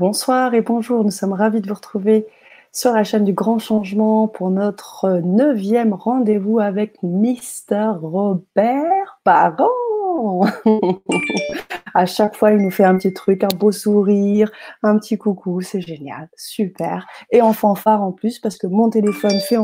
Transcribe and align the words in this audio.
Bonsoir 0.00 0.54
et 0.54 0.62
bonjour, 0.62 1.04
nous 1.04 1.10
sommes 1.10 1.34
ravis 1.34 1.60
de 1.60 1.68
vous 1.68 1.74
retrouver 1.74 2.26
sur 2.72 2.92
la 2.92 3.04
chaîne 3.04 3.26
du 3.26 3.34
Grand 3.34 3.58
Changement 3.58 4.28
pour 4.28 4.48
notre 4.48 5.20
neuvième 5.22 5.92
rendez-vous 5.92 6.58
avec 6.58 6.96
Mister 7.02 7.90
Robert 8.00 9.20
Parent. 9.24 10.40
à 11.94 12.06
chaque 12.06 12.34
fois, 12.34 12.52
il 12.52 12.62
nous 12.62 12.70
fait 12.70 12.84
un 12.84 12.96
petit 12.96 13.12
truc, 13.12 13.44
un 13.44 13.54
beau 13.54 13.72
sourire, 13.72 14.50
un 14.82 14.96
petit 14.96 15.18
coucou, 15.18 15.60
c'est 15.60 15.82
génial, 15.82 16.30
super. 16.34 17.06
Et 17.30 17.42
en 17.42 17.52
fanfare 17.52 18.02
en 18.02 18.12
plus, 18.12 18.38
parce 18.38 18.56
que 18.56 18.66
mon 18.66 18.88
téléphone 18.88 19.38
fait 19.38 19.58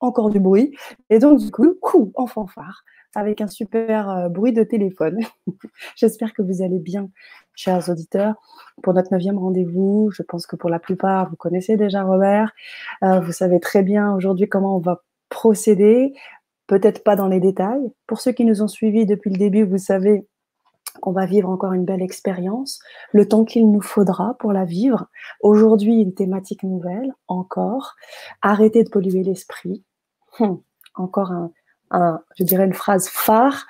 encore 0.00 0.30
du 0.30 0.40
bruit. 0.40 0.76
Et 1.10 1.20
donc, 1.20 1.38
du 1.38 1.52
coup, 1.52 1.74
coup, 1.80 2.10
en 2.16 2.26
fanfare 2.26 2.82
avec 3.16 3.40
un 3.40 3.46
super 3.46 4.10
euh, 4.10 4.28
bruit 4.28 4.52
de 4.52 4.62
téléphone. 4.62 5.20
J'espère 5.96 6.34
que 6.34 6.42
vous 6.42 6.62
allez 6.62 6.78
bien, 6.78 7.08
chers 7.54 7.88
auditeurs. 7.88 8.34
Pour 8.82 8.92
notre 8.92 9.10
neuvième 9.10 9.38
rendez-vous, 9.38 10.10
je 10.12 10.22
pense 10.22 10.46
que 10.46 10.54
pour 10.54 10.68
la 10.68 10.78
plupart, 10.78 11.30
vous 11.30 11.36
connaissez 11.36 11.78
déjà 11.78 12.02
Robert. 12.02 12.52
Euh, 13.02 13.20
vous 13.20 13.32
savez 13.32 13.58
très 13.58 13.82
bien 13.82 14.14
aujourd'hui 14.14 14.48
comment 14.50 14.76
on 14.76 14.80
va 14.80 15.02
procéder. 15.30 16.12
Peut-être 16.66 17.02
pas 17.04 17.16
dans 17.16 17.26
les 17.26 17.40
détails. 17.40 17.90
Pour 18.06 18.20
ceux 18.20 18.32
qui 18.32 18.44
nous 18.44 18.62
ont 18.62 18.68
suivis 18.68 19.06
depuis 19.06 19.30
le 19.30 19.38
début, 19.38 19.64
vous 19.64 19.78
savez 19.78 20.26
qu'on 21.00 21.12
va 21.12 21.24
vivre 21.24 21.48
encore 21.48 21.72
une 21.72 21.84
belle 21.86 22.02
expérience, 22.02 22.80
le 23.12 23.26
temps 23.26 23.44
qu'il 23.44 23.70
nous 23.70 23.82
faudra 23.82 24.36
pour 24.38 24.52
la 24.52 24.66
vivre. 24.66 25.06
Aujourd'hui, 25.40 26.02
une 26.02 26.14
thématique 26.14 26.62
nouvelle, 26.64 27.14
encore. 27.28 27.94
Arrêtez 28.42 28.84
de 28.84 28.90
polluer 28.90 29.22
l'esprit. 29.22 29.84
Hum, 30.38 30.60
encore 30.94 31.32
un, 31.32 31.50
je 31.92 32.44
dirais 32.44 32.64
une 32.64 32.74
phrase 32.74 33.08
phare, 33.08 33.66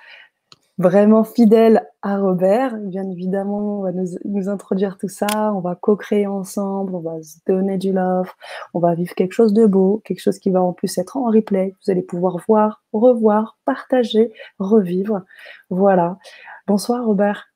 vraiment 0.78 1.24
fidèle 1.24 1.86
à 2.02 2.18
Robert. 2.18 2.76
Bien 2.76 3.08
évidemment, 3.10 3.80
on 3.80 3.82
va 3.82 3.92
nous, 3.92 4.48
introduire 4.48 4.98
tout 4.98 5.08
ça, 5.08 5.52
on 5.54 5.60
va 5.60 5.74
co-créer 5.74 6.26
ensemble, 6.26 6.94
on 6.94 7.00
va 7.00 7.22
se 7.22 7.38
donner 7.46 7.78
du 7.78 7.92
love, 7.92 8.30
on 8.74 8.80
va 8.80 8.94
vivre 8.94 9.14
quelque 9.14 9.32
chose 9.32 9.52
de 9.52 9.66
beau, 9.66 10.02
quelque 10.04 10.20
chose 10.20 10.38
qui 10.38 10.50
va 10.50 10.62
en 10.62 10.72
plus 10.72 10.96
être 10.98 11.16
en 11.16 11.30
replay. 11.30 11.74
Vous 11.84 11.90
allez 11.90 12.02
pouvoir 12.02 12.38
voir, 12.46 12.82
revoir, 12.92 13.58
partager, 13.64 14.32
revivre. 14.58 15.22
Voilà. 15.70 16.18
Bonsoir 16.66 17.04
Robert. 17.04 17.46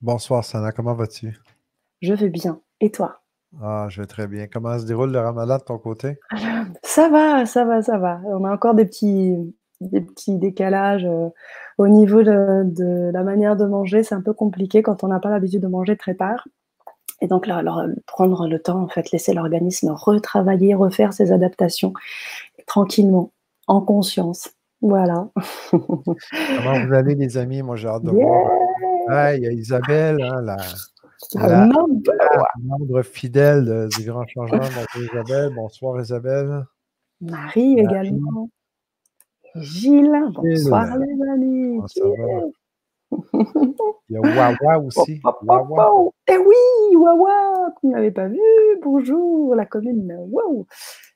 Bonsoir 0.00 0.44
Sana, 0.44 0.72
comment 0.72 0.94
vas-tu? 0.94 1.38
Je 2.02 2.14
vais 2.14 2.28
bien. 2.28 2.60
Et 2.80 2.90
toi? 2.90 3.20
Ah, 3.62 3.86
je 3.88 4.00
vais 4.00 4.06
très 4.06 4.26
bien. 4.26 4.46
Comment 4.52 4.78
se 4.78 4.84
déroule 4.84 5.12
le 5.12 5.20
ramadan 5.20 5.58
de 5.58 5.62
ton 5.62 5.78
côté? 5.78 6.18
Ça 6.82 7.08
va, 7.08 7.46
ça 7.46 7.64
va, 7.64 7.82
ça 7.82 7.98
va. 7.98 8.20
On 8.24 8.44
a 8.44 8.52
encore 8.52 8.74
des 8.74 8.84
petits, 8.84 9.54
des 9.80 10.00
petits 10.00 10.38
décalages 10.38 11.04
euh, 11.04 11.28
au 11.78 11.88
niveau 11.88 12.22
de, 12.22 13.10
la 13.12 13.22
manière 13.22 13.56
de 13.56 13.64
manger. 13.64 14.02
C'est 14.02 14.14
un 14.14 14.22
peu 14.22 14.32
compliqué 14.32 14.82
quand 14.82 15.04
on 15.04 15.08
n'a 15.08 15.20
pas 15.20 15.30
l'habitude 15.30 15.62
de 15.62 15.68
manger 15.68 15.96
très 15.96 16.14
tard. 16.14 16.46
Et 17.20 17.26
donc, 17.26 17.46
là, 17.46 17.62
prendre 18.06 18.48
le 18.48 18.58
temps, 18.58 18.82
en 18.82 18.88
fait, 18.88 19.10
laisser 19.12 19.32
l'organisme 19.32 19.90
retravailler, 19.90 20.74
refaire 20.74 21.12
ses 21.12 21.32
adaptations 21.32 21.92
tranquillement, 22.66 23.32
en 23.66 23.80
conscience. 23.80 24.50
Voilà. 24.80 25.28
Comment 25.70 26.86
vous 26.86 26.92
allez, 26.92 27.14
les 27.14 27.38
amis? 27.38 27.62
Moi, 27.62 27.76
j'ai 27.76 27.88
hâte 27.88 28.02
de 28.02 28.10
voir. 28.10 29.34
il 29.36 29.42
y 29.42 29.46
a 29.46 29.52
Isabelle, 29.52 30.22
hein, 30.22 30.42
la, 30.42 30.56
la, 31.34 31.68
membre 32.62 33.02
fidèle 33.02 33.88
du 33.96 34.04
Grand 34.04 34.26
Changement. 34.26 34.58
Bonjour 34.58 35.12
Isabelle. 35.12 35.52
Bonsoir 35.54 36.00
Isabelle. 36.00 36.64
Marie 37.20 37.78
également. 37.78 38.50
Gilles, 39.56 40.32
bonsoir 40.32 40.98
les 40.98 41.30
amis. 41.30 41.80
Il 44.08 44.10
y 44.10 44.16
a 44.16 44.20
Wawa 44.20 44.78
aussi. 44.84 45.20
Wawa. 45.42 46.10
Eh 46.26 46.36
oui, 46.36 46.96
Wawa, 46.96 47.72
qu'on 47.76 47.90
n'avait 47.90 48.10
pas 48.10 48.26
vu? 48.26 48.40
Bonjour, 48.82 49.54
la 49.54 49.64
commune. 49.64 50.16
Wow. 50.30 50.66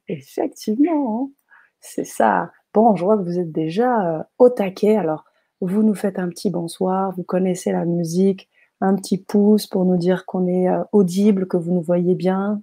Effectivement, 0.06 1.24
hein. 1.24 1.30
c'est 1.80 2.04
ça. 2.04 2.52
Bon, 2.72 2.94
je 2.94 3.04
vois 3.04 3.18
que 3.18 3.22
vous 3.22 3.38
êtes 3.40 3.50
déjà 3.50 4.18
euh, 4.18 4.22
au 4.38 4.50
taquet. 4.50 4.96
Alors, 4.96 5.24
vous 5.60 5.82
nous 5.82 5.94
faites 5.94 6.20
un 6.20 6.28
petit 6.28 6.50
bonsoir, 6.50 7.12
vous 7.16 7.24
connaissez 7.24 7.72
la 7.72 7.84
musique, 7.84 8.48
un 8.80 8.94
petit 8.94 9.18
pouce 9.18 9.66
pour 9.66 9.84
nous 9.84 9.96
dire 9.96 10.26
qu'on 10.26 10.46
est 10.46 10.68
euh, 10.68 10.84
audible, 10.92 11.48
que 11.48 11.56
vous 11.56 11.72
nous 11.72 11.82
voyez 11.82 12.14
bien. 12.14 12.62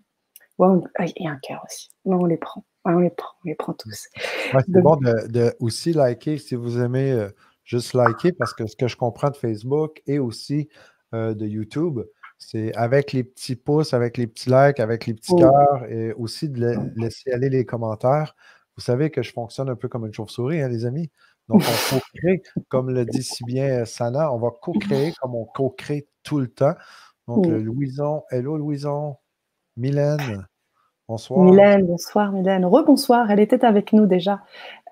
Ah, 0.60 0.74
a 1.00 1.30
un 1.30 1.40
cœur 1.42 1.66
aussi. 1.66 1.90
Non, 2.06 2.22
on 2.22 2.26
les 2.26 2.38
prend 2.38 2.64
on 2.86 3.00
les 3.00 3.10
prend, 3.10 3.30
on 3.44 3.50
les 3.50 3.56
prend 3.56 3.74
tous. 3.74 4.08
c'est 4.52 4.82
bon 4.82 4.96
de, 4.98 5.56
aussi 5.60 5.94
liker 5.94 6.38
si 6.38 6.56
vous 6.56 6.80
aimez 6.80 7.12
euh, 7.12 7.30
juste 7.64 7.94
liker 7.94 8.32
parce 8.34 8.54
que 8.54 8.68
ce 8.68 8.76
que 8.76 8.88
je 8.88 8.96
comprends 8.96 9.30
de 9.30 9.36
Facebook 9.36 10.02
et 10.06 10.20
aussi 10.20 10.70
euh, 11.14 11.34
de 11.34 11.46
YouTube, 11.46 12.02
c'est 12.38 12.74
avec 12.76 13.12
les 13.14 13.24
petits 13.24 13.56
pouces, 13.56 13.94
avec 13.94 14.18
les 14.18 14.28
petits 14.28 14.50
likes, 14.50 14.80
avec 14.80 15.06
les 15.08 15.14
petits 15.14 15.34
oh. 15.34 15.40
cœurs 15.40 15.86
et 15.90 16.14
aussi 16.14 16.50
de 16.50 16.76
laisser 16.96 17.32
aller 17.32 17.50
les 17.50 17.66
commentaires. 17.66 18.36
Vous 18.78 18.84
savez 18.84 19.10
que 19.10 19.24
je 19.24 19.32
fonctionne 19.32 19.70
un 19.70 19.76
peu 19.76 19.88
comme 19.88 20.06
une 20.06 20.14
chauve-souris, 20.14 20.62
hein, 20.62 20.68
les 20.68 20.86
amis. 20.86 21.10
Donc, 21.48 21.62
on 21.62 21.62
co-crée, 22.00 22.42
comme 22.68 22.90
le 22.90 23.06
dit 23.06 23.24
si 23.24 23.44
bien 23.46 23.86
Sana, 23.86 24.34
on 24.34 24.38
va 24.38 24.50
co-créer 24.50 25.14
comme 25.22 25.36
on 25.36 25.46
co-crée 25.46 26.08
tout 26.24 26.40
le 26.40 26.48
temps. 26.48 26.76
Donc, 27.28 27.48
Louison, 27.48 28.24
hello 28.30 28.58
Louison, 28.58 29.18
Mylène, 29.78 30.46
Bonsoir. 31.08 31.44
Mylène, 31.44 31.86
bonsoir 31.86 32.32
Mylène. 32.32 32.66
Rebonsoir, 32.66 33.30
elle 33.30 33.40
était 33.40 33.64
avec 33.64 33.94
nous 33.94 34.08
déjà 34.08 34.42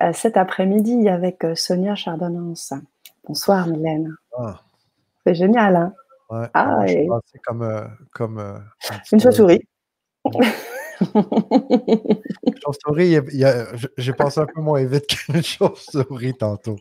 euh, 0.00 0.12
cet 0.12 0.36
après-midi 0.36 1.08
avec 1.08 1.42
euh, 1.44 1.56
Sonia 1.56 1.96
Chardonnance. 1.96 2.72
Bonsoir 3.26 3.66
Mylène. 3.66 4.14
Ah. 4.38 4.60
C'est 5.26 5.34
génial, 5.34 5.74
hein? 5.74 5.92
Ouais, 6.30 6.46
ah, 6.54 6.84
C'est 6.86 7.40
comme, 7.44 7.62
euh, 7.62 7.84
comme 8.12 8.62
une 9.10 9.20
chauve-souris. 9.20 9.66
chauve-souris, 12.62 13.18
j'ai 13.98 14.12
pensé 14.12 14.40
un 14.40 14.46
peu 14.46 14.60
moins 14.60 14.84
vite 14.84 15.06
qu'une 15.08 15.42
chauve-souris 15.42 16.34
tantôt. 16.34 16.76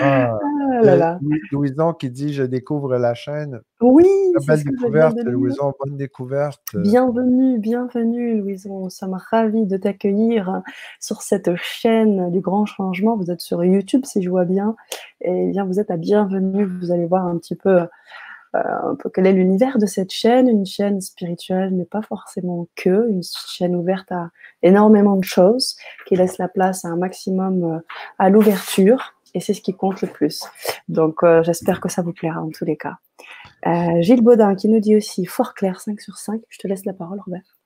Ah, 0.00 0.38
ah 0.78 0.96
là 0.96 1.18
Louison 1.50 1.92
qui 1.92 2.10
dit 2.10 2.32
Je 2.32 2.42
découvre 2.42 2.96
la 2.96 3.14
chaîne. 3.14 3.60
Oui, 3.80 4.06
belle 4.46 4.64
découverte, 4.64 5.16
Louison, 5.24 5.72
bonne 5.78 5.96
découverte. 5.96 6.76
Bienvenue, 6.76 7.58
bienvenue, 7.58 8.40
Louison. 8.40 8.84
Nous 8.84 8.90
sommes 8.90 9.18
ravis 9.30 9.66
de 9.66 9.76
t'accueillir 9.76 10.62
sur 11.00 11.22
cette 11.22 11.54
chaîne 11.56 12.30
du 12.30 12.40
Grand 12.40 12.66
Changement. 12.66 13.16
Vous 13.16 13.30
êtes 13.30 13.40
sur 13.40 13.64
YouTube, 13.64 14.04
si 14.04 14.22
je 14.22 14.28
vois 14.28 14.44
bien. 14.44 14.76
Et 15.20 15.46
bien, 15.50 15.64
vous 15.64 15.80
êtes 15.80 15.90
à 15.90 15.96
bienvenue. 15.96 16.64
Vous 16.64 16.92
allez 16.92 17.06
voir 17.06 17.26
un 17.26 17.38
petit 17.38 17.56
peu. 17.56 17.86
Euh, 18.54 18.90
un 18.92 18.94
peu 18.94 19.10
quel 19.12 19.26
est 19.26 19.32
l'univers 19.32 19.76
de 19.78 19.86
cette 19.86 20.12
chaîne, 20.12 20.48
une 20.48 20.64
chaîne 20.64 21.00
spirituelle, 21.00 21.74
mais 21.74 21.84
pas 21.84 22.00
forcément 22.00 22.68
que, 22.76 23.08
une 23.10 23.22
chaîne 23.22 23.74
ouverte 23.74 24.10
à 24.12 24.30
énormément 24.62 25.16
de 25.16 25.24
choses, 25.24 25.76
qui 26.06 26.16
laisse 26.16 26.38
la 26.38 26.48
place 26.48 26.84
à 26.84 26.88
un 26.88 26.96
maximum 26.96 27.64
euh, 27.64 27.78
à 28.18 28.30
l'ouverture 28.30 29.15
et 29.36 29.40
c'est 29.40 29.52
ce 29.52 29.60
qui 29.60 29.74
compte 29.74 30.00
le 30.00 30.08
plus. 30.08 30.44
Donc, 30.88 31.22
euh, 31.22 31.42
j'espère 31.42 31.82
que 31.82 31.90
ça 31.90 32.00
vous 32.00 32.14
plaira 32.14 32.40
en 32.40 32.48
tous 32.48 32.64
les 32.64 32.78
cas. 32.78 32.96
Euh, 33.66 34.00
Gilles 34.00 34.22
Baudin 34.22 34.54
qui 34.54 34.66
nous 34.66 34.80
dit 34.80 34.96
aussi 34.96 35.26
fort 35.26 35.52
clair 35.52 35.78
5 35.78 36.00
sur 36.00 36.16
5. 36.16 36.40
Je 36.48 36.58
te 36.58 36.66
laisse 36.66 36.86
la 36.86 36.94
parole, 36.94 37.20
Robert. 37.20 37.58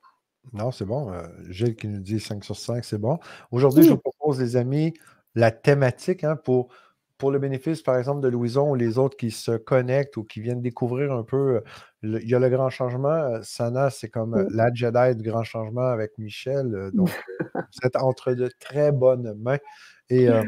Non, 0.52 0.72
c'est 0.72 0.84
bon. 0.84 1.12
Euh, 1.12 1.22
Gilles 1.48 1.76
qui 1.76 1.86
nous 1.86 2.00
dit 2.00 2.18
5 2.18 2.42
sur 2.42 2.56
5, 2.56 2.84
c'est 2.84 2.98
bon. 2.98 3.20
Aujourd'hui, 3.52 3.84
je 3.84 3.90
vous 3.90 3.98
propose, 3.98 4.40
les 4.40 4.56
amis, 4.56 4.94
la 5.36 5.52
thématique 5.52 6.24
hein, 6.24 6.34
pour, 6.34 6.74
pour 7.18 7.30
le 7.30 7.38
bénéfice, 7.38 7.82
par 7.82 7.96
exemple, 7.96 8.20
de 8.20 8.26
Louison 8.26 8.72
ou 8.72 8.74
les 8.74 8.98
autres 8.98 9.16
qui 9.16 9.30
se 9.30 9.52
connectent 9.52 10.16
ou 10.16 10.24
qui 10.24 10.40
viennent 10.40 10.62
découvrir 10.62 11.12
un 11.12 11.22
peu. 11.22 11.62
il 12.02 12.28
y 12.28 12.34
a 12.34 12.40
le 12.40 12.48
grand 12.48 12.70
changement. 12.70 13.40
Sana, 13.44 13.90
c'est 13.90 14.08
comme 14.08 14.48
la 14.50 14.74
Jedi 14.74 15.14
du 15.14 15.30
grand 15.30 15.44
changement 15.44 15.86
avec 15.86 16.18
Michel. 16.18 16.90
donc, 16.94 17.10
vous 17.54 17.86
êtes 17.86 17.94
entre 17.94 18.32
de 18.32 18.50
très 18.58 18.90
bonnes 18.90 19.34
mains. 19.38 19.58
Et 20.10 20.28
euh, 20.28 20.42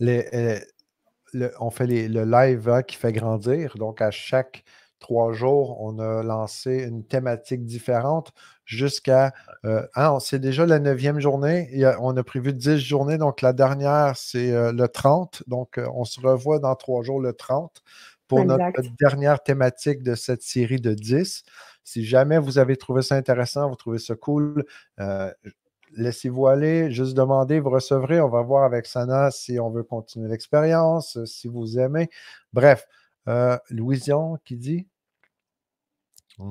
on 0.00 1.70
fait 1.70 1.86
le 1.86 2.24
live 2.24 2.68
hein, 2.68 2.82
qui 2.82 2.96
fait 2.96 3.12
grandir. 3.12 3.74
Donc, 3.76 4.00
à 4.00 4.10
chaque 4.10 4.64
trois 4.98 5.32
jours, 5.32 5.80
on 5.80 5.98
a 5.98 6.22
lancé 6.22 6.84
une 6.84 7.04
thématique 7.04 7.64
différente 7.64 8.32
jusqu'à. 8.64 9.32
Euh, 9.64 9.86
hein, 9.94 10.18
c'est 10.20 10.38
déjà 10.38 10.64
la 10.64 10.78
neuvième 10.78 11.20
journée. 11.20 11.68
on 12.00 12.16
a 12.16 12.22
prévu 12.22 12.52
dix 12.52 12.78
journées. 12.78 13.18
Donc, 13.18 13.42
la 13.42 13.52
dernière, 13.52 14.16
c'est 14.16 14.52
euh, 14.52 14.72
le 14.72 14.88
30. 14.88 15.42
Donc, 15.46 15.80
on 15.92 16.04
se 16.04 16.20
revoit 16.20 16.58
dans 16.58 16.74
trois 16.76 17.02
jours 17.02 17.20
le 17.20 17.32
30 17.32 17.82
pour 18.28 18.44
notre 18.44 18.80
dernière 18.98 19.42
thématique 19.42 20.02
de 20.02 20.14
cette 20.14 20.42
série 20.42 20.80
de 20.80 20.94
10. 20.94 21.42
Si 21.84 22.04
jamais 22.04 22.38
vous 22.38 22.58
avez 22.58 22.76
trouvé 22.76 23.02
ça 23.02 23.16
intéressant, 23.16 23.68
vous 23.68 23.76
trouvez 23.76 23.98
ça 23.98 24.14
cool, 24.14 24.64
laissez-vous 25.96 26.46
aller, 26.46 26.90
juste 26.90 27.14
demandez, 27.16 27.60
vous 27.60 27.70
recevrez. 27.70 28.20
On 28.20 28.28
va 28.28 28.42
voir 28.42 28.64
avec 28.64 28.86
Sana 28.86 29.30
si 29.30 29.58
on 29.58 29.70
veut 29.70 29.82
continuer 29.82 30.28
l'expérience, 30.28 31.16
euh, 31.16 31.26
si 31.26 31.48
vous 31.48 31.78
aimez. 31.78 32.08
Bref, 32.52 32.86
euh, 33.28 33.56
Louision 33.70 34.38
qui 34.44 34.56
dit? 34.56 34.86
Hmm. 36.38 36.50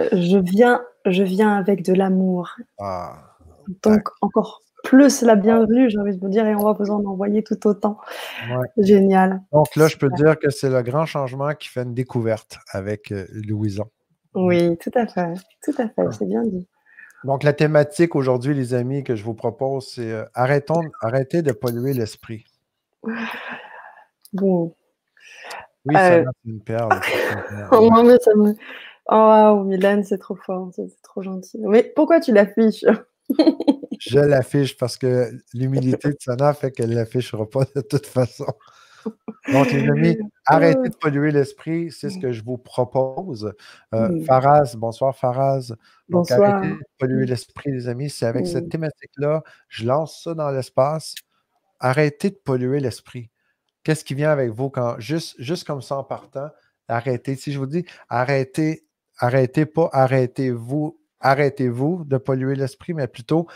euh, 0.00 0.08
Je 0.12 0.38
viens, 0.38 0.82
je 1.06 1.22
viens 1.22 1.56
avec 1.56 1.84
de 1.84 1.94
l'amour. 1.94 2.56
Ah, 2.78 3.36
Donc, 3.82 4.08
encore, 4.20 4.62
plus 4.84 5.22
la 5.22 5.36
bienvenue, 5.36 5.90
j'ai 5.90 5.98
envie 5.98 6.14
de 6.14 6.20
vous 6.20 6.28
dire, 6.28 6.46
et 6.46 6.54
on 6.54 6.64
va 6.64 6.72
vous 6.72 6.90
en 6.90 7.04
envoyer 7.04 7.42
tout 7.42 7.66
autant. 7.66 7.98
Génial. 8.76 9.42
Donc 9.52 9.74
là, 9.76 9.88
je 9.88 9.96
peux 9.96 10.10
dire 10.10 10.38
que 10.38 10.50
c'est 10.50 10.70
le 10.70 10.82
grand 10.82 11.06
changement 11.06 11.52
qui 11.54 11.68
fait 11.68 11.82
une 11.82 11.94
découverte 11.94 12.58
avec 12.72 13.12
euh, 13.12 13.26
Louison. 13.32 13.90
Oui, 14.34 14.76
tout 14.78 14.90
à 14.94 15.06
fait. 15.06 15.34
Tout 15.62 15.74
à 15.78 15.88
fait, 15.88 16.12
c'est 16.12 16.26
bien 16.26 16.42
dit. 16.42 16.66
Donc, 17.24 17.42
la 17.42 17.52
thématique 17.52 18.14
aujourd'hui, 18.14 18.54
les 18.54 18.74
amis, 18.74 19.02
que 19.04 19.16
je 19.16 19.24
vous 19.24 19.34
propose, 19.34 19.88
c'est 19.88 20.12
euh, 20.12 20.24
arrêtons, 20.34 20.82
arrêtez 21.02 21.42
de 21.42 21.52
polluer 21.52 21.92
l'esprit. 21.92 22.44
Bon. 24.32 24.74
Oui, 25.84 25.94
ça 25.94 26.12
euh... 26.12 26.24
c'est 26.24 26.50
une 26.50 26.62
perle. 26.62 26.88
oh, 27.72 27.88
non, 27.90 28.04
mais 28.04 28.18
ça 28.20 28.34
me... 28.34 28.54
Oh, 29.10 29.14
wow, 29.14 29.64
Mylène, 29.64 30.04
c'est 30.04 30.18
trop 30.18 30.36
fort, 30.36 30.70
c'est 30.76 30.88
trop 31.02 31.22
gentil. 31.22 31.58
Mais 31.60 31.82
pourquoi 31.82 32.20
tu 32.20 32.32
l'affiches? 32.32 32.84
Je 34.00 34.18
l'affiche 34.18 34.76
parce 34.76 34.96
que 34.96 35.30
l'humilité 35.54 36.10
de 36.10 36.16
Sana 36.20 36.54
fait 36.54 36.70
qu'elle 36.70 36.90
ne 36.90 36.94
l'affichera 36.94 37.48
pas 37.48 37.64
de 37.74 37.80
toute 37.80 38.06
façon. 38.06 38.46
Donc, 39.52 39.70
les 39.72 39.88
amis, 39.88 40.18
arrêtez 40.46 40.88
de 40.88 40.96
polluer 40.96 41.30
l'esprit, 41.30 41.90
c'est 41.90 42.10
ce 42.10 42.18
que 42.18 42.32
je 42.32 42.42
vous 42.42 42.58
propose. 42.58 43.52
Euh, 43.94 44.24
Faraz, 44.24 44.74
bonsoir 44.76 45.16
Faraz. 45.16 45.72
Donc, 46.08 46.30
arrêtez 46.30 46.68
de 46.68 46.84
polluer 46.98 47.26
l'esprit, 47.26 47.72
les 47.72 47.88
amis. 47.88 48.10
C'est 48.10 48.26
avec 48.26 48.46
cette 48.46 48.68
thématique-là, 48.68 49.42
je 49.68 49.86
lance 49.86 50.22
ça 50.22 50.34
dans 50.34 50.50
l'espace. 50.50 51.14
Arrêtez 51.80 52.30
de 52.30 52.40
polluer 52.44 52.80
l'esprit. 52.80 53.30
Qu'est-ce 53.84 54.04
qui 54.04 54.14
vient 54.14 54.30
avec 54.30 54.50
vous 54.50 54.68
quand, 54.70 54.98
juste, 54.98 55.36
juste 55.38 55.66
comme 55.66 55.80
ça 55.80 55.96
en 55.96 56.04
partant, 56.04 56.50
arrêtez? 56.88 57.36
Si 57.36 57.52
je 57.52 57.58
vous 57.58 57.66
dis 57.66 57.84
arrêtez, 58.08 58.84
arrêtez 59.18 59.64
pas, 59.64 59.88
arrêtez-vous, 59.92 61.00
arrêtez-vous 61.20 62.04
de 62.04 62.18
polluer 62.18 62.54
l'esprit, 62.54 62.94
mais 62.94 63.06
plutôt 63.06 63.46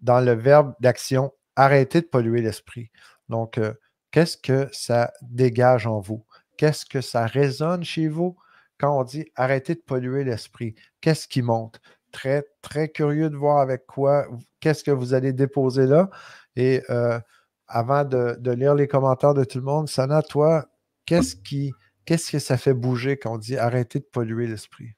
dans 0.00 0.20
le 0.20 0.32
verbe 0.32 0.74
d'action, 0.80 1.32
arrêtez 1.56 2.00
de 2.00 2.06
polluer 2.06 2.40
l'esprit. 2.40 2.90
Donc, 3.28 3.58
euh, 3.58 3.74
qu'est-ce 4.12 4.36
que 4.36 4.68
ça 4.72 5.12
dégage 5.22 5.86
en 5.86 5.98
vous? 5.98 6.24
Qu'est-ce 6.56 6.86
que 6.86 7.00
ça 7.00 7.26
résonne 7.26 7.82
chez 7.82 8.06
vous 8.06 8.36
quand 8.78 8.96
on 8.98 9.02
dit 9.02 9.26
arrêtez 9.34 9.74
de 9.74 9.80
polluer 9.80 10.22
l'esprit? 10.22 10.76
Qu'est-ce 11.00 11.26
qui 11.26 11.42
monte? 11.42 11.80
Très, 12.12 12.44
très 12.60 12.88
curieux 12.88 13.30
de 13.30 13.36
voir 13.36 13.58
avec 13.58 13.86
quoi, 13.86 14.26
qu'est-ce 14.60 14.84
que 14.84 14.90
vous 14.90 15.14
allez 15.14 15.32
déposer 15.32 15.86
là. 15.86 16.10
Et 16.56 16.82
euh, 16.90 17.18
avant 17.66 18.04
de, 18.04 18.38
lire 18.50 18.74
les 18.74 18.86
commentaires 18.86 19.34
de 19.34 19.44
tout 19.44 19.58
le 19.58 19.64
monde, 19.64 19.88
Sana, 19.88 20.22
toi, 20.22 20.66
qu'est-ce 21.06 21.34
qui, 21.34 21.72
qu'est-ce 22.04 22.30
que 22.30 22.38
ça 22.38 22.58
fait 22.58 22.74
bouger 22.74 23.16
quand 23.16 23.34
on 23.34 23.38
dit 23.38 23.56
arrêter 23.56 23.98
de 23.98 24.04
polluer 24.04 24.46
l'esprit? 24.46 24.94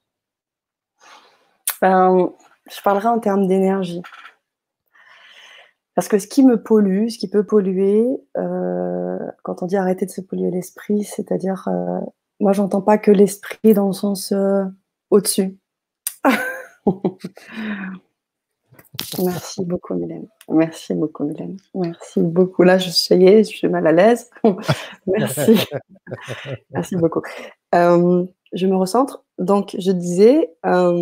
Ben, 1.80 2.30
je 2.68 2.82
parlerai 2.82 3.08
en 3.08 3.20
termes 3.20 3.46
d'énergie. 3.46 4.02
Parce 5.94 6.08
que 6.08 6.18
ce 6.18 6.26
qui 6.26 6.44
me 6.44 6.60
pollue, 6.62 7.08
ce 7.08 7.18
qui 7.18 7.28
peut 7.28 7.44
polluer, 7.44 8.04
euh, 8.36 9.18
quand 9.42 9.62
on 9.62 9.66
dit 9.66 9.76
arrêter 9.76 10.06
de 10.06 10.10
se 10.10 10.20
polluer 10.20 10.50
l'esprit, 10.50 11.04
c'est-à-dire, 11.04 11.68
euh, 11.68 12.00
moi, 12.40 12.52
j'entends 12.52 12.82
pas 12.82 12.98
que 12.98 13.10
l'esprit 13.10 13.74
dans 13.74 13.86
le 13.86 13.92
sens 13.92 14.32
euh, 14.32 14.64
au-dessus. 15.10 15.56
Merci 19.24 19.64
beaucoup, 19.64 19.94
Mylène. 19.94 20.26
Merci 20.48 20.94
beaucoup, 20.94 21.24
Mylène. 21.24 21.56
Merci 21.74 22.22
beaucoup. 22.22 22.62
Là, 22.62 22.78
je 22.78 22.90
suis, 22.90 23.44
je 23.44 23.56
suis 23.56 23.68
mal 23.68 23.86
à 23.86 23.92
l'aise. 23.92 24.30
Merci. 25.06 25.58
Merci 26.70 26.96
beaucoup. 26.96 27.22
Je 28.54 28.66
me 28.68 28.76
recentre. 28.76 29.24
Donc, 29.38 29.74
je 29.76 29.90
disais, 29.90 30.54
euh, 30.64 30.92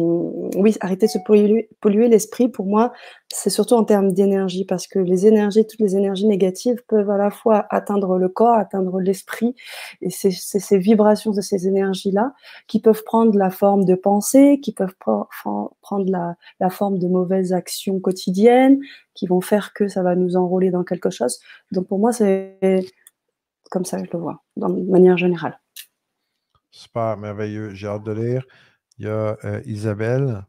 oui, 0.56 0.74
arrêter 0.80 1.04
de 1.04 1.10
se 1.10 1.18
polluer, 1.18 2.08
l'esprit, 2.08 2.48
pour 2.48 2.64
moi, 2.64 2.92
c'est 3.28 3.50
surtout 3.50 3.74
en 3.74 3.84
termes 3.84 4.12
d'énergie, 4.12 4.64
parce 4.64 4.86
que 4.86 4.98
les 4.98 5.26
énergies, 5.26 5.66
toutes 5.66 5.80
les 5.80 5.96
énergies 5.96 6.26
négatives 6.26 6.82
peuvent 6.88 7.10
à 7.10 7.18
la 7.18 7.30
fois 7.30 7.66
atteindre 7.68 8.16
le 8.16 8.30
corps, 8.30 8.54
atteindre 8.54 9.00
l'esprit, 9.00 9.54
et 10.00 10.08
c'est 10.08 10.30
ces 10.30 10.78
vibrations 10.78 11.32
de 11.32 11.42
ces 11.42 11.68
énergies-là 11.68 12.32
qui 12.68 12.80
peuvent 12.80 13.04
prendre 13.04 13.36
la 13.36 13.50
forme 13.50 13.84
de 13.84 13.94
pensée, 13.94 14.60
qui 14.62 14.72
peuvent 14.72 14.96
prendre 14.98 16.10
la, 16.10 16.36
la 16.58 16.70
forme 16.70 16.98
de 16.98 17.08
mauvaises 17.08 17.52
actions 17.52 18.00
quotidiennes, 18.00 18.80
qui 19.12 19.26
vont 19.26 19.42
faire 19.42 19.74
que 19.74 19.88
ça 19.88 20.02
va 20.02 20.16
nous 20.16 20.36
enrôler 20.36 20.70
dans 20.70 20.84
quelque 20.84 21.10
chose. 21.10 21.38
Donc, 21.70 21.86
pour 21.86 21.98
moi, 21.98 22.12
c'est 22.12 22.58
comme 23.70 23.84
ça 23.84 24.00
que 24.00 24.06
je 24.06 24.12
le 24.12 24.20
vois, 24.20 24.42
de 24.56 24.90
manière 24.90 25.18
générale. 25.18 25.58
Super, 26.72 27.18
merveilleux. 27.18 27.74
J'ai 27.74 27.86
hâte 27.86 28.02
de 28.02 28.12
lire. 28.12 28.46
Il 28.98 29.04
y 29.04 29.08
a 29.08 29.36
euh, 29.44 29.60
Isabelle. 29.66 30.46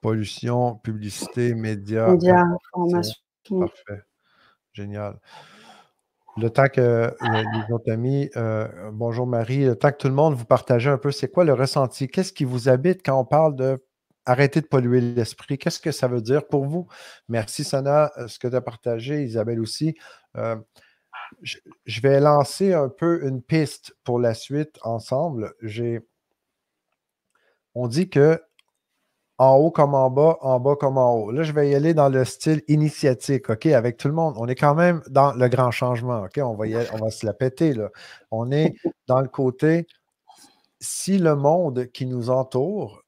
Pollution, 0.00 0.76
publicité, 0.76 1.54
médias. 1.54 2.12
Médias, 2.12 2.44
information. 2.72 3.16
Parfait. 3.58 4.02
Génial. 4.72 5.18
Le 6.36 6.48
temps 6.50 6.68
que 6.68 6.80
euh, 6.80 7.10
les 7.20 7.74
autres 7.74 7.90
amis, 7.90 8.30
euh, 8.36 8.90
bonjour 8.92 9.26
Marie, 9.26 9.64
le 9.64 9.76
temps 9.76 9.90
que 9.90 9.96
tout 9.96 10.08
le 10.08 10.14
monde 10.14 10.34
vous 10.34 10.44
partagez 10.44 10.88
un 10.88 10.98
peu, 10.98 11.10
c'est 11.10 11.28
quoi 11.28 11.44
le 11.44 11.52
ressenti? 11.52 12.08
Qu'est-ce 12.08 12.32
qui 12.32 12.44
vous 12.44 12.68
habite 12.68 13.04
quand 13.04 13.18
on 13.18 13.24
parle 13.24 13.56
de 13.56 13.84
arrêter 14.24 14.60
de 14.60 14.66
polluer 14.66 15.00
l'esprit? 15.00 15.58
Qu'est-ce 15.58 15.80
que 15.80 15.90
ça 15.90 16.06
veut 16.06 16.22
dire 16.22 16.46
pour 16.46 16.64
vous? 16.64 16.86
Merci 17.28 17.64
Sana, 17.64 18.12
ce 18.28 18.38
que 18.38 18.46
tu 18.46 18.54
as 18.54 18.60
partagé, 18.60 19.24
Isabelle 19.24 19.60
aussi 19.60 19.96
je, 21.42 22.00
vais 22.00 22.20
lancer 22.20 22.72
un 22.72 22.88
peu 22.88 23.26
une 23.26 23.42
piste 23.42 23.96
pour 24.04 24.18
la 24.18 24.34
suite 24.34 24.78
ensemble. 24.82 25.54
on 27.74 27.88
dit 27.88 28.08
que 28.08 28.40
en 29.38 29.56
haut 29.56 29.70
comme 29.70 29.94
en 29.94 30.10
bas, 30.10 30.36
en 30.40 30.60
bas 30.60 30.76
comme 30.76 30.98
en 30.98 31.14
haut. 31.16 31.32
Là, 31.32 31.42
je 31.42 31.52
vais 31.52 31.70
y 31.70 31.74
aller 31.74 31.94
dans 31.94 32.08
le 32.08 32.24
style 32.24 32.62
initiatique, 32.68 33.50
OK, 33.50 33.66
avec 33.66 33.96
tout 33.96 34.06
le 34.08 34.14
monde. 34.14 34.34
On 34.36 34.46
est 34.46 34.54
quand 34.54 34.74
même 34.74 35.02
dans 35.08 35.32
le 35.32 35.48
grand 35.48 35.72
changement, 35.72 36.22
OK? 36.22 36.38
On 36.38 36.54
va, 36.54 36.66
on 36.92 36.98
va 36.98 37.10
se 37.10 37.26
la 37.26 37.32
péter, 37.32 37.72
là. 37.72 37.88
On 38.30 38.52
est 38.52 38.74
dans 39.08 39.20
le 39.20 39.28
côté, 39.28 39.86
si 40.80 41.18
le 41.18 41.34
monde 41.34 41.86
qui 41.92 42.06
nous 42.06 42.30
entoure, 42.30 43.02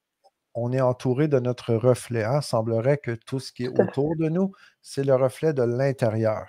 on 0.54 0.72
est 0.72 0.80
entouré 0.80 1.28
de 1.28 1.38
notre 1.40 1.74
reflet, 1.74 2.24
hein, 2.24 2.40
semblerait 2.40 2.98
que 2.98 3.12
tout 3.12 3.40
ce 3.40 3.52
qui 3.52 3.64
est 3.64 3.80
autour 3.80 4.16
de 4.16 4.28
nous, 4.28 4.52
c'est 4.82 5.04
le 5.04 5.14
reflet 5.14 5.52
de 5.52 5.62
l'intérieur. 5.62 6.46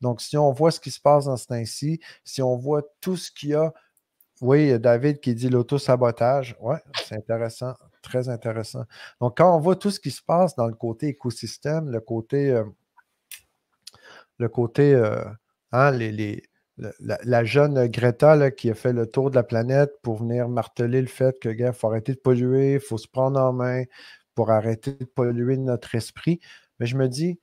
Donc, 0.00 0.20
si 0.20 0.36
on 0.36 0.52
voit 0.52 0.70
ce 0.70 0.80
qui 0.80 0.90
se 0.90 1.00
passe 1.00 1.26
dans 1.26 1.36
ce 1.36 1.46
temps-ci, 1.46 2.00
si 2.24 2.42
on 2.42 2.56
voit 2.56 2.82
tout 3.00 3.16
ce 3.16 3.30
qu'il 3.30 3.50
y 3.50 3.54
a, 3.54 3.72
oui, 4.42 4.78
David 4.78 5.20
qui 5.20 5.34
dit 5.34 5.48
l'auto-sabotage, 5.48 6.56
oui, 6.60 6.76
c'est 7.06 7.16
intéressant, 7.16 7.74
très 8.02 8.28
intéressant. 8.28 8.84
Donc, 9.20 9.38
quand 9.38 9.56
on 9.56 9.60
voit 9.60 9.76
tout 9.76 9.90
ce 9.90 10.00
qui 10.00 10.10
se 10.10 10.22
passe 10.22 10.54
dans 10.56 10.66
le 10.66 10.74
côté 10.74 11.08
écosystème, 11.08 11.90
le 11.90 12.00
côté, 12.00 12.50
euh, 12.50 12.64
le 14.38 14.48
côté, 14.48 14.94
euh, 14.94 15.24
hein, 15.72 15.90
la, 16.76 17.44
jeune 17.44 17.86
Greta 17.86 18.50
qui 18.50 18.70
a 18.70 18.74
fait 18.74 18.92
le 18.92 19.06
tour 19.06 19.30
de 19.30 19.36
la 19.36 19.42
planète 19.42 19.92
pour 20.02 20.16
venir 20.16 20.48
marteler 20.48 21.00
le 21.00 21.06
fait 21.06 21.38
que, 21.40 21.48
gars, 21.48 21.68
il 21.68 21.72
faut 21.72 21.88
arrêter 21.88 22.12
de 22.12 22.18
polluer, 22.18 22.74
il 22.74 22.80
faut 22.80 22.98
se 22.98 23.08
prendre 23.08 23.40
en 23.40 23.52
main 23.54 23.84
pour 24.34 24.50
arrêter 24.50 24.92
de 24.92 25.04
polluer 25.06 25.56
notre 25.56 25.94
esprit. 25.94 26.40
Mais 26.78 26.86
je 26.86 26.96
me 26.96 27.08
dis, 27.08 27.40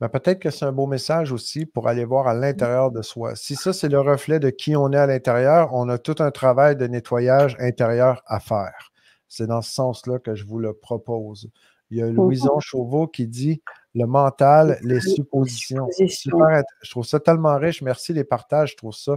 mais 0.00 0.08
peut-être 0.08 0.38
que 0.38 0.50
c'est 0.50 0.64
un 0.64 0.72
beau 0.72 0.86
message 0.86 1.32
aussi 1.32 1.66
pour 1.66 1.88
aller 1.88 2.04
voir 2.04 2.28
à 2.28 2.34
mmh. 2.34 2.40
l'intérieur 2.40 2.90
de 2.90 3.02
soi. 3.02 3.34
Si 3.34 3.56
ça, 3.56 3.72
c'est 3.72 3.88
le 3.88 4.00
reflet 4.00 4.38
de 4.38 4.50
qui 4.50 4.76
on 4.76 4.92
est 4.92 4.96
à 4.96 5.06
l'intérieur, 5.06 5.70
on 5.72 5.88
a 5.88 5.98
tout 5.98 6.16
un 6.20 6.30
travail 6.30 6.76
de 6.76 6.86
nettoyage 6.86 7.56
intérieur 7.58 8.22
à 8.26 8.38
faire. 8.38 8.92
C'est 9.28 9.46
dans 9.46 9.60
ce 9.60 9.72
sens-là 9.72 10.18
que 10.18 10.34
je 10.34 10.44
vous 10.44 10.58
le 10.58 10.72
propose. 10.72 11.50
Il 11.90 11.98
y 11.98 12.02
a 12.02 12.06
mmh 12.06 12.14
Louison 12.14 12.60
Chauveau 12.60 13.06
qui 13.08 13.26
dit 13.26 13.62
le 13.94 14.06
mental, 14.06 14.78
les 14.82 15.00
suppositions. 15.00 15.88
Je 15.98 16.90
trouve 16.90 17.04
ça 17.04 17.18
tellement 17.18 17.56
riche. 17.56 17.82
Merci 17.82 18.12
les 18.12 18.24
partages. 18.24 18.72
Je 18.72 18.76
trouve 18.76 18.94
ça 18.94 19.16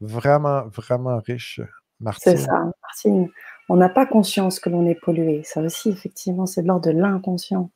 vraiment, 0.00 0.66
vraiment 0.68 1.18
riche. 1.18 1.60
Martine. 2.00 2.36
C'est 2.36 2.44
ça, 2.44 2.70
Martine. 2.82 3.28
On 3.68 3.76
n'a 3.76 3.88
pas 3.88 4.06
conscience 4.06 4.60
que 4.60 4.68
l'on 4.68 4.86
est 4.86 5.00
pollué. 5.00 5.42
Ça 5.44 5.60
aussi, 5.60 5.88
effectivement, 5.88 6.46
c'est 6.46 6.62
de 6.62 6.68
l'ordre 6.68 6.86
de 6.86 6.90
l'inconscient 6.90 7.70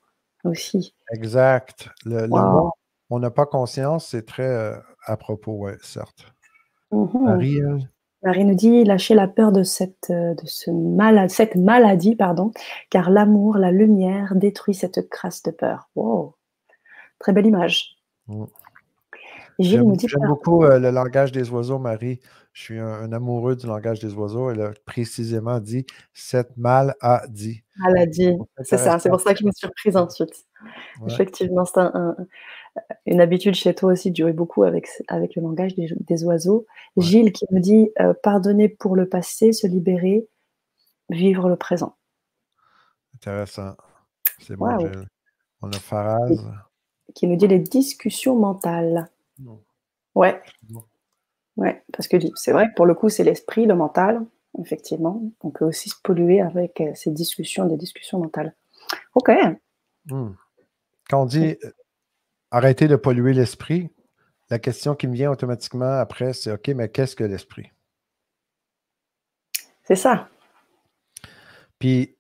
aussi. 0.47 0.95
Exact. 1.13 1.89
Le, 2.05 2.29
on 3.09 3.19
n'a 3.19 3.31
pas 3.31 3.47
conscience, 3.47 4.09
c'est 4.09 4.27
très 4.27 4.49
euh, 4.49 4.77
à 5.05 5.17
propos, 5.17 5.67
oui, 5.67 5.73
certes. 5.83 6.33
Mmh 6.91 7.25
Marie, 7.25 7.61
Marie 8.23 8.45
nous 8.45 8.55
dit 8.55 8.85
lâcher 8.85 9.15
la 9.15 9.29
peur 9.29 9.53
de 9.53 9.63
cette, 9.63 10.11
euh, 10.11 10.35
de 10.35 10.47
ce 10.47 10.71
mal, 10.71 11.31
cette 11.31 11.55
maladie, 11.55 12.17
pardon, 12.17 12.51
car 12.91 13.11
l'amour, 13.11 13.57
la 13.57 13.71
lumière 13.71 14.35
détruit 14.35 14.75
cette 14.75 15.09
crasse 15.09 15.43
de 15.43 15.51
peur. 15.53 15.91
Wow. 15.95 16.35
Très 17.19 17.33
belle 17.33 17.47
image. 17.47 17.97
Mmh. 18.27 18.45
J'aime 19.59 19.95
beaucoup 20.27 20.65
euh, 20.65 20.79
le 20.79 20.91
langage 20.91 21.33
des 21.33 21.51
oiseaux, 21.51 21.79
Marie. 21.79 22.21
Je 22.53 22.63
suis 22.63 22.79
un, 22.79 23.13
amoureux 23.13 23.57
du 23.57 23.67
langage 23.67 24.01
des 24.01 24.13
oiseaux. 24.15 24.51
Elle 24.51 24.61
a 24.61 24.73
précisément 24.85 25.61
dit 25.61 25.87
cette 26.13 26.57
maladie. 26.57 27.63
Maladie, 27.77 28.33
c'est 28.63 28.79
ça. 28.79 28.99
C'est 28.99 29.09
pour 29.09 29.21
ça 29.21 29.33
que 29.33 29.41
je 29.41 29.47
me 29.47 29.53
suis 29.53 29.67
reprise 29.67 29.97
ensuite. 29.97 30.47
Effectivement, 31.07 31.65
c'est 31.65 31.81
une 33.07 33.21
habitude 33.21 33.55
chez 33.55 33.75
toi 33.75 33.93
aussi 33.93 34.11
de 34.11 34.17
jouer 34.17 34.33
beaucoup 34.33 34.65
avec, 34.65 34.89
avec 35.09 35.37
le 35.37 35.43
langage 35.43 35.75
des, 35.75 36.25
oiseaux. 36.25 36.67
Gilles 36.97 37.33
qui 37.33 37.47
me 37.51 37.61
dit 37.61 37.91
euh, 38.01 38.15
pardonner 38.23 38.69
pour 38.69 38.97
le 38.97 39.09
passé, 39.09 39.53
se 39.53 39.67
libérer, 39.67 40.27
vivre 41.09 41.49
le 41.49 41.57
présent. 41.57 41.97
Intéressant. 43.15 43.77
C'est 44.39 44.57
bon, 44.57 44.79
Gilles. 44.79 45.07
On 45.63 45.71
a 45.71 45.79
Faraz. 45.79 46.29
qui 47.15 47.27
nous 47.27 47.37
dit 47.37 47.49
les 47.49 47.59
discussions 47.59 48.37
mentales. 48.37 49.11
Ouais. 50.15 50.41
Ouais, 51.57 51.83
parce 51.93 52.09
que 52.09 52.17
c'est 52.35 52.53
vrai 52.53 52.69
que 52.69 52.75
pour 52.75 52.87
le 52.87 52.95
coup, 52.95 53.09
c'est 53.09 53.25
l'esprit, 53.25 53.67
le 53.67 53.75
mental, 53.75 54.25
effectivement. 54.59 55.23
On 55.43 55.51
peut 55.51 55.65
aussi 55.65 55.89
se 55.89 55.97
polluer 56.03 56.41
avec 56.41 56.81
euh, 56.81 56.93
ces 56.95 57.11
discussions, 57.11 57.67
des 57.67 57.77
discussions 57.77 58.19
mentales. 58.19 58.55
OK. 59.15 59.31
Hmm. 60.07 60.33
Quand 61.09 61.23
on 61.23 61.27
dit 61.27 61.57
euh, 61.65 61.71
arrêter 62.51 62.89
de 62.89 62.97
polluer 62.97 63.33
l'esprit, 63.33 63.91
la 64.51 64.59
question 64.59 64.95
qui 64.95 65.09
me 65.09 65.15
vient 65.15 65.31
automatiquement 65.31 65.99
après, 65.99 66.33
c'est 66.33 66.53
OK, 66.53 66.69
mais 66.69 66.89
qu'est-ce 66.89 67.17
que 67.17 67.25
l'esprit? 67.25 67.71
C'est 69.83 69.97
ça. 69.97 70.29
Puis, 71.79 72.17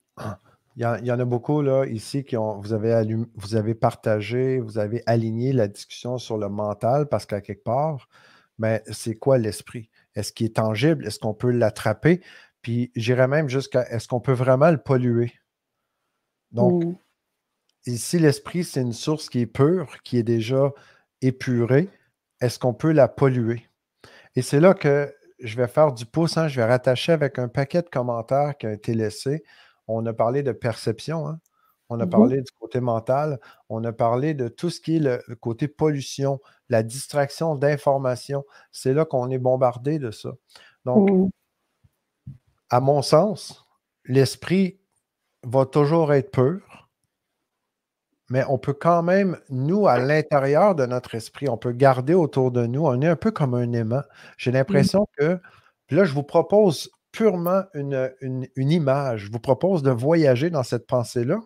il 0.76 0.82
y, 0.82 1.10
en 1.10 1.18
a 1.18 1.24
beaucoup 1.24 1.62
là, 1.62 1.86
ici 1.86 2.22
qui 2.22 2.36
ont, 2.36 2.60
vous 2.60 2.74
avez, 2.74 3.02
vous 3.34 3.54
avez 3.54 3.74
partagé, 3.74 4.60
vous 4.60 4.76
avez 4.76 5.02
aligné 5.06 5.54
la 5.54 5.68
discussion 5.68 6.18
sur 6.18 6.36
le 6.36 6.50
mental 6.50 7.08
parce 7.08 7.24
qu'à 7.24 7.40
quelque 7.40 7.64
part, 7.64 8.08
mais 8.58 8.82
ben, 8.84 8.94
c'est 8.94 9.14
quoi 9.14 9.38
l'esprit? 9.38 9.88
Est-ce 10.14 10.34
qu'il 10.34 10.46
est 10.46 10.56
tangible? 10.56 11.06
Est-ce 11.06 11.18
qu'on 11.18 11.32
peut 11.32 11.50
l'attraper? 11.50 12.20
Puis 12.60 12.92
j'irais 12.94 13.26
même 13.26 13.48
jusqu'à 13.48 13.88
est-ce 13.90 14.06
qu'on 14.06 14.20
peut 14.20 14.34
vraiment 14.34 14.70
le 14.70 14.76
polluer? 14.76 15.32
Donc, 16.52 16.84
ici, 17.86 18.18
l'esprit, 18.18 18.62
c'est 18.62 18.82
une 18.82 18.92
source 18.92 19.30
qui 19.30 19.40
est 19.40 19.46
pure, 19.46 20.02
qui 20.02 20.18
est 20.18 20.22
déjà 20.22 20.72
épurée. 21.22 21.88
Est-ce 22.42 22.58
qu'on 22.58 22.74
peut 22.74 22.92
la 22.92 23.08
polluer? 23.08 23.66
Et 24.34 24.42
c'est 24.42 24.60
là 24.60 24.74
que 24.74 25.14
je 25.38 25.56
vais 25.56 25.68
faire 25.68 25.92
du 25.92 26.04
pouce, 26.04 26.36
hein, 26.36 26.48
je 26.48 26.56
vais 26.56 26.66
rattacher 26.66 27.12
avec 27.12 27.38
un 27.38 27.48
paquet 27.48 27.80
de 27.80 27.88
commentaires 27.88 28.58
qui 28.58 28.66
ont 28.66 28.72
été 28.72 28.92
laissés 28.92 29.42
on 29.88 30.04
a 30.06 30.12
parlé 30.12 30.42
de 30.42 30.52
perception, 30.52 31.28
hein. 31.28 31.40
on 31.88 32.00
a 32.00 32.06
mmh 32.06 32.10
parlé 32.10 32.36
du 32.42 32.52
côté 32.58 32.80
mental, 32.80 33.40
on 33.68 33.84
a 33.84 33.92
parlé 33.92 34.34
de 34.34 34.48
tout 34.48 34.70
ce 34.70 34.80
qui 34.80 34.96
est 34.96 35.00
le, 35.00 35.34
côté 35.36 35.68
pollution, 35.68 36.40
la 36.68 36.82
distraction 36.82 37.54
d'informations. 37.54 38.44
C'est 38.72 38.94
là 38.94 39.04
qu'on 39.04 39.30
est 39.30 39.38
bombardé 39.38 39.98
de 39.98 40.10
ça. 40.10 40.30
Donc, 40.84 41.10
mmh. 41.10 41.30
à 42.70 42.80
mon 42.80 43.02
sens, 43.02 43.66
l'esprit 44.04 44.80
va 45.44 45.66
toujours 45.66 46.12
être 46.12 46.30
pur, 46.30 46.88
mais 48.28 48.44
on 48.48 48.58
peut 48.58 48.72
quand 48.72 49.04
même, 49.04 49.38
nous, 49.50 49.86
à 49.86 49.98
l'intérieur 49.98 50.74
de 50.74 50.84
notre 50.84 51.14
esprit, 51.14 51.48
on 51.48 51.56
peut 51.56 51.70
garder 51.70 52.14
autour 52.14 52.50
de 52.50 52.66
nous, 52.66 52.84
on 52.84 53.00
est 53.00 53.06
un 53.06 53.16
peu 53.16 53.30
comme 53.30 53.54
un 53.54 53.72
aimant. 53.72 54.02
J'ai 54.36 54.50
mmh. 54.50 54.54
l'impression 54.54 55.06
que, 55.16 55.38
là, 55.90 56.04
je 56.04 56.12
vous 56.12 56.24
propose 56.24 56.90
purement 57.16 57.62
une, 57.72 58.46
image. 58.56 59.24
Je 59.24 59.32
vous 59.32 59.40
propose 59.40 59.82
de 59.82 59.90
voyager 59.90 60.50
dans 60.50 60.62
cette 60.62 60.86
pensée-là. 60.86 61.40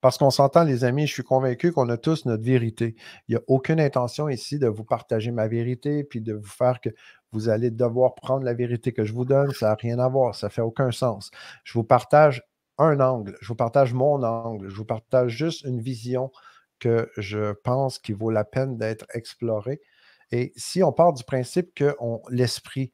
Parce 0.00 0.16
qu'on 0.16 0.30
s'entend, 0.30 0.64
les 0.64 0.84
amis, 0.84 1.06
je 1.06 1.12
suis 1.12 1.22
convaincu 1.22 1.70
qu'on 1.70 1.88
a 1.90 1.98
tous 1.98 2.24
notre 2.24 2.42
vérité. 2.42 2.96
Il 3.28 3.32
n'y 3.32 3.36
a 3.36 3.42
aucune 3.46 3.78
intention 3.78 4.28
ici 4.28 4.58
de 4.58 4.66
vous 4.66 4.84
partager 4.84 5.30
ma 5.30 5.46
vérité, 5.48 6.02
puis 6.02 6.22
de 6.22 6.32
vous 6.32 6.48
faire 6.48 6.80
que 6.80 6.88
vous 7.30 7.50
allez 7.50 7.70
devoir 7.70 8.14
prendre 8.14 8.42
la 8.44 8.54
vérité 8.54 8.92
que 8.92 9.04
je 9.04 9.12
vous 9.12 9.26
donne. 9.26 9.52
Ça 9.52 9.68
n'a 9.68 9.74
rien 9.74 9.98
à 9.98 10.08
voir, 10.08 10.34
ça 10.34 10.46
ne 10.48 10.52
fait 10.52 10.62
aucun 10.62 10.90
sens. 10.90 11.30
Je 11.62 11.74
vous 11.74 11.84
partage 11.84 12.42
un 12.78 13.00
angle, 13.00 13.36
je 13.42 13.48
vous 13.48 13.54
partage 13.54 13.92
mon 13.92 14.22
angle, 14.22 14.68
je 14.70 14.74
vous 14.74 14.86
partage 14.86 15.30
juste 15.30 15.62
une 15.64 15.80
vision 15.80 16.32
que 16.80 17.10
je 17.18 17.52
pense 17.52 17.98
qu'il 17.98 18.16
vaut 18.16 18.30
la 18.30 18.44
peine 18.44 18.78
d'être 18.78 19.04
explorée. 19.14 19.82
Et 20.32 20.52
si 20.56 20.82
on 20.82 20.90
part 20.90 21.12
du 21.12 21.22
principe 21.22 21.74
que 21.74 21.94
l'esprit, 22.30 22.92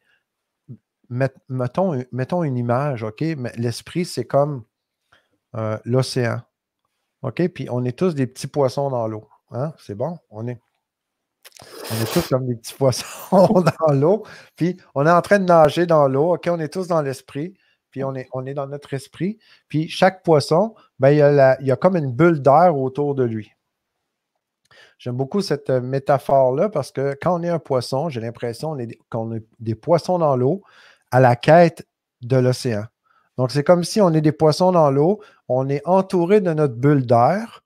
mettons, 1.08 2.42
une 2.42 2.56
image, 2.56 3.02
OK? 3.02 3.20
L'esprit, 3.56 4.04
c'est 4.04 4.24
comme 4.24 4.64
euh, 5.56 5.78
l'océan. 5.84 6.42
OK? 7.22 7.48
Puis 7.48 7.68
on 7.70 7.84
est 7.84 7.98
tous 7.98 8.14
des 8.14 8.26
petits 8.26 8.46
poissons 8.46 8.90
dans 8.90 9.06
l'eau. 9.08 9.28
Hein? 9.50 9.72
C'est 9.78 9.94
bon? 9.94 10.18
On 10.30 10.46
est, 10.46 10.60
est 11.62 12.12
tous 12.12 12.28
comme 12.28 12.46
des 12.46 12.56
petits 12.56 12.74
poissons 12.78 13.52
dans 13.52 13.92
l'eau. 13.92 14.24
Puis 14.56 14.76
on 14.94 15.06
est 15.06 15.10
en 15.10 15.22
train 15.22 15.38
de 15.38 15.44
nager 15.44 15.86
dans 15.86 16.08
l'eau. 16.08 16.34
OK? 16.34 16.48
On 16.50 16.60
est 16.60 16.72
tous 16.72 16.86
dans 16.86 17.02
l'esprit. 17.02 17.54
Puis 17.90 18.04
on 18.04 18.14
est, 18.14 18.28
est 18.46 18.54
dans 18.54 18.66
notre 18.66 18.92
esprit. 18.94 19.38
Puis 19.68 19.88
chaque 19.88 20.22
poisson, 20.22 20.74
ben, 20.98 21.10
il, 21.10 21.66
y 21.66 21.70
a 21.70 21.76
comme 21.76 21.96
une 21.96 22.12
bulle 22.12 22.42
d'air 22.42 22.76
autour 22.76 23.14
de 23.14 23.24
lui. 23.24 23.52
J'aime 24.98 25.16
beaucoup 25.16 25.40
cette 25.40 25.70
euh, 25.70 25.80
métaphore-là 25.80 26.68
parce 26.68 26.90
que 26.90 27.16
quand 27.22 27.38
on 27.38 27.42
est 27.44 27.48
un 27.48 27.60
poisson, 27.60 28.08
j'ai 28.08 28.20
l'impression 28.20 28.76
qu'on 29.10 29.32
est 29.32 29.46
des 29.60 29.76
poissons 29.76 30.18
dans 30.18 30.36
l'eau, 30.36 30.62
à 31.10 31.20
la 31.20 31.36
quête 31.36 31.86
de 32.22 32.36
l'océan. 32.36 32.84
Donc, 33.36 33.52
c'est 33.52 33.62
comme 33.62 33.84
si 33.84 34.00
on 34.00 34.12
est 34.12 34.20
des 34.20 34.32
poissons 34.32 34.72
dans 34.72 34.90
l'eau, 34.90 35.20
on 35.48 35.68
est 35.68 35.82
entouré 35.86 36.40
de 36.40 36.52
notre 36.52 36.74
bulle 36.74 37.06
d'air, 37.06 37.62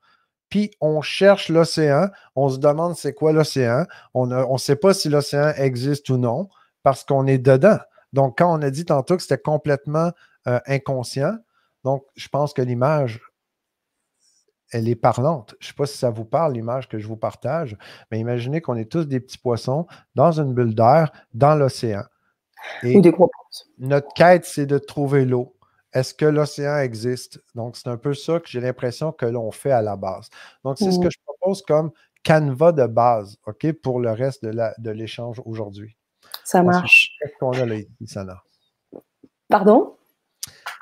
puis 0.50 0.70
on 0.82 1.00
cherche 1.00 1.48
l'océan, 1.48 2.08
on 2.36 2.50
se 2.50 2.58
demande 2.58 2.94
c'est 2.94 3.14
quoi 3.14 3.32
l'océan, 3.32 3.86
on 4.12 4.26
ne 4.26 4.58
sait 4.58 4.76
pas 4.76 4.92
si 4.92 5.08
l'océan 5.08 5.52
existe 5.56 6.10
ou 6.10 6.18
non, 6.18 6.48
parce 6.82 7.04
qu'on 7.04 7.26
est 7.26 7.38
dedans. 7.38 7.78
Donc, 8.12 8.38
quand 8.38 8.54
on 8.54 8.60
a 8.60 8.70
dit 8.70 8.84
tantôt 8.84 9.16
que 9.16 9.22
c'était 9.22 9.38
complètement 9.38 10.12
euh, 10.46 10.60
inconscient, 10.66 11.38
donc 11.84 12.04
je 12.16 12.28
pense 12.28 12.52
que 12.52 12.60
l'image, 12.60 13.22
elle 14.72 14.88
est 14.88 14.94
parlante. 14.96 15.54
Je 15.60 15.66
ne 15.66 15.68
sais 15.68 15.74
pas 15.74 15.86
si 15.86 15.96
ça 15.96 16.10
vous 16.10 16.24
parle, 16.24 16.52
l'image 16.52 16.88
que 16.88 16.98
je 16.98 17.06
vous 17.06 17.16
partage, 17.16 17.76
mais 18.10 18.20
imaginez 18.20 18.60
qu'on 18.60 18.76
est 18.76 18.90
tous 18.90 19.06
des 19.06 19.20
petits 19.20 19.38
poissons 19.38 19.86
dans 20.14 20.32
une 20.38 20.52
bulle 20.52 20.74
d'air, 20.74 21.12
dans 21.32 21.54
l'océan. 21.54 22.04
Et 22.82 23.00
Notre 23.78 24.12
quête, 24.14 24.44
c'est 24.44 24.66
de 24.66 24.78
trouver 24.78 25.24
l'eau. 25.24 25.54
Est-ce 25.92 26.14
que 26.14 26.24
l'océan 26.24 26.78
existe? 26.78 27.42
Donc, 27.54 27.76
c'est 27.76 27.88
un 27.88 27.98
peu 27.98 28.14
ça 28.14 28.40
que 28.40 28.48
j'ai 28.48 28.60
l'impression 28.60 29.12
que 29.12 29.26
l'on 29.26 29.50
fait 29.50 29.72
à 29.72 29.82
la 29.82 29.96
base. 29.96 30.30
Donc, 30.64 30.78
c'est 30.78 30.90
ce 30.90 30.98
mmh. 30.98 31.02
que 31.02 31.10
je 31.10 31.18
propose 31.26 31.62
comme 31.62 31.90
canevas 32.22 32.72
de 32.72 32.86
base, 32.86 33.36
OK, 33.46 33.70
pour 33.72 34.00
le 34.00 34.10
reste 34.12 34.44
de 34.44 34.90
l'échange 34.90 35.36
de 35.36 35.42
aujourd'hui. 35.44 35.96
Ça 36.44 36.62
marche. 36.62 37.10
Qu'est-ce 37.20 37.34
qu'on 37.38 37.52
a 37.52 37.66
là, 37.66 37.76
Sana? 38.06 38.42
Pardon? 39.48 39.96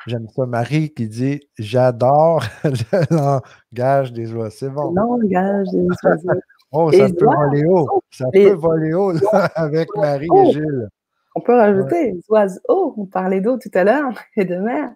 J'aime 0.06 0.28
ça. 0.28 0.46
Marie 0.46 0.92
qui 0.94 1.08
dit 1.08 1.40
J'adore 1.58 2.44
le 2.64 3.14
langage 3.14 4.12
des 4.12 4.32
oiseaux. 4.32 4.56
C'est 4.56 4.70
bon. 4.70 4.90
Le 4.90 4.94
langage 4.94 5.68
des 5.72 5.86
oiseaux. 6.02 6.40
oh, 6.72 6.92
ça 6.92 7.08
peut 7.08 7.26
voler 7.26 7.64
haut. 7.66 8.02
Ça 8.10 8.26
peut 8.32 8.52
voler 8.52 8.94
haut 8.94 9.12
avec 9.54 9.88
Marie 9.96 10.28
et 10.36 10.52
Gilles. 10.52 10.88
On 11.34 11.40
peut 11.40 11.54
rajouter 11.54 12.12
les 12.12 12.20
oiseaux. 12.28 12.94
On 12.96 13.06
parlait 13.06 13.40
d'eau 13.40 13.56
tout 13.58 13.70
à 13.74 13.84
l'heure 13.84 14.12
et 14.36 14.44
de 14.44 14.56
mer. 14.56 14.90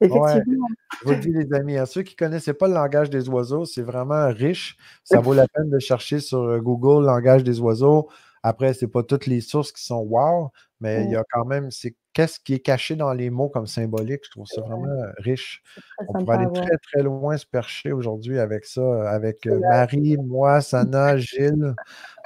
Effectivement. 0.00 0.66
Je 1.02 1.08
vous 1.08 1.14
dis, 1.16 1.32
les 1.32 1.52
amis, 1.52 1.76
à 1.76 1.86
ceux 1.86 2.02
qui 2.02 2.14
ne 2.14 2.26
connaissaient 2.26 2.54
pas 2.54 2.68
le 2.68 2.74
langage 2.74 3.10
des 3.10 3.28
oiseaux, 3.28 3.64
c'est 3.64 3.82
vraiment 3.82 4.28
riche. 4.28 4.76
Ça 5.04 5.20
vaut 5.20 5.34
la 5.34 5.46
peine 5.48 5.68
de 5.70 5.78
chercher 5.78 6.20
sur 6.20 6.40
euh, 6.40 6.58
Google 6.58 7.04
langage 7.04 7.44
des 7.44 7.60
oiseaux. 7.60 8.08
Après, 8.42 8.72
ce 8.72 8.84
n'est 8.84 8.90
pas 8.90 9.02
toutes 9.02 9.26
les 9.26 9.42
sources 9.42 9.72
qui 9.72 9.84
sont 9.84 10.00
wow, 10.00 10.50
mais 10.80 11.04
il 11.04 11.10
y 11.10 11.16
a 11.16 11.24
quand 11.30 11.44
même, 11.44 11.70
c'est 11.70 11.94
qu'est-ce 12.14 12.40
qui 12.40 12.54
est 12.54 12.60
caché 12.60 12.96
dans 12.96 13.12
les 13.12 13.28
mots 13.28 13.50
comme 13.50 13.66
symbolique? 13.66 14.22
Je 14.24 14.30
trouve 14.30 14.46
ça 14.46 14.62
vraiment 14.62 14.86
euh, 14.86 15.12
riche. 15.18 15.62
On 16.08 16.24
peut 16.24 16.32
aller 16.32 16.46
très, 16.54 16.78
très 16.78 17.02
loin 17.02 17.36
se 17.36 17.44
percher 17.44 17.92
aujourd'hui 17.92 18.38
avec 18.38 18.64
ça, 18.64 19.10
avec 19.10 19.46
euh, 19.46 19.60
Marie, 19.60 20.16
moi, 20.16 20.62
Sana, 20.62 21.18
Gilles. 21.18 21.74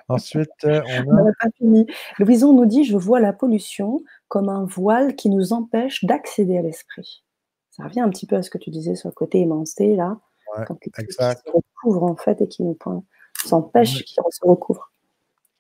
Ensuite, 0.09 0.51
euh, 0.65 0.83
on 1.07 1.17
a. 1.17 1.33
pas 1.41 1.49
fini. 1.57 1.87
Louison 2.19 2.53
nous 2.53 2.67
dit 2.67 2.85
Je 2.85 2.97
vois 2.97 3.21
la 3.21 3.33
pollution 3.33 4.03
comme 4.29 4.49
un 4.49 4.65
voile 4.65 5.17
qui 5.17 5.31
nous 5.31 5.53
empêche 5.53 6.05
d'accéder 6.05 6.59
à 6.59 6.63
l'esprit. 6.63 7.25
Ça 7.71 7.85
revient 7.85 8.01
un 8.01 8.11
petit 8.11 8.27
peu 8.27 8.37
à 8.37 8.43
ce 8.43 8.51
que 8.51 8.59
tu 8.59 8.71
disais 8.71 8.95
sur 8.95 9.09
le 9.09 9.15
côté 9.15 9.41
émancé, 9.41 9.97
là. 9.97 10.19
Ouais, 10.57 10.65
quand 10.67 10.77
quelque 10.77 11.01
chose 11.01 11.17
qui 11.17 11.51
se 11.51 11.51
recouvre, 11.51 12.03
en 12.05 12.17
fait, 12.17 12.41
et 12.41 12.49
qui 12.49 12.63
nous 12.63 12.77
empêche, 13.51 14.05
qui 14.05 14.15
se 14.15 14.47
recouvre. 14.47 14.93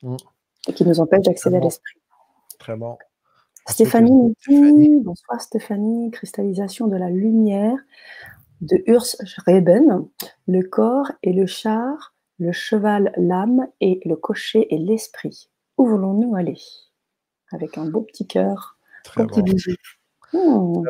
Mmh. 0.02 0.16
Et 0.68 0.72
qui 0.72 0.84
nous 0.84 1.00
empêche 1.00 1.22
d'accéder 1.22 1.56
à 1.56 1.60
l'esprit. 1.60 1.98
Très 2.58 2.76
bon. 2.76 2.96
Stéphanie 3.66 4.34
dit 4.46 5.00
Bonsoir 5.00 5.40
Stéphanie, 5.40 6.10
cristallisation 6.10 6.86
de 6.86 6.96
la 6.96 7.08
lumière 7.08 7.78
de 8.60 8.82
Urs 8.86 9.16
Reben, 9.46 10.06
le 10.46 10.62
corps 10.62 11.10
et 11.22 11.32
le 11.32 11.46
char 11.46 12.13
le 12.38 12.52
cheval 12.52 13.12
l'âme 13.16 13.68
et 13.80 14.00
le 14.04 14.16
cocher 14.16 14.72
est 14.74 14.78
l'esprit. 14.78 15.50
Où 15.78 15.86
voulons-nous 15.86 16.34
aller? 16.34 16.60
Avec 17.52 17.78
un 17.78 17.86
beau 17.86 18.02
petit 18.02 18.26
cœur, 18.26 18.78
un 19.16 19.26
petit 19.26 19.42
bisou. 19.42 19.72
Hmm. 20.32 20.82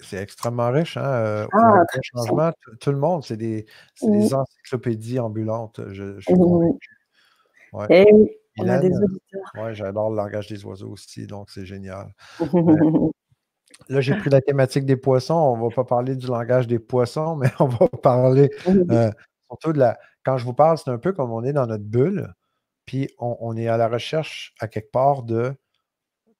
c'est 0.00 0.16
extrêmement 0.16 0.70
riche. 0.70 0.96
Hein? 0.96 1.04
Euh, 1.04 1.46
ah, 1.52 1.84
changement, 2.02 2.50
tout 2.80 2.90
le 2.90 2.96
monde, 2.96 3.22
c'est 3.22 3.36
des, 3.36 3.66
des, 4.00 4.32
encyclopédies 4.32 5.18
ambulantes. 5.18 5.80
Je, 5.88 6.18
je 6.18 6.32
ouais. 7.72 7.86
Et 7.90 8.12
oui, 8.12 8.30
on 8.58 8.68
a 8.68 8.78
des 8.78 8.88
auditeurs. 8.88 9.52
Oui, 9.56 9.74
j'adore 9.74 10.10
le 10.10 10.16
langage 10.16 10.48
des 10.48 10.64
oiseaux 10.64 10.88
aussi, 10.88 11.26
donc 11.26 11.50
c'est 11.50 11.66
génial. 11.66 12.14
là, 13.88 14.00
j'ai 14.00 14.14
pris 14.16 14.30
la 14.30 14.40
thématique 14.40 14.86
des 14.86 14.96
poissons. 14.96 15.34
On 15.34 15.56
ne 15.58 15.62
va 15.64 15.74
pas 15.74 15.84
parler 15.84 16.16
du 16.16 16.26
langage 16.26 16.66
des 16.66 16.78
poissons, 16.78 17.36
mais 17.36 17.50
on 17.58 17.66
va 17.66 17.88
parler 17.88 18.50
euh, 18.66 19.10
surtout 19.50 19.74
de 19.74 19.80
la, 19.80 19.98
quand 20.28 20.36
je 20.36 20.44
vous 20.44 20.52
parle, 20.52 20.76
c'est 20.76 20.90
un 20.90 20.98
peu 20.98 21.14
comme 21.14 21.32
on 21.32 21.42
est 21.42 21.54
dans 21.54 21.66
notre 21.66 21.84
bulle, 21.84 22.34
puis 22.84 23.08
on, 23.18 23.56
est 23.56 23.66
à 23.66 23.78
la 23.78 23.88
recherche 23.88 24.52
à 24.60 24.68
quelque 24.68 24.90
part 24.90 25.22
de 25.22 25.54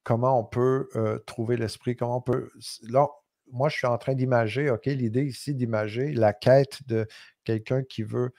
comment 0.02 0.38
on 0.38 0.45
peut 0.45 0.90
euh, 0.95 1.18
trouver 1.21 1.57
l'esprit, 1.57 1.97
comment 1.97 2.18
on 2.18 2.21
peut. 2.21 2.50
Là, 2.83 3.09
moi, 3.50 3.71
je 3.71 3.78
suis 3.78 3.87
en 3.87 3.97
train 3.97 4.12
d'imager, 4.12 4.68
OK, 4.68 4.85
l'idée 4.85 5.25
ici 5.25 5.54
d'imager 5.54 6.12
la 6.12 6.35
quête 6.35 6.87
de 6.87 7.09
quelqu'un 7.45 7.83
qui 7.83 8.02
veut 8.02 8.35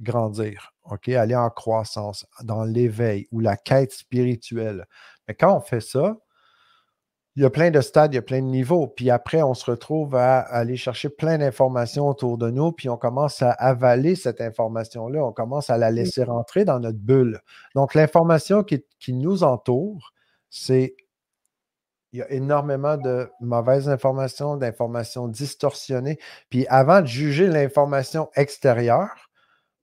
grandir, 0.00 0.72
OK? 0.82 1.08
Aller 1.10 1.36
en 1.36 1.50
croissance, 1.50 2.26
dans 2.42 2.64
l'éveil 2.64 3.28
ou 3.30 3.38
la 3.38 3.56
quête 3.56 3.92
spirituelle. 3.92 4.84
Mais 5.28 5.34
quand 5.34 5.56
on 5.56 5.60
fait 5.60 5.80
ça, 5.80 6.16
il 7.38 7.42
y 7.42 7.44
a 7.44 7.50
plein 7.50 7.70
de 7.70 7.80
stades, 7.80 8.12
il 8.12 8.16
y 8.16 8.18
a 8.18 8.22
plein 8.22 8.42
de 8.42 8.48
niveaux. 8.48 8.88
Puis 8.88 9.10
après, 9.10 9.42
on 9.42 9.54
se 9.54 9.70
retrouve 9.70 10.16
à 10.16 10.40
aller 10.40 10.76
chercher 10.76 11.08
plein 11.08 11.38
d'informations 11.38 12.08
autour 12.08 12.36
de 12.36 12.50
nous, 12.50 12.72
puis 12.72 12.88
on 12.88 12.96
commence 12.96 13.42
à 13.42 13.52
avaler 13.52 14.16
cette 14.16 14.40
information-là, 14.40 15.24
on 15.24 15.30
commence 15.30 15.70
à 15.70 15.78
la 15.78 15.92
laisser 15.92 16.24
rentrer 16.24 16.64
dans 16.64 16.80
notre 16.80 16.98
bulle. 16.98 17.40
Donc, 17.76 17.94
l'information 17.94 18.64
qui, 18.64 18.82
nous 19.12 19.44
entoure, 19.44 20.12
c'est 20.50 20.96
il 22.12 22.18
y 22.18 22.22
a 22.22 22.30
énormément 22.32 22.96
de 22.96 23.30
mauvaises 23.40 23.88
informations, 23.88 24.56
d'informations 24.56 25.28
distorsionnées. 25.28 26.18
Puis 26.50 26.66
avant 26.66 27.02
de 27.02 27.06
juger 27.06 27.46
l'information 27.46 28.30
extérieure, 28.34 29.30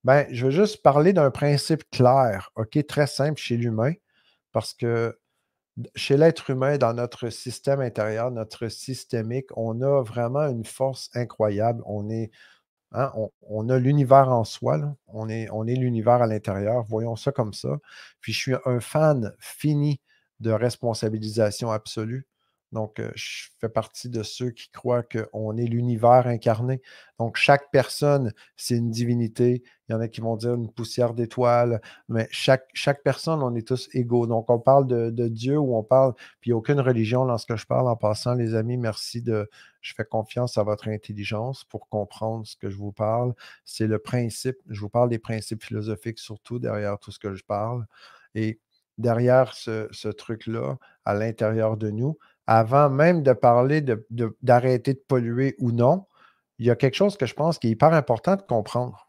ben, 0.03 0.27
je 0.29 0.47
veux 0.47 0.51
juste 0.51 0.83
parler 0.83 1.13
d'un 1.13 1.31
principe 1.31 1.89
clair, 1.89 2.51
OK, 2.57 2.85
très 2.85 3.07
simple 3.07 3.39
chez 3.39 3.55
l'humain, 3.55 3.93
parce 4.51 4.73
que 4.73 5.17
chez 5.95 6.17
l'être 6.17 6.49
humain, 6.49 6.77
dans 6.77 6.93
notre 6.93 7.29
système 7.29 7.81
intérieur, 7.81 8.31
notre 8.31 8.67
systémique, 8.69 9.47
on 9.57 9.81
a 9.81 10.01
vraiment 10.03 10.47
une 10.47 10.65
force 10.65 11.09
incroyable. 11.13 11.81
On 11.85 12.09
est, 12.09 12.31
hein, 12.93 13.11
on, 13.41 13.69
a 13.69 13.79
l'univers 13.79 14.29
en 14.29 14.43
soi, 14.43 14.79
on 15.07 15.29
est, 15.29 15.49
on 15.51 15.67
est 15.67 15.75
l'univers 15.75 16.21
à 16.21 16.27
l'intérieur. 16.27 16.83
Voyons 16.87 17.15
ça 17.15 17.31
comme 17.31 17.53
ça. 17.53 17.77
Puis 18.21 18.33
je 18.33 18.39
suis 18.39 18.55
un 18.65 18.79
fan 18.79 19.33
fini 19.39 20.01
de 20.39 20.51
responsabilisation 20.51 21.71
absolue. 21.71 22.27
Donc, 22.71 23.01
je 23.15 23.47
fais 23.59 23.69
partie 23.69 24.09
de 24.09 24.21
ceux 24.23 24.49
qui 24.51 24.69
croient 24.69 25.03
qu'on 25.03 25.55
est 25.55 25.65
l'univers 25.65 26.27
incarné. 26.27 26.81
Donc, 27.19 27.37
chaque 27.37 27.71
personne, 27.71 28.33
c'est 28.57 28.75
une 28.75 28.91
divinité. 28.91 29.63
Il 29.87 29.93
y 29.93 29.95
en 29.95 30.01
a 30.01 30.07
qui 30.07 30.19
vont 30.19 30.35
dire 30.35 30.55
une 30.55 30.69
poussière 30.71 31.13
d'étoiles, 31.13 31.79
mais 32.09 32.27
chaque, 32.31 32.67
chaque 32.73 33.03
personne, 33.03 33.41
on 33.43 33.55
est 33.55 33.67
tous 33.67 33.87
égaux. 33.93 34.27
Donc, 34.27 34.49
on 34.49 34.59
parle 34.59 34.87
de, 34.87 35.27
Dieu 35.29 35.57
ou 35.57 35.77
on 35.77 35.83
parle, 35.83 36.13
puis 36.41 36.53
aucune 36.53 36.79
religion 36.79 37.23
lorsque 37.23 37.55
je 37.55 37.65
parle 37.65 37.87
en 37.87 37.95
passant, 37.95 38.33
les 38.33 38.55
amis, 38.55 38.77
merci 38.77 39.21
de, 39.21 39.49
je 39.81 39.93
fais 39.93 40.05
confiance 40.05 40.57
à 40.57 40.63
votre 40.63 40.87
intelligence 40.87 41.63
pour 41.63 41.87
comprendre 41.87 42.45
ce 42.45 42.57
que 42.57 42.69
je 42.69 42.77
vous 42.77 42.91
parle. 42.91 43.33
C'est 43.63 43.87
le 43.87 43.99
principe, 43.99 44.57
je 44.69 44.81
vous 44.81 44.89
parle 44.89 45.09
des 45.09 45.19
principes 45.19 45.63
philosophiques 45.63 46.19
surtout 46.19 46.59
derrière 46.59 46.99
tout 46.99 47.11
ce 47.11 47.19
que 47.19 47.35
je 47.35 47.43
parle. 47.45 47.85
Et 48.33 48.59
derrière 48.97 49.53
ce, 49.53 49.87
ce 49.91 50.09
truc-là, 50.09 50.77
à 51.05 51.13
l'intérieur 51.13 51.77
de 51.77 51.89
nous, 51.91 52.17
avant 52.47 52.89
même 52.89 53.23
de 53.23 53.33
parler 53.33 53.81
d'arrêter 54.41 54.93
de, 54.93 55.03
polluer 55.07 55.55
ou 55.59 55.71
non, 55.71 56.05
il 56.59 56.65
y 56.65 56.71
a 56.71 56.75
quelque 56.75 56.95
chose 56.95 57.17
que 57.17 57.25
je 57.25 57.33
pense 57.33 57.59
qui 57.59 57.67
est 57.67 57.71
hyper 57.71 57.93
important 57.93 58.35
de 58.35 58.41
comprendre. 58.41 59.07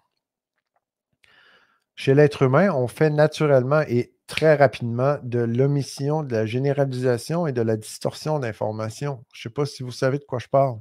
Chez 1.95 2.15
l'être 2.15 2.43
humain, 2.43 2.71
on 2.75 2.89
fait 2.89 3.11
naturellement 3.11 3.81
et 3.89 4.15
très 4.27 4.55
rapidement 4.55 5.19
de 5.23 5.39
l'omission, 5.39 6.23
de 6.23 6.33
la 6.35 6.47
généralisation 6.47 7.47
et 7.47 7.53
de 7.53 7.63
la 7.63 7.77
distorsion 7.77 8.39
d'informations. 8.39 9.25
Je 9.33 9.41
ne 9.41 9.43
sais 9.45 9.55
pas 9.55 9.67
si 9.67 9.83
vous 9.83 9.93
savez 9.93 10.19
de 10.19 10.25
quoi 10.25 10.39
je 10.39 10.49
parle. 10.49 10.81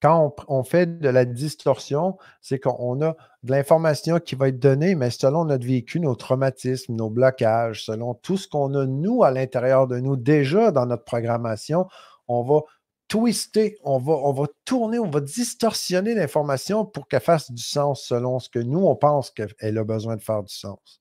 Quand 0.00 0.34
on, 0.46 0.62
fait 0.62 1.00
de 1.00 1.08
la 1.08 1.24
distorsion, 1.24 2.18
c'est 2.40 2.60
qu'on 2.60 3.02
a 3.02 3.16
de 3.42 3.50
l'information 3.50 4.20
qui 4.20 4.36
va 4.36 4.48
être 4.48 4.60
donnée, 4.60 4.94
mais 4.94 5.10
selon 5.10 5.44
notre 5.44 5.66
vécu, 5.66 5.98
nos 5.98 6.14
traumatismes, 6.14 6.94
nos 6.94 7.10
blocages, 7.10 7.84
selon 7.84 8.14
tout 8.14 8.36
ce 8.36 8.46
qu'on 8.46 8.74
a, 8.74 8.86
nous, 8.86 9.24
à 9.24 9.32
l'intérieur 9.32 9.88
de 9.88 9.98
nous, 9.98 10.14
déjà 10.14 10.70
dans 10.70 10.86
notre 10.86 11.04
programmation, 11.04 11.88
on 12.28 12.42
va 12.42 12.60
twister, 13.08 13.76
on 13.82 13.98
va, 13.98 14.12
on 14.12 14.32
va 14.32 14.44
tourner, 14.64 15.00
on 15.00 15.10
va 15.10 15.20
distorsionner 15.20 16.14
l'information 16.14 16.84
pour 16.84 17.08
qu'elle 17.08 17.20
fasse 17.20 17.50
du 17.50 17.62
sens 17.62 18.04
selon 18.04 18.38
ce 18.38 18.50
que 18.50 18.58
nous, 18.60 18.86
on 18.86 18.94
pense 18.94 19.30
qu'elle 19.30 19.78
a 19.78 19.84
besoin 19.84 20.16
de 20.16 20.22
faire 20.22 20.44
du 20.44 20.54
sens. 20.54 21.00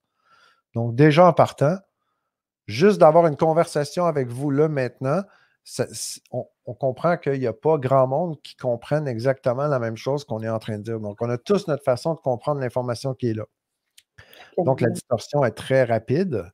Donc, 0.73 0.95
déjà 0.95 1.27
en 1.27 1.33
partant, 1.33 1.77
juste 2.65 2.97
d'avoir 2.97 3.27
une 3.27 3.37
conversation 3.37 4.05
avec 4.05 4.29
vous 4.29 4.49
là 4.49 4.69
maintenant, 4.69 5.21
on, 6.31 6.73
comprend 6.73 7.17
qu'il 7.17 7.39
n'y 7.39 7.47
a 7.47 7.53
pas 7.53 7.77
grand 7.77 8.07
monde 8.07 8.41
qui 8.41 8.55
comprenne 8.55 9.07
exactement 9.07 9.67
la 9.67 9.79
même 9.79 9.97
chose 9.97 10.23
qu'on 10.23 10.41
est 10.41 10.49
en 10.49 10.59
train 10.59 10.77
de 10.77 10.83
dire. 10.83 10.99
Donc, 10.99 11.21
on 11.21 11.29
a 11.29 11.37
tous 11.37 11.67
notre 11.67 11.83
façon 11.83 12.13
de 12.13 12.19
comprendre 12.19 12.61
l'information 12.61 13.13
qui 13.13 13.29
est 13.29 13.33
là. 13.33 13.45
Donc, 14.57 14.81
la 14.81 14.89
distorsion 14.89 15.43
est 15.43 15.51
très 15.51 15.83
rapide. 15.83 16.49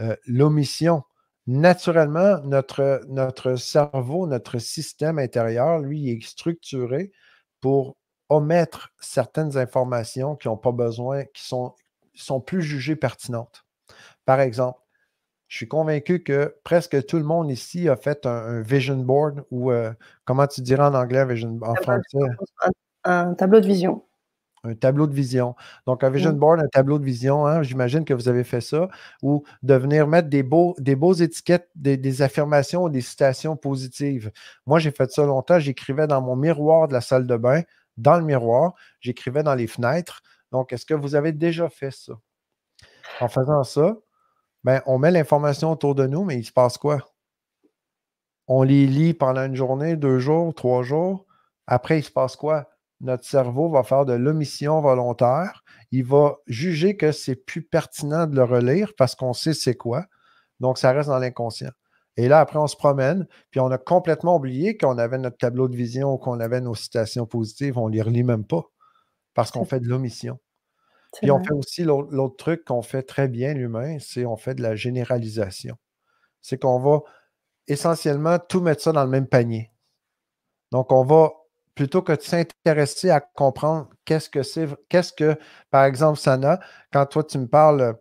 Euh, 0.00 0.16
l'omission, 0.26 1.04
naturellement, 1.46 2.40
notre, 2.40 3.02
notre 3.08 3.54
cerveau, 3.54 4.26
notre 4.26 4.58
système 4.58 5.18
intérieur, 5.18 5.78
lui, 5.78 6.10
est 6.10 6.26
structuré 6.26 7.12
pour 7.60 7.96
omettre 8.28 8.90
certaines 9.00 9.56
informations 9.56 10.34
qui 10.34 10.48
n'ont 10.48 10.56
pas 10.56 10.72
besoin, 10.72 11.24
qui 11.26 11.46
sont, 11.46 11.74
sont 12.14 12.40
plus 12.40 12.62
jugées 12.62 12.96
pertinentes. 12.96 13.64
Par 14.24 14.40
exemple, 14.40 14.78
je 15.54 15.58
suis 15.58 15.68
convaincu 15.68 16.20
que 16.24 16.52
presque 16.64 17.06
tout 17.06 17.16
le 17.16 17.22
monde 17.22 17.48
ici 17.48 17.88
a 17.88 17.94
fait 17.94 18.26
un, 18.26 18.60
vision 18.60 18.96
board 18.96 19.44
ou 19.52 19.70
euh, 19.70 19.92
comment 20.24 20.48
tu 20.48 20.62
dirais 20.62 20.82
en 20.82 20.94
anglais, 20.94 21.24
vision, 21.24 21.60
en 21.62 21.76
français? 21.76 22.18
Un, 23.04 23.34
tableau 23.34 23.60
de 23.60 23.66
vision. 23.68 24.02
Un 24.64 24.74
tableau 24.74 25.06
de 25.06 25.14
vision. 25.14 25.54
Donc, 25.86 26.02
un 26.02 26.10
vision 26.10 26.32
board, 26.32 26.58
un 26.60 26.66
tableau 26.66 26.98
de 26.98 27.04
vision, 27.04 27.46
hein, 27.46 27.62
j'imagine 27.62 28.04
que 28.04 28.12
vous 28.12 28.28
avez 28.28 28.42
fait 28.42 28.60
ça, 28.60 28.88
ou 29.22 29.44
de 29.62 29.74
venir 29.74 30.08
mettre 30.08 30.28
des 30.28 30.42
beaux, 30.42 30.74
des 30.80 30.96
beaux 30.96 31.14
étiquettes, 31.14 31.70
des, 31.76 32.20
affirmations 32.20 32.82
ou 32.82 32.90
des 32.90 33.00
citations 33.00 33.56
positives. 33.56 34.32
Moi, 34.66 34.80
j'ai 34.80 34.90
fait 34.90 35.08
ça 35.12 35.24
longtemps. 35.24 35.60
J'écrivais 35.60 36.08
dans 36.08 36.20
mon 36.20 36.34
miroir 36.34 36.88
de 36.88 36.94
la 36.94 37.00
salle 37.00 37.28
de 37.28 37.36
bain, 37.36 37.62
dans 37.96 38.18
le 38.18 38.24
miroir, 38.24 38.74
j'écrivais 38.98 39.44
dans 39.44 39.54
les 39.54 39.68
fenêtres. 39.68 40.20
Donc, 40.50 40.72
est-ce 40.72 40.84
que 40.84 40.94
vous 40.94 41.14
avez 41.14 41.30
déjà 41.30 41.68
fait 41.68 41.92
ça? 41.92 42.14
En 43.20 43.28
faisant 43.28 43.62
ça, 43.62 43.94
ben, 44.64 44.80
on 44.86 44.98
met 44.98 45.10
l'information 45.10 45.70
autour 45.70 45.94
de 45.94 46.06
nous, 46.06 46.24
mais 46.24 46.38
il 46.38 46.44
se 46.44 46.52
passe 46.52 46.78
quoi? 46.78 47.04
On 48.46 48.62
les 48.62 48.86
lit 48.86 49.14
pendant 49.14 49.44
une 49.44 49.54
journée, 49.54 49.96
deux 49.96 50.18
jours, 50.18 50.54
trois 50.54 50.82
jours. 50.82 51.26
Après, 51.66 51.98
il 51.98 52.02
se 52.02 52.10
passe 52.10 52.36
quoi? 52.36 52.68
Notre 53.00 53.24
cerveau 53.24 53.70
va 53.70 53.82
faire 53.82 54.06
de 54.06 54.14
l'omission 54.14 54.80
volontaire. 54.80 55.64
Il 55.90 56.04
va 56.04 56.36
juger 56.46 56.96
que 56.96 57.12
c'est 57.12 57.36
plus 57.36 57.62
pertinent 57.62 58.26
de 58.26 58.36
le 58.36 58.44
relire 58.44 58.92
parce 58.96 59.14
qu'on 59.14 59.32
sait 59.32 59.54
c'est 59.54 59.76
quoi. 59.76 60.06
Donc, 60.60 60.78
ça 60.78 60.92
reste 60.92 61.08
dans 61.08 61.18
l'inconscient. 61.18 61.70
Et 62.16 62.28
là, 62.28 62.40
après, 62.40 62.58
on 62.58 62.66
se 62.66 62.76
promène, 62.76 63.26
puis 63.50 63.60
on 63.60 63.70
a 63.70 63.78
complètement 63.78 64.36
oublié 64.36 64.76
qu'on 64.76 64.98
avait 64.98 65.18
notre 65.18 65.36
tableau 65.36 65.68
de 65.68 65.76
vision 65.76 66.14
ou 66.14 66.18
qu'on 66.18 66.38
avait 66.40 66.60
nos 66.60 66.74
citations 66.74 67.26
positives. 67.26 67.76
On 67.76 67.88
ne 67.88 67.94
les 67.94 68.02
relit 68.02 68.22
même 68.22 68.44
pas 68.44 68.62
parce 69.34 69.50
qu'on 69.50 69.64
fait 69.66 69.80
de 69.80 69.88
l'omission. 69.88 70.38
Puis 71.20 71.30
on 71.30 71.42
fait 71.42 71.52
aussi 71.52 71.84
l'autre 71.84 72.36
truc 72.36 72.64
qu'on 72.64 72.82
fait 72.82 73.02
très 73.02 73.28
bien, 73.28 73.54
l'humain, 73.54 73.98
c'est 74.00 74.26
on 74.26 74.36
fait 74.36 74.54
de 74.54 74.62
la 74.62 74.76
généralisation. 74.76 75.76
C'est 76.42 76.58
qu'on 76.60 76.78
va 76.78 77.00
essentiellement 77.66 78.38
tout 78.38 78.60
mettre 78.60 78.82
ça 78.82 78.92
dans 78.92 79.04
le 79.04 79.10
même 79.10 79.26
panier. 79.26 79.70
Donc, 80.72 80.92
on 80.92 81.04
va, 81.04 81.32
plutôt 81.74 82.02
que 82.02 82.12
de 82.12 82.20
s'intéresser 82.20 83.10
à 83.10 83.20
comprendre 83.20 83.88
qu'est-ce 84.04 84.28
que 84.28 84.42
c'est, 84.42 84.68
qu'est-ce 84.88 85.12
que, 85.12 85.36
par 85.70 85.84
exemple, 85.84 86.18
Sana, 86.18 86.60
quand 86.92 87.06
toi 87.06 87.24
tu 87.24 87.38
me 87.38 87.46
parles 87.46 87.96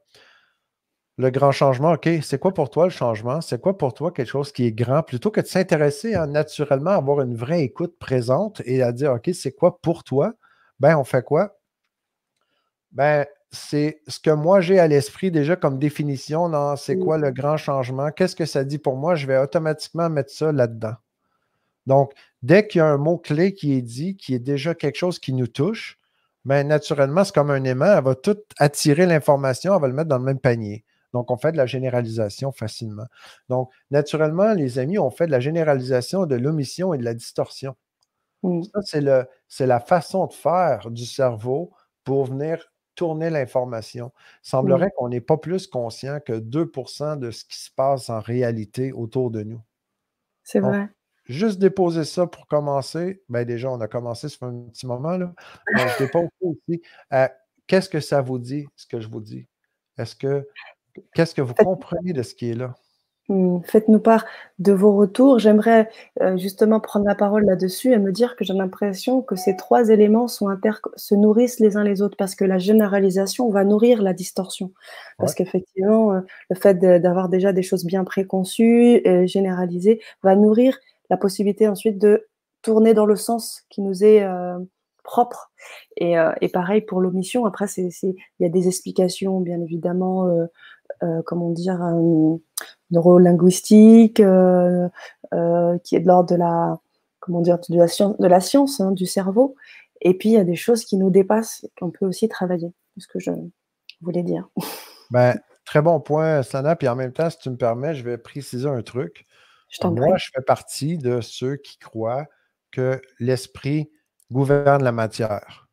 le 1.18 1.30
grand 1.30 1.52
changement, 1.52 1.94
OK, 1.94 2.10
c'est 2.24 2.40
quoi 2.40 2.54
pour 2.54 2.70
toi 2.70 2.86
le 2.86 2.90
changement? 2.90 3.40
C'est 3.42 3.62
quoi 3.62 3.78
pour 3.78 3.94
toi 3.94 4.12
quelque 4.12 4.28
chose 4.28 4.52
qui 4.52 4.66
est 4.66 4.72
grand? 4.72 5.04
Plutôt 5.04 5.30
que 5.32 5.42
de 5.42 5.46
s'intéresser 5.46 6.16
à 6.16 6.26
naturellement 6.26 6.92
avoir 6.92 7.22
une 7.22 7.36
vraie 7.36 7.62
écoute 7.62 7.98
présente 8.00 8.62
et 8.66 8.82
à 8.82 8.92
dire, 8.92 9.14
OK, 9.14 9.30
c'est 9.34 9.52
quoi 9.54 9.80
pour 9.80 10.04
toi? 10.04 10.34
Ben, 10.80 10.98
on 10.98 11.04
fait 11.04 11.24
quoi? 11.24 11.56
Ben, 12.94 13.26
c'est 13.52 14.02
ce 14.08 14.20
que 14.20 14.32
moi 14.32 14.62
j'ai 14.62 14.80
à 14.80 14.88
l'esprit 14.88 15.30
déjà 15.30 15.56
comme 15.56 15.78
définition 15.78 16.50
dans 16.50 16.76
c'est 16.76 16.98
quoi 16.98 17.18
le 17.18 17.32
grand 17.32 17.58
changement, 17.58 18.12
qu'est-ce 18.12 18.36
que 18.36 18.46
ça 18.46 18.64
dit 18.64 18.80
pour 18.80 18.96
moi, 18.98 19.16
je 19.16 19.28
vais 19.28 19.38
automatiquement 19.38 20.10
mettre 20.10 20.32
ça 20.32 20.52
là-dedans. 20.52 20.96
Donc, 21.86 22.14
dès 22.42 22.68
qu'il 22.68 22.80
y 22.80 22.82
a 22.82 22.88
un 22.88 22.98
mot-clé 22.98 23.54
qui 23.54 23.74
est 23.74 23.82
dit, 23.82 24.16
qui 24.16 24.34
est 24.34 24.40
déjà 24.40 24.74
quelque 24.74 24.96
chose 24.96 25.20
qui 25.20 25.34
nous 25.34 25.48
touche, 25.48 26.00
ben, 26.46 26.68
naturellement, 26.68 27.24
c'est 27.24 27.34
comme 27.34 27.52
un 27.52 27.64
aimant, 27.64 27.98
elle 27.98 28.04
va 28.04 28.16
tout 28.16 28.38
attirer 28.58 29.06
l'information, 29.06 29.76
elle 29.76 29.82
va 29.82 29.88
le 29.88 29.94
mettre 29.94 30.10
dans 30.10 30.18
le 30.18 30.24
même 30.24 30.40
panier. 30.40 30.84
Donc, 31.14 31.30
on 31.30 31.38
fait 31.38 31.52
de 31.52 31.58
la 31.58 31.66
généralisation 31.66 32.52
facilement. 32.52 33.06
Donc, 33.50 33.70
naturellement, 33.92 34.54
les 34.54 34.80
amis, 34.80 34.98
on 34.98 35.12
fait 35.12 35.28
de 35.28 35.32
la 35.32 35.40
généralisation 35.40 36.26
de 36.26 36.36
l'omission 36.36 36.94
et 36.94 36.98
de 36.98 37.04
la 37.04 37.14
distorsion. 37.14 37.76
Ça, 38.44 39.00
c'est 39.48 39.66
la 39.68 39.80
façon 39.80 40.26
de 40.26 40.34
faire 40.34 40.90
du 40.90 41.06
cerveau 41.06 41.72
pour 42.04 42.26
venir 42.26 42.73
tourner 42.96 43.30
l'information. 43.30 44.12
Il 44.44 44.50
semblerait 44.50 44.92
qu'on 44.98 45.10
n'est 45.10 45.22
pas 45.22 45.38
plus 45.38 45.68
conscient 45.68 46.20
que 46.20 46.34
2% 46.34 47.18
de 47.18 47.32
ce 47.32 47.46
qui 47.46 47.60
se 47.60 47.72
passe 47.72 48.10
en 48.10 48.20
réalité 48.20 48.92
autour 48.92 49.32
de 49.32 49.44
nous. 49.44 49.62
C'est 50.44 50.60
vrai. 50.60 50.90
Juste 51.26 51.60
déposer 51.60 52.04
ça 52.04 52.28
pour 52.28 52.48
commencer. 52.48 53.24
Bien, 53.30 53.46
déjà, 53.46 53.72
on 53.72 53.80
a 53.80 53.88
commencé, 53.88 54.28
ça 54.28 54.38
fait 54.38 54.46
un 54.46 54.68
petit 54.70 54.86
moment. 54.86 55.18
Là. 55.18 55.34
Je 55.74 56.04
dépose 56.04 56.28
aussi. 56.42 56.82
Euh, 57.14 57.28
qu'est-ce 57.68 57.90
que 57.90 58.02
ça 58.02 58.22
vous 58.22 58.40
dit, 58.40 58.68
ce 58.76 58.86
que 58.86 59.00
je 59.00 59.08
vous 59.08 59.22
dis? 59.22 59.48
Est-ce 59.98 60.16
que 60.16 60.48
qu'est-ce 61.14 61.34
que 61.34 61.42
vous 61.42 61.54
comprenez 61.54 62.14
de 62.14 62.24
ce 62.24 62.36
qui 62.36 62.50
est 62.50 62.56
là? 62.56 62.76
Faites-nous 63.64 64.00
part 64.00 64.26
de 64.60 64.74
vos 64.74 64.94
retours. 64.98 65.40
J'aimerais, 65.40 65.90
heu, 66.22 66.36
justement 66.38 66.82
prendre 66.82 67.06
la 67.06 67.16
parole 67.16 67.46
là-dessus 67.46 67.94
et 67.94 67.98
me 67.98 68.12
dire 68.12 68.36
que 68.36 68.44
j'ai 68.44 68.54
l'impression 68.54 69.22
que 69.22 69.38
ces 69.38 69.56
3 69.56 69.88
éléments 69.90 70.28
sont 70.28 70.50
inter 70.50 70.72
se 70.98 71.16
nourrissent 71.16 71.60
les 71.62 71.78
uns 71.78 71.84
les 71.86 72.02
autres 72.02 72.18
parce 72.18 72.36
que 72.36 72.44
la 72.44 72.60
généralisation 72.60 73.50
va 73.50 73.64
nourrir 73.64 74.02
la 74.02 74.14
distorsion. 74.14 74.72
Parce 75.20 75.32
Ouais. 75.32 75.38
qu'effectivement, 75.46 76.14
heu, 76.16 76.26
le 76.50 76.56
fait 76.58 76.74
de 76.76 76.98
d'avoir 76.98 77.30
déjà 77.30 77.54
des 77.54 77.64
choses 77.64 77.86
bien 77.86 78.04
préconçues 78.04 79.02
et 79.08 79.26
généralisées 79.28 80.02
va 80.22 80.36
nourrir 80.36 80.78
la 81.10 81.16
possibilité 81.18 81.68
ensuite 81.70 81.98
de 82.00 82.28
tourner 82.62 82.94
dans 82.94 83.06
le 83.06 83.16
sens 83.16 83.62
qui 83.70 83.82
nous 83.82 84.04
est, 84.04 84.22
heu, 84.26 84.68
propre 85.04 85.52
et 85.98 86.16
pareil 86.54 86.82
pour 86.82 87.02
l'omission. 87.02 87.46
Après 87.46 87.66
il 87.78 88.16
y 88.40 88.46
a 88.46 88.50
des 88.50 88.68
explications 88.68 89.40
bien 89.42 89.62
évidemment, 89.62 90.30
comment 91.26 91.52
dire? 91.52 91.80
Hem, 92.94 92.96
neurolinguistiques, 92.96 94.20
heu 94.22 94.90
heu, 95.34 95.80
qui 95.84 95.96
est 95.96 96.00
de 96.02 96.08
l'ordre 96.08 96.30
de 96.30 96.36
la 96.36 96.80
comment 97.20 97.42
dire? 97.42 97.60
De 97.70 97.78
la 97.78 97.88
science 97.88 98.18
de 98.20 98.28
la 98.28 98.40
science, 98.42 98.80
hein, 98.82 98.92
du 98.92 99.06
cerveau 99.06 99.56
et 100.04 100.14
puis 100.14 100.30
il 100.30 100.34
y 100.34 100.38
a 100.38 100.44
des 100.44 100.56
choses 100.56 100.86
qui 100.86 100.98
nous 100.98 101.10
dépassent, 101.10 101.66
qu'on 101.80 101.90
peut 101.90 102.06
aussi 102.06 102.28
travailler. 102.28 102.72
C'est 102.96 103.04
ce 103.04 103.08
que 103.08 103.20
je 103.20 103.32
voulais 104.02 104.24
dire. 104.24 104.48
Ben, 105.12 105.40
très 105.66 105.82
bon 105.82 106.00
point, 106.00 106.42
Sana. 106.42 106.76
Puis 106.76 106.88
en 106.88 106.96
même 106.96 107.14
temps, 107.14 107.30
si 107.30 107.38
tu 107.38 107.50
me 107.52 107.56
permets, 107.58 107.94
je 107.94 108.04
vais 108.04 108.18
préciser 108.18 108.68
un 108.68 108.82
truc. 108.82 109.28
Je 109.70 109.86
Moi, 109.88 110.18
je 110.18 110.30
fais 110.34 110.42
partie 110.42 110.98
de 110.98 111.22
ceux 111.22 111.56
qui 111.58 111.78
croient 111.78 112.26
que 112.72 113.00
l'esprit 113.20 113.92
gouverne 114.32 114.84
la 114.84 114.92
matière. 114.92 115.68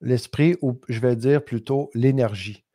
L'esprit, 0.00 0.56
ou 0.62 0.80
je 0.88 1.00
vais 1.00 1.16
dire 1.16 1.44
plutôt 1.44 1.90
l'énergie. 1.94 2.65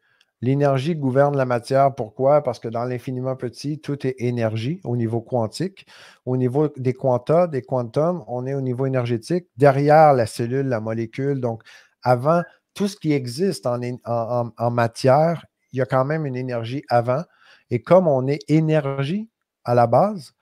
L'énergie 0.41 0.95
gouverne 0.95 1.38
la 1.38 1.45
matière. 1.45 1.93
Pourquoi? 1.93 2.41
Parce 2.41 2.60
que 2.60 2.67
dans 2.67 2.84
l'infiniment 2.84 3.36
petit, 3.36 3.80
tout 3.80 4.08
est 4.08 4.15
énergie 4.17 4.82
au 4.84 4.97
niveau 4.97 5.21
quantique. 5.21 5.86
Au 6.25 6.36
niveau 6.36 6.69
des 6.77 6.93
quantas, 6.93 7.47
des 7.47 7.62
quantums, 7.62 8.23
on 8.27 8.47
est 8.47 8.56
au 8.56 8.62
niveau 8.62 8.88
énergétique. 8.88 9.47
Derrière 9.58 10.13
la 10.13 10.25
cellule, 10.25 10.67
la 10.67 10.80
molécule, 10.80 11.39
donc 11.39 11.62
avant, 12.01 12.41
tout 12.73 12.88
ce 12.88 12.95
qui 12.95 13.13
existe 13.13 13.67
en, 13.67 14.71
matière, 14.71 15.45
il 15.73 15.80
y 15.80 15.82
a 15.82 15.86
quand 15.86 16.06
même 16.06 16.25
une 16.25 16.36
énergie 16.36 16.84
avant. 16.89 17.23
Et 17.69 17.82
comme 17.82 18.08
on 18.08 18.27
est 18.27 18.39
énergie 18.49 19.30
à 19.63 19.75
la 19.75 19.86
base, 19.86 20.34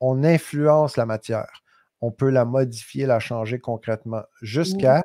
on 0.00 0.22
influence 0.22 0.98
la 0.98 1.06
matière. 1.06 1.62
On 2.02 2.10
peut 2.10 2.28
la 2.28 2.44
modifier, 2.44 3.06
la 3.06 3.20
changer 3.20 3.58
concrètement 3.58 4.22
jusqu'à 4.42 5.02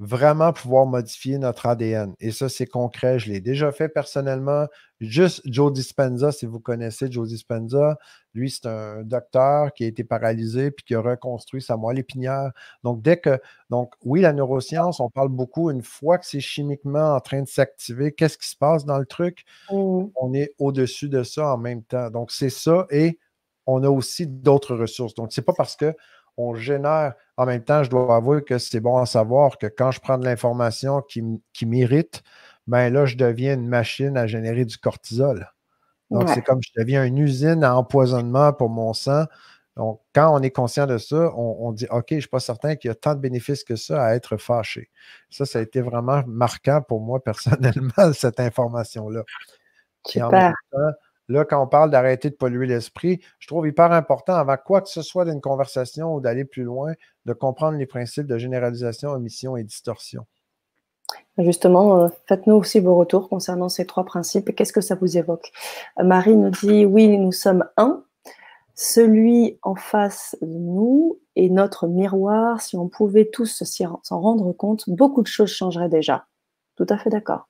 vraiment 0.00 0.52
pouvoir 0.52 0.86
modifier 0.86 1.38
notre 1.38 1.66
ADN. 1.66 2.14
Et 2.18 2.32
ça, 2.32 2.48
c'est 2.48 2.66
concret. 2.66 3.18
Je 3.18 3.30
l'ai 3.30 3.40
déjà 3.40 3.70
fait 3.70 3.88
personnellement. 3.88 4.66
Juste 5.00 5.42
Joe 5.44 5.72
Dispenza, 5.72 6.32
si 6.32 6.46
vous 6.46 6.58
connaissez 6.58 7.10
Joe 7.10 7.28
Dispenza, 7.28 7.96
lui, 8.32 8.50
c'est 8.50 8.66
un 8.66 9.02
docteur 9.02 9.72
qui 9.72 9.84
a 9.84 9.86
été 9.86 10.02
paralysé 10.02 10.72
puis 10.72 10.84
qui 10.84 10.94
a 10.94 11.00
reconstruit 11.00 11.62
sa 11.62 11.76
moelle 11.76 11.98
épinière. 11.98 12.50
Donc, 12.82 13.02
dès 13.02 13.18
que. 13.18 13.40
Donc, 13.70 13.92
oui, 14.04 14.20
la 14.20 14.32
neuroscience, 14.32 14.98
on 14.98 15.10
parle 15.10 15.28
beaucoup. 15.28 15.70
Une 15.70 15.82
fois 15.82 16.18
que 16.18 16.26
c'est 16.26 16.40
chimiquement 16.40 17.14
en 17.14 17.20
train 17.20 17.42
de 17.42 17.48
s'activer, 17.48 18.12
qu'est-ce 18.12 18.38
qui 18.38 18.48
se 18.48 18.56
passe 18.56 18.84
dans 18.84 18.98
le 18.98 19.06
truc? 19.06 19.44
Mmh. 19.70 20.06
On 20.16 20.34
est 20.34 20.54
au-dessus 20.58 21.08
de 21.08 21.22
ça 21.22 21.54
en 21.54 21.58
même 21.58 21.84
temps. 21.84 22.10
Donc, 22.10 22.32
c'est 22.32 22.50
ça. 22.50 22.86
Et 22.90 23.18
on 23.66 23.82
a 23.84 23.88
aussi 23.88 24.26
d'autres 24.26 24.74
ressources. 24.74 25.14
Donc, 25.14 25.32
c'est 25.32 25.42
pas 25.42 25.54
parce 25.56 25.76
que 25.76 25.94
on 26.36 26.54
génère. 26.54 27.14
En 27.36 27.46
même 27.46 27.62
temps, 27.64 27.82
je 27.84 27.90
dois 27.90 28.16
avouer 28.16 28.42
que 28.42 28.58
c'est 28.58 28.80
bon 28.80 28.98
à 28.98 29.06
savoir 29.06 29.58
que 29.58 29.66
quand 29.66 29.90
je 29.90 30.00
prends 30.00 30.18
de 30.18 30.24
l'information 30.24 31.00
qui, 31.02 31.22
qui 31.52 31.66
m'irrite, 31.66 32.22
ben 32.66 32.92
là, 32.92 33.06
je 33.06 33.16
deviens 33.16 33.54
une 33.54 33.68
machine 33.68 34.16
à 34.16 34.26
générer 34.26 34.64
du 34.64 34.78
cortisol. 34.78 35.50
Donc, 36.10 36.28
Ouais. 36.28 36.34
c'est 36.34 36.42
comme 36.42 36.60
je 36.62 36.70
deviens 36.80 37.04
une 37.04 37.18
usine 37.18 37.64
à 37.64 37.76
empoisonnement 37.76 38.52
pour 38.52 38.70
mon 38.70 38.92
sang. 38.94 39.24
Donc, 39.76 40.00
quand 40.14 40.32
on 40.34 40.42
est 40.42 40.50
conscient 40.52 40.86
de 40.86 40.98
ça, 40.98 41.32
on, 41.36 41.56
on 41.68 41.72
dit 41.72 41.86
OK, 41.90 42.06
je 42.10 42.14
ne 42.16 42.20
suis 42.20 42.28
pas 42.30 42.40
certain 42.40 42.76
qu'il 42.76 42.88
y 42.88 42.92
a 42.92 42.94
tant 42.94 43.14
de 43.14 43.20
bénéfices 43.20 43.64
que 43.64 43.76
ça 43.76 44.04
à 44.04 44.14
être 44.14 44.36
fâché. 44.36 44.90
Ça, 45.30 45.46
ça 45.46 45.58
a 45.60 45.62
été 45.62 45.80
vraiment 45.80 46.22
marquant 46.26 46.80
pour 46.82 47.00
moi 47.00 47.22
personnellement, 47.24 48.12
cette 48.14 48.40
information-là. 48.40 49.24
En 50.16 50.30
même 50.30 50.54
temps, 50.72 50.78
là, 51.28 51.44
quand 51.44 51.62
on 51.62 51.66
parle 51.66 51.90
d'arrêter 51.90 52.30
de 52.30 52.34
polluer 52.34 52.66
l'esprit, 52.66 53.20
je 53.38 53.46
trouve 53.46 53.66
hyper 53.66 53.92
important, 53.92 54.34
avant 54.34 54.56
quoi 54.56 54.80
que 54.80 54.88
ce 54.88 55.02
soit 55.02 55.24
d'une 55.24 55.40
conversation 55.40 56.14
ou 56.14 56.20
d'aller 56.20 56.44
plus 56.44 56.62
loin, 56.62 56.92
de 57.24 57.32
comprendre 57.32 57.78
les 57.78 57.86
principes 57.86 58.26
de 58.26 58.38
généralisation, 58.38 59.10
omission 59.10 59.56
et 59.56 59.64
distorsion. 59.64 60.26
Justement, 61.38 61.98
euh, 61.98 62.08
faites-nous 62.28 62.54
aussi 62.54 62.80
vos 62.80 62.96
retours 62.96 63.28
concernant 63.28 63.68
ces 63.68 63.86
trois 63.86 64.04
principes 64.04 64.48
et 64.48 64.54
qu'est-ce 64.54 64.72
que 64.72 64.80
ça 64.80 64.94
vous 64.94 65.18
évoque? 65.18 65.52
Euh, 65.98 66.04
Marie 66.04 66.36
nous 66.36 66.50
dit: 66.50 66.84
«Oui, 66.84 67.18
nous 67.18 67.32
sommes 67.32 67.64
un. 67.76 68.04
Celui 68.74 69.58
en 69.62 69.74
face 69.74 70.36
de 70.40 70.46
nous 70.46 71.20
est 71.36 71.48
notre 71.48 71.86
miroir. 71.86 72.60
Si 72.60 72.76
on 72.76 72.88
pouvait 72.88 73.28
tous 73.32 73.62
s'en 73.62 74.20
rendre 74.20 74.52
compte, 74.52 74.88
beaucoup 74.88 75.22
de 75.22 75.26
choses 75.26 75.50
changeraient 75.50 75.88
déjà». 75.88 76.26
Tout 76.76 76.86
à 76.88 76.98
fait 76.98 77.10
d'accord. 77.10 77.48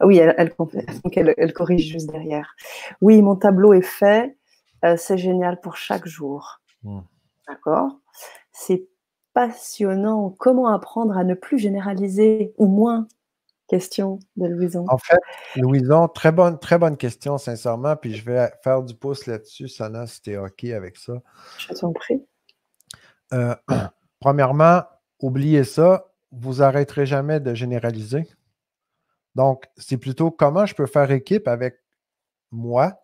Oui, 0.00 0.18
elle 0.18 0.34
elle 0.38 0.54
complè 0.54 0.84
donc 1.04 1.16
elle 1.16 1.34
elle 1.36 1.52
corrige 1.52 1.86
juste 1.86 2.10
derrière. 2.10 2.54
«Oui, 3.00 3.20
mon 3.22 3.36
tableau 3.36 3.72
est 3.72 3.82
fait, 3.82 4.36
heu, 4.84 4.96
c'est 4.96 5.18
génial 5.18 5.60
pour 5.60 5.76
chaque 5.76 6.06
jour». 6.06 6.60
Mmh. 6.82 7.00
D'accord? 7.48 7.98
C'est 8.52 8.86
passionnant. 9.34 10.34
Comment 10.38 10.68
apprendre 10.68 11.16
à 11.16 11.24
ne 11.24 11.34
plus 11.34 11.58
généraliser 11.58 12.54
ou 12.58 12.66
moins? 12.66 13.06
Question 13.68 14.18
de 14.36 14.48
Louison. 14.48 14.84
En 14.88 14.98
fait, 14.98 15.18
Louison, 15.54 16.08
très 16.08 16.32
bonne, 16.32 16.58
très 16.58 16.76
bonne 16.76 16.96
question, 16.96 17.38
sincèrement. 17.38 17.94
Puis 17.94 18.16
je 18.16 18.24
vais 18.24 18.50
faire 18.64 18.82
du 18.82 18.94
pouce 18.94 19.26
là-dessus, 19.26 19.68
Sana, 19.68 20.08
si 20.08 20.20
tu 20.22 20.32
es 20.32 20.36
OK 20.36 20.64
avec 20.64 20.96
ça. 20.96 21.14
Je 21.58 21.72
t'en 21.74 21.92
prie. 21.92 22.26
Euh, 23.32 23.54
premièrement, 24.20 24.82
oubliez 25.20 25.62
ça, 25.62 26.10
vous 26.32 26.62
arrêterez 26.62 27.06
jamais 27.06 27.38
de 27.38 27.54
généraliser. 27.54 28.26
Donc, 29.34 29.66
c'est 29.76 29.96
plutôt 29.96 30.30
comment 30.30 30.66
je 30.66 30.74
peux 30.74 30.86
faire 30.86 31.10
équipe 31.10 31.46
avec 31.48 31.76
moi, 32.50 33.00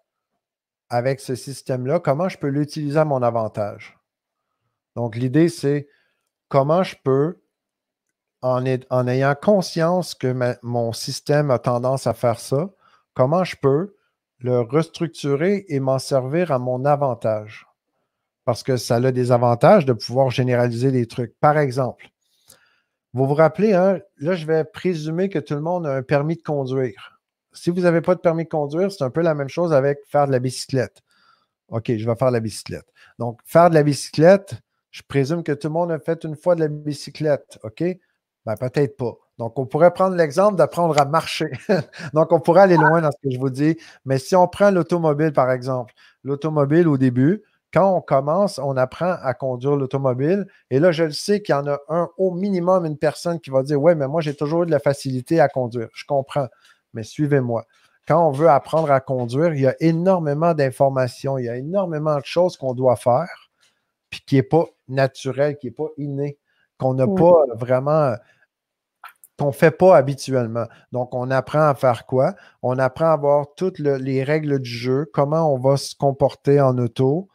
avec 0.88 1.20
ce 1.20 1.34
système-là, 1.34 2.00
comment 2.00 2.28
je 2.28 2.38
peux 2.38 2.48
l'utiliser 2.48 2.98
à 2.98 3.04
mon 3.04 3.22
avantage. 3.22 3.98
Donc, 4.96 5.16
l'idée, 5.16 5.48
c'est 5.48 5.88
comment 6.48 6.82
je 6.82 6.96
peux, 7.04 7.40
en, 8.42 8.64
ayant 8.64 9.34
conscience 9.40 10.14
que 10.14 10.56
mon 10.62 10.92
système 10.92 11.50
a 11.50 11.58
tendance 11.58 12.06
à 12.06 12.14
faire 12.14 12.38
ça, 12.38 12.70
comment 13.14 13.44
je 13.44 13.56
peux 13.60 13.96
le 14.38 14.60
restructurer 14.60 15.64
et 15.68 15.80
m'en 15.80 15.98
servir 15.98 16.52
à 16.52 16.58
mon 16.58 16.84
avantage. 16.84 17.66
Parce 18.44 18.62
que 18.62 18.76
ça 18.76 18.96
a 18.96 19.12
des 19.12 19.32
avantages 19.32 19.86
de 19.86 19.92
pouvoir 19.92 20.30
généraliser 20.30 20.92
des 20.92 21.06
trucs. 21.06 21.34
Par 21.40 21.58
exemple, 21.58 22.10
vous 23.16 23.26
vous 23.26 23.34
rappelez, 23.34 23.72
hein, 23.72 23.98
là, 24.18 24.34
je 24.34 24.44
vais 24.44 24.62
présumer 24.62 25.30
que 25.30 25.38
tout 25.38 25.54
le 25.54 25.62
monde 25.62 25.86
a 25.86 25.94
un 25.94 26.02
permis 26.02 26.36
de 26.36 26.42
conduire. 26.42 27.18
Si 27.54 27.70
vous 27.70 27.80
n'avez 27.80 28.02
pas 28.02 28.14
de 28.14 28.20
permis 28.20 28.44
de 28.44 28.50
conduire, 28.50 28.92
c'est 28.92 29.04
un 29.04 29.10
peu 29.10 29.22
la 29.22 29.34
même 29.34 29.48
chose 29.48 29.72
avec 29.72 30.00
faire 30.06 30.26
de 30.26 30.32
la 30.32 30.38
bicyclette. 30.38 31.00
OK, 31.68 31.96
je 31.96 32.06
vais 32.06 32.14
faire 32.14 32.28
de 32.28 32.34
la 32.34 32.40
bicyclette. 32.40 32.84
Donc, 33.18 33.40
faire 33.46 33.70
de 33.70 33.74
la 33.74 33.82
bicyclette, 33.82 34.56
je 34.90 35.00
présume 35.08 35.42
que 35.42 35.52
tout 35.52 35.68
le 35.68 35.72
monde 35.72 35.92
a 35.92 35.98
fait 35.98 36.24
une 36.24 36.36
fois 36.36 36.56
de 36.56 36.60
la 36.60 36.68
bicyclette. 36.68 37.58
OK? 37.62 37.82
Ben, 38.44 38.54
peut-être 38.56 38.98
pas. 38.98 39.14
Donc, 39.38 39.58
on 39.58 39.64
pourrait 39.64 39.94
prendre 39.94 40.14
l'exemple 40.14 40.56
d'apprendre 40.56 41.00
à 41.00 41.06
marcher. 41.06 41.50
Donc, 42.12 42.32
on 42.32 42.40
pourrait 42.40 42.62
aller 42.62 42.76
loin 42.76 43.00
dans 43.00 43.12
ce 43.12 43.16
que 43.22 43.34
je 43.34 43.38
vous 43.38 43.48
dis. 43.48 43.78
Mais 44.04 44.18
si 44.18 44.36
on 44.36 44.46
prend 44.46 44.70
l'automobile, 44.70 45.32
par 45.32 45.50
exemple, 45.50 45.94
l'automobile 46.22 46.86
au 46.86 46.98
début, 46.98 47.42
quand 47.76 47.94
on 47.94 48.00
commence, 48.00 48.58
on 48.58 48.74
apprend 48.78 49.16
à 49.20 49.34
conduire 49.34 49.76
l'automobile. 49.76 50.46
Et 50.70 50.78
là, 50.78 50.92
je 50.92 51.04
le 51.04 51.10
sais 51.10 51.42
qu'il 51.42 51.54
y 51.54 51.58
en 51.58 51.66
a 51.66 51.78
un, 51.90 52.08
au 52.16 52.30
minimum, 52.30 52.86
une 52.86 52.96
personne 52.96 53.38
qui 53.38 53.50
va 53.50 53.62
dire 53.62 53.82
Ouais, 53.82 53.94
mais 53.94 54.08
moi, 54.08 54.22
j'ai 54.22 54.34
toujours 54.34 54.62
eu 54.62 54.66
de 54.66 54.70
la 54.70 54.78
facilité 54.78 55.40
à 55.40 55.50
conduire. 55.50 55.88
Je 55.92 56.06
comprends. 56.06 56.46
Mais 56.94 57.02
suivez-moi. 57.02 57.66
Quand 58.08 58.26
on 58.26 58.30
veut 58.30 58.48
apprendre 58.48 58.90
à 58.90 59.00
conduire, 59.00 59.52
il 59.52 59.60
y 59.60 59.66
a 59.66 59.76
énormément 59.80 60.54
d'informations, 60.54 61.36
il 61.36 61.44
y 61.44 61.48
a 61.50 61.56
énormément 61.56 62.16
de 62.16 62.24
choses 62.24 62.56
qu'on 62.56 62.72
doit 62.72 62.96
faire, 62.96 63.50
puis 64.08 64.22
qui 64.26 64.36
n'est 64.36 64.42
pas 64.42 64.64
naturel, 64.88 65.58
qui 65.58 65.66
n'est 65.66 65.72
pas 65.72 65.88
inné, 65.98 66.38
qu'on 66.78 66.94
n'a 66.94 67.06
Oui. 67.06 67.20
pas 67.20 67.56
vraiment 67.56 68.14
qu'on 69.38 69.48
ne 69.48 69.52
fait 69.52 69.70
pas 69.70 69.98
habituellement. 69.98 70.64
Donc, 70.92 71.14
on 71.14 71.30
apprend 71.30 71.68
à 71.68 71.74
faire 71.74 72.06
quoi? 72.06 72.36
On 72.62 72.78
apprend 72.78 73.08
à 73.10 73.12
avoir 73.12 73.54
toutes 73.54 73.78
le- 73.78 73.98
les 73.98 74.24
règles 74.24 74.60
du 74.60 74.70
jeu, 74.70 75.10
comment 75.12 75.52
on 75.52 75.58
va 75.58 75.76
se 75.76 75.94
comporter 75.94 76.58
en 76.58 76.78
auto, 76.78 77.28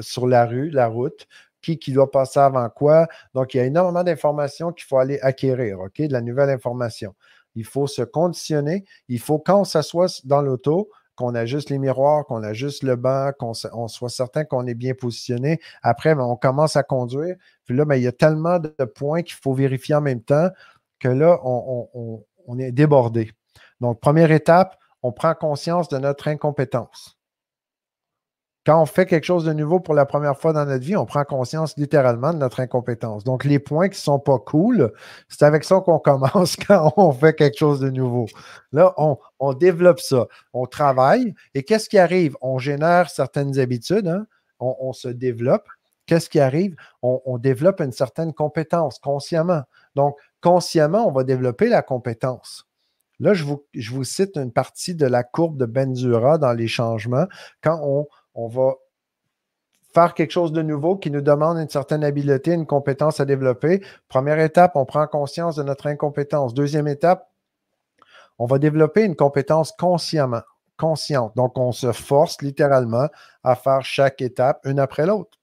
sur 0.00 0.26
la 0.26 0.46
rue, 0.46 0.70
la 0.70 0.88
route, 0.88 1.26
qui, 1.62 1.78
qui 1.78 1.92
doit 1.92 2.10
passer 2.10 2.38
avant 2.40 2.68
quoi. 2.68 3.08
Donc, 3.34 3.54
il 3.54 3.58
y 3.58 3.60
a 3.60 3.64
énormément 3.64 4.04
d'informations 4.04 4.72
qu'il 4.72 4.86
faut 4.86 4.98
aller 4.98 5.18
acquérir, 5.20 5.80
OK? 5.80 6.00
De 6.00 6.12
la 6.12 6.20
nouvelle 6.20 6.50
information. 6.50 7.14
Il 7.54 7.64
faut 7.64 7.86
se 7.86 8.02
conditionner. 8.02 8.84
Il 9.08 9.18
faut, 9.18 9.38
quand 9.38 9.60
on 9.60 9.64
s'assoit 9.64 10.06
dans 10.24 10.42
l'auto, 10.42 10.90
qu'on 11.16 11.34
ajuste 11.34 11.70
les 11.70 11.78
miroirs, 11.78 12.26
qu'on 12.26 12.42
ajuste 12.42 12.82
le 12.82 12.94
banc, 12.96 13.30
qu'on 13.38 13.54
soit 13.88 14.10
certain 14.10 14.44
qu'on 14.44 14.66
est 14.66 14.74
bien 14.74 14.92
positionné. 14.94 15.60
Après, 15.82 16.14
ben, 16.14 16.24
on 16.24 16.36
commence 16.36 16.76
à 16.76 16.82
conduire. 16.82 17.36
Puis 17.64 17.74
là, 17.74 17.86
ben, 17.86 17.96
il 17.96 18.02
y 18.02 18.06
a 18.06 18.12
tellement 18.12 18.58
de 18.58 18.68
points 18.84 19.22
qu'il 19.22 19.36
faut 19.36 19.54
vérifier 19.54 19.94
en 19.94 20.02
même 20.02 20.20
temps 20.22 20.50
que 21.00 21.08
là, 21.08 21.40
on- 21.42 21.88
on- 21.94 22.24
on 22.46 22.58
est 22.58 22.70
débordé. 22.70 23.32
Donc, 23.80 23.98
première 24.00 24.30
étape, 24.30 24.76
on 25.02 25.10
prend 25.12 25.34
conscience 25.34 25.88
de 25.88 25.98
notre 25.98 26.28
incompétence. 26.28 27.15
Quand 28.66 28.82
on 28.82 28.86
fait 28.86 29.06
quelque 29.06 29.22
chose 29.22 29.44
de 29.44 29.52
nouveau 29.52 29.78
pour 29.78 29.94
la 29.94 30.06
première 30.06 30.36
fois 30.36 30.52
dans 30.52 30.64
notre 30.66 30.84
vie, 30.84 30.96
on 30.96 31.06
prend 31.06 31.22
conscience 31.22 31.76
littéralement 31.76 32.34
de 32.34 32.38
notre 32.38 32.58
incompétence. 32.58 33.22
Donc, 33.22 33.44
les 33.44 33.60
points 33.60 33.88
qui 33.88 33.94
ne 33.94 34.02
sont 34.02 34.18
pas 34.18 34.40
cool, 34.40 34.92
c'est 35.28 35.44
avec 35.44 35.62
ça 35.62 35.80
qu'on 35.80 36.00
commence 36.00 36.56
quand 36.66 36.92
on 36.96 37.12
fait 37.12 37.32
quelque 37.32 37.56
chose 37.56 37.78
de 37.78 37.90
nouveau. 37.90 38.26
Là, 38.72 38.92
on, 39.38 39.52
développe 39.52 40.00
ça. 40.00 40.26
On 40.52 40.66
travaille. 40.66 41.32
Et 41.54 41.62
qu'est-ce 41.62 41.88
qui 41.88 41.96
arrive? 41.96 42.36
On 42.40 42.58
génère 42.58 43.08
certaines 43.08 43.56
habitudes. 43.60 44.08
Hein? 44.08 44.26
On, 44.58 44.92
se 44.92 45.06
développe. 45.06 45.68
Qu'est-ce 46.06 46.28
qui 46.28 46.40
arrive? 46.40 46.74
On, 47.02 47.38
développe 47.38 47.80
une 47.80 47.92
certaine 47.92 48.32
compétence 48.32 48.98
consciemment. 48.98 49.62
Donc, 49.94 50.16
consciemment, 50.40 51.06
on 51.06 51.12
va 51.12 51.22
développer 51.22 51.68
la 51.68 51.82
compétence. 51.82 52.66
Là, 53.20 53.32
je 53.32 53.44
vous, 53.44 53.64
je 53.74 53.92
vous, 53.92 54.04
cite 54.04 54.36
une 54.36 54.52
partie 54.52 54.94
de 54.94 55.06
la 55.06 55.22
courbe 55.22 55.56
de 55.56 55.66
Benzura 55.66 56.36
dans 56.36 56.52
les 56.52 56.68
changements. 56.68 57.26
Quand 57.62 57.80
on, 57.82 58.06
on 58.36 58.48
va 58.48 58.74
faire 59.92 60.12
quelque 60.12 60.30
chose 60.30 60.52
de 60.52 60.60
nouveau 60.60 60.96
qui 60.96 61.10
nous 61.10 61.22
demande 61.22 61.56
une 61.56 61.70
certaine 61.70 62.04
habileté, 62.04 62.52
une 62.52 62.66
compétence 62.66 63.18
à 63.18 63.24
développer. 63.24 63.82
Première 64.08 64.38
étape, 64.38 64.76
on 64.76 64.84
prend 64.84 65.06
conscience 65.06 65.56
de 65.56 65.62
notre 65.62 65.86
incompétence. 65.86 66.52
Deuxième 66.52 66.86
étape, 66.86 67.32
on 68.38 68.44
va 68.44 68.58
développer 68.58 69.04
une 69.04 69.16
compétence 69.16 69.72
consciemment, 69.72 70.42
consciente. 70.76 71.34
Donc, 71.34 71.56
on 71.56 71.72
se 71.72 71.92
force 71.92 72.42
littéralement 72.42 73.08
à 73.42 73.56
faire 73.56 73.82
chaque 73.86 74.20
étape 74.20 74.60
une 74.66 74.78
après 74.78 75.06
l'autre. 75.06 75.38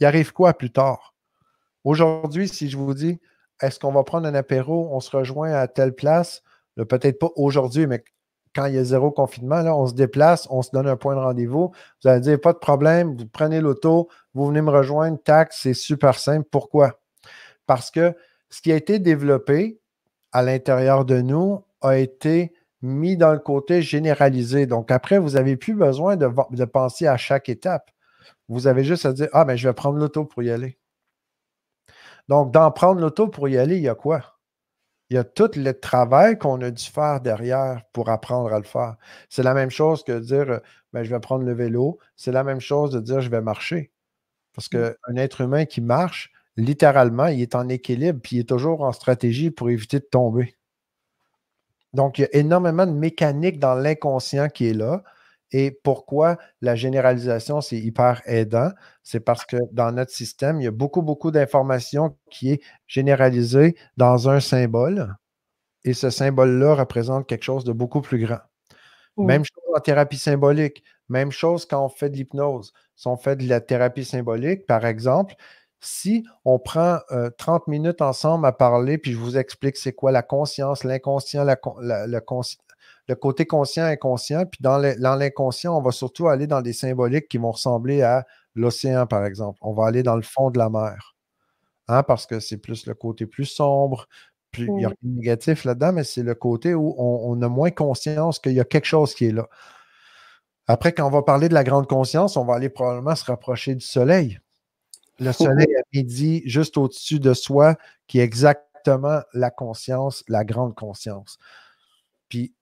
Il 0.00 0.06
arrive 0.06 0.32
quoi 0.32 0.52
plus 0.54 0.72
tard? 0.72 1.14
Aujourd'hui, 1.84 2.48
si 2.48 2.68
je 2.68 2.76
vous 2.76 2.92
dis, 2.92 3.20
est-ce 3.62 3.78
qu'on 3.78 3.92
va 3.92 4.02
prendre 4.02 4.26
un 4.26 4.34
apéro, 4.34 4.88
on 4.90 4.98
se 4.98 5.16
rejoint 5.16 5.52
à 5.52 5.68
telle 5.68 5.94
place, 5.94 6.42
peut-être 6.76 7.20
pas 7.20 7.30
aujourd'hui, 7.36 7.86
mais 7.86 8.02
quand 8.58 8.66
il 8.66 8.74
y 8.74 8.78
a 8.78 8.82
zéro 8.82 9.12
confinement, 9.12 9.60
là, 9.60 9.76
on 9.76 9.86
se 9.86 9.94
déplace, 9.94 10.48
on 10.50 10.62
se 10.62 10.70
donne 10.72 10.88
un 10.88 10.96
point 10.96 11.14
de 11.14 11.20
rendez-vous. 11.20 11.70
Vous 12.02 12.08
allez 12.08 12.20
dire, 12.20 12.40
pas 12.40 12.52
de 12.52 12.58
problème, 12.58 13.16
vous 13.16 13.24
prenez 13.28 13.60
l'auto, 13.60 14.08
vous 14.34 14.46
venez 14.46 14.62
me 14.62 14.70
rejoindre, 14.70 15.16
tac, 15.22 15.52
c'est 15.52 15.74
super 15.74 16.18
simple. 16.18 16.48
Pourquoi? 16.50 16.98
Parce 17.66 17.92
que 17.92 18.16
ce 18.50 18.60
qui 18.60 18.72
a 18.72 18.74
été 18.74 18.98
développé 18.98 19.78
à 20.32 20.42
l'intérieur 20.42 21.04
de 21.04 21.20
nous 21.20 21.62
a 21.82 21.98
été 21.98 22.52
mis 22.82 23.16
dans 23.16 23.32
le 23.32 23.38
côté 23.38 23.80
généralisé. 23.80 24.66
Donc, 24.66 24.90
après, 24.90 25.20
vous 25.20 25.30
n'avez 25.30 25.56
plus 25.56 25.74
besoin 25.74 26.16
de, 26.16 26.28
de, 26.50 26.64
penser 26.64 27.06
à 27.06 27.16
chaque 27.16 27.48
étape. 27.48 27.92
Vous 28.48 28.66
avez 28.66 28.82
juste 28.82 29.06
à 29.06 29.12
dire, 29.12 29.28
ah, 29.34 29.44
mais 29.44 29.52
ben, 29.52 29.56
je 29.56 29.68
vais 29.68 29.74
prendre 29.74 29.98
l'auto 29.98 30.24
pour 30.24 30.42
y 30.42 30.50
aller. 30.50 30.78
Donc, 32.26 32.52
d'en 32.52 32.72
prendre 32.72 33.00
l'auto 33.00 33.28
pour 33.28 33.48
y 33.48 33.56
aller, 33.56 33.76
il 33.76 33.82
y 33.82 33.88
a 33.88 33.94
quoi? 33.94 34.37
Il 35.10 35.14
y 35.14 35.18
a 35.18 35.24
tout 35.24 35.50
le 35.56 35.72
travail 35.72 36.38
qu'on 36.38 36.60
a 36.60 36.70
dû 36.70 36.84
faire 36.84 37.20
derrière 37.20 37.82
pour 37.92 38.10
apprendre 38.10 38.52
à 38.52 38.58
le 38.58 38.64
faire. 38.64 38.96
C'est 39.30 39.42
la 39.42 39.54
même 39.54 39.70
chose 39.70 40.04
que 40.04 40.18
dire 40.18 40.50
euh, 40.50 40.58
ben, 40.92 41.02
je 41.02 41.10
vais 41.10 41.20
prendre 41.20 41.44
le 41.44 41.52
vélo. 41.52 41.98
C'est 42.16 42.32
la 42.32 42.44
même 42.44 42.60
chose 42.60 42.90
de 42.90 43.00
dire 43.00 43.20
je 43.20 43.30
vais 43.30 43.40
marcher. 43.40 43.90
Parce 44.54 44.68
mmh. 44.72 44.94
qu'un 45.06 45.16
être 45.16 45.40
humain 45.40 45.64
qui 45.64 45.80
marche, 45.80 46.32
littéralement, 46.56 47.26
il 47.26 47.40
est 47.40 47.54
en 47.54 47.68
équilibre 47.68 48.20
puis 48.22 48.36
il 48.36 48.40
est 48.40 48.48
toujours 48.48 48.82
en 48.82 48.92
stratégie 48.92 49.50
pour 49.50 49.70
éviter 49.70 49.98
de 50.00 50.04
tomber. 50.04 50.56
Donc, 51.94 52.18
il 52.18 52.22
y 52.22 52.24
a 52.24 52.36
énormément 52.36 52.86
de 52.86 52.92
mécanique 52.92 53.58
dans 53.58 53.74
l'inconscient 53.74 54.48
qui 54.48 54.68
est 54.68 54.74
là. 54.74 55.02
Et 55.52 55.70
pourquoi 55.82 56.36
la 56.60 56.74
généralisation, 56.74 57.60
c'est 57.60 57.78
hyper 57.78 58.22
aidant? 58.26 58.70
C'est 59.02 59.20
parce 59.20 59.44
que 59.44 59.56
dans 59.72 59.92
notre 59.92 60.12
système, 60.12 60.60
il 60.60 60.64
y 60.64 60.68
a 60.68 60.72
beaucoup, 60.72 61.02
beaucoup 61.02 61.30
d'informations 61.30 62.16
qui 62.30 62.52
est 62.52 62.62
généralisée 62.86 63.76
dans 63.96 64.28
un 64.28 64.40
symbole. 64.40 65.16
Et 65.84 65.94
ce 65.94 66.10
symbole-là 66.10 66.74
représente 66.74 67.26
quelque 67.26 67.44
chose 67.44 67.64
de 67.64 67.72
beaucoup 67.72 68.02
plus 68.02 68.18
grand. 68.18 68.40
Même 69.16 69.44
chose 69.44 69.64
en 69.74 69.80
thérapie 69.80 70.18
symbolique. 70.18 70.84
Même 71.08 71.32
chose 71.32 71.66
quand 71.66 71.84
on 71.84 71.88
fait 71.88 72.10
de 72.10 72.16
l'hypnose. 72.16 72.72
Si 72.94 73.08
on 73.08 73.16
fait 73.16 73.36
de 73.36 73.48
la 73.48 73.60
thérapie 73.60 74.04
symbolique, 74.04 74.66
par 74.66 74.84
exemple, 74.84 75.34
si 75.80 76.26
on 76.44 76.58
prend 76.58 76.98
30 77.38 77.62
euh, 77.62 77.70
minutes 77.70 78.02
ensemble 78.02 78.46
à 78.46 78.52
parler, 78.52 78.98
puis 78.98 79.12
je 79.12 79.16
vous 79.16 79.36
explique 79.36 79.76
c'est 79.76 79.92
quoi 79.92 80.12
la 80.12 80.22
conscience, 80.22 80.84
l'inconscient, 80.84 81.44
la, 81.44 81.56
la, 82.06 82.20
le 83.08 83.14
côté 83.14 83.46
conscient 83.46 83.84
inconscient. 83.84 84.44
Puis 84.46 84.60
dans 84.60 84.78
l'inconscient, 85.16 85.76
on 85.76 85.80
va 85.80 85.90
surtout 85.90 86.28
aller 86.28 86.46
dans 86.46 86.60
des 86.60 86.74
symboliques 86.74 87.28
qui 87.28 87.38
vont 87.38 87.52
ressembler 87.52 88.02
à 88.02 88.26
l'océan, 88.54 89.06
par 89.06 89.24
exemple. 89.24 89.58
On 89.62 89.72
va 89.72 89.86
aller 89.86 90.02
dans 90.02 90.16
le 90.16 90.22
fond 90.22 90.50
de 90.50 90.58
la 90.58 90.68
mer. 90.68 91.16
Hein, 91.88 92.02
parce 92.02 92.26
que 92.26 92.38
c'est 92.38 92.58
plus 92.58 92.86
le 92.86 92.94
côté 92.94 93.26
plus 93.26 93.46
sombre. 93.46 94.06
Plus, 94.52 94.66
Il 94.66 94.74
n'y 94.74 94.84
a 94.84 94.88
rien 94.88 94.96
de 95.02 95.16
négatif 95.16 95.64
là-dedans, 95.64 95.92
mais 95.92 96.04
c'est 96.04 96.22
le 96.22 96.34
côté 96.34 96.74
où 96.74 96.94
on, 96.98 97.40
a 97.40 97.48
moins 97.48 97.70
conscience 97.70 98.38
qu'il 98.38 98.52
y 98.52 98.60
a 98.60 98.64
quelque 98.64 98.86
chose 98.86 99.14
qui 99.14 99.26
est 99.26 99.32
là. 99.32 99.48
Après, 100.66 100.92
quand 100.92 101.06
on 101.06 101.10
va 101.10 101.22
parler 101.22 101.48
de 101.48 101.54
la 101.54 101.64
grande 101.64 101.86
conscience, 101.86 102.36
on 102.36 102.44
va 102.44 102.54
aller 102.54 102.68
probablement 102.68 103.14
se 103.14 103.24
rapprocher 103.24 103.74
du 103.74 103.84
soleil. 103.84 104.38
Le 105.18 105.32
soleil 105.32 105.74
à 105.76 105.82
midi, 105.94 106.42
juste 106.44 106.76
au-dessus 106.76 107.20
de 107.20 107.32
soi, 107.32 107.76
qui 108.06 108.20
est 108.20 108.22
exactement 108.22 109.20
la 109.32 109.50
conscience, 109.50 110.24
la 110.28 110.44
grande 110.44 110.74
conscience. 110.74 111.38
Puis 112.28 112.54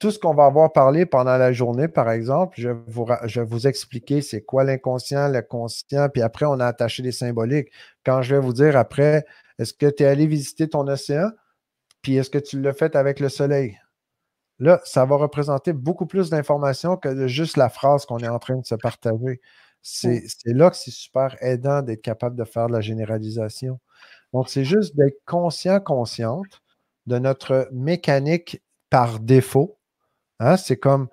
tout 0.00 0.10
ce 0.10 0.18
qu'on 0.18 0.34
va 0.34 0.46
avoir 0.46 0.72
parlé 0.72 1.04
pendant 1.04 1.36
la 1.36 1.52
journée, 1.52 1.86
par 1.86 2.10
exemple, 2.10 2.58
je 2.58 2.70
vais 2.70 2.80
vous, 2.88 3.06
je 3.26 3.40
vous 3.42 3.66
expliquer 3.66 4.22
c'est 4.22 4.40
quoi 4.42 4.64
l'inconscient, 4.64 5.28
le 5.28 5.42
conscient, 5.42 6.08
puis 6.08 6.22
après, 6.22 6.46
on 6.46 6.58
a 6.58 6.66
attaché 6.66 7.02
des 7.02 7.12
symboliques. 7.12 7.68
Quand 8.04 8.22
je 8.22 8.34
vais 8.34 8.40
vous 8.40 8.54
dire 8.54 8.76
après, 8.76 9.26
est-ce 9.58 9.74
que 9.74 9.86
tu 9.86 10.02
es 10.02 10.06
allé 10.06 10.26
visiter 10.26 10.68
ton 10.68 10.88
océan, 10.88 11.30
puis 12.00 12.16
est-ce 12.16 12.30
que 12.30 12.38
tu 12.38 12.60
l'as 12.60 12.72
fait 12.72 12.96
avec 12.96 13.20
le 13.20 13.28
soleil? 13.28 13.78
Là, 14.58 14.80
ça 14.84 15.04
va 15.04 15.16
représenter 15.16 15.74
beaucoup 15.74 16.06
plus 16.06 16.30
d'informations 16.30 16.96
que 16.96 17.26
juste 17.28 17.58
la 17.58 17.68
phrase 17.68 18.06
qu'on 18.06 18.18
est 18.18 18.28
en 18.28 18.38
train 18.38 18.56
de 18.56 18.66
se 18.66 18.74
partager. 18.74 19.40
C'est 19.82 20.22
là 20.46 20.70
que 20.70 20.76
c'est 20.76 20.90
super 20.90 21.36
aidant 21.42 21.82
d'être 21.82 22.02
capable 22.02 22.36
de 22.36 22.44
faire 22.44 22.68
de 22.68 22.72
la 22.72 22.80
généralisation. 22.80 23.80
Donc, 24.32 24.48
c'est 24.48 24.64
juste 24.64 24.96
d'être 24.96 25.18
conscient, 25.26 25.80
consciente 25.80 26.62
de 27.06 27.18
notre 27.18 27.68
mécanique 27.72 28.62
par 28.90 29.20
défaut 29.20 29.79
Hein, 30.40 30.56
c'est 30.56 30.78
comme 30.78 31.08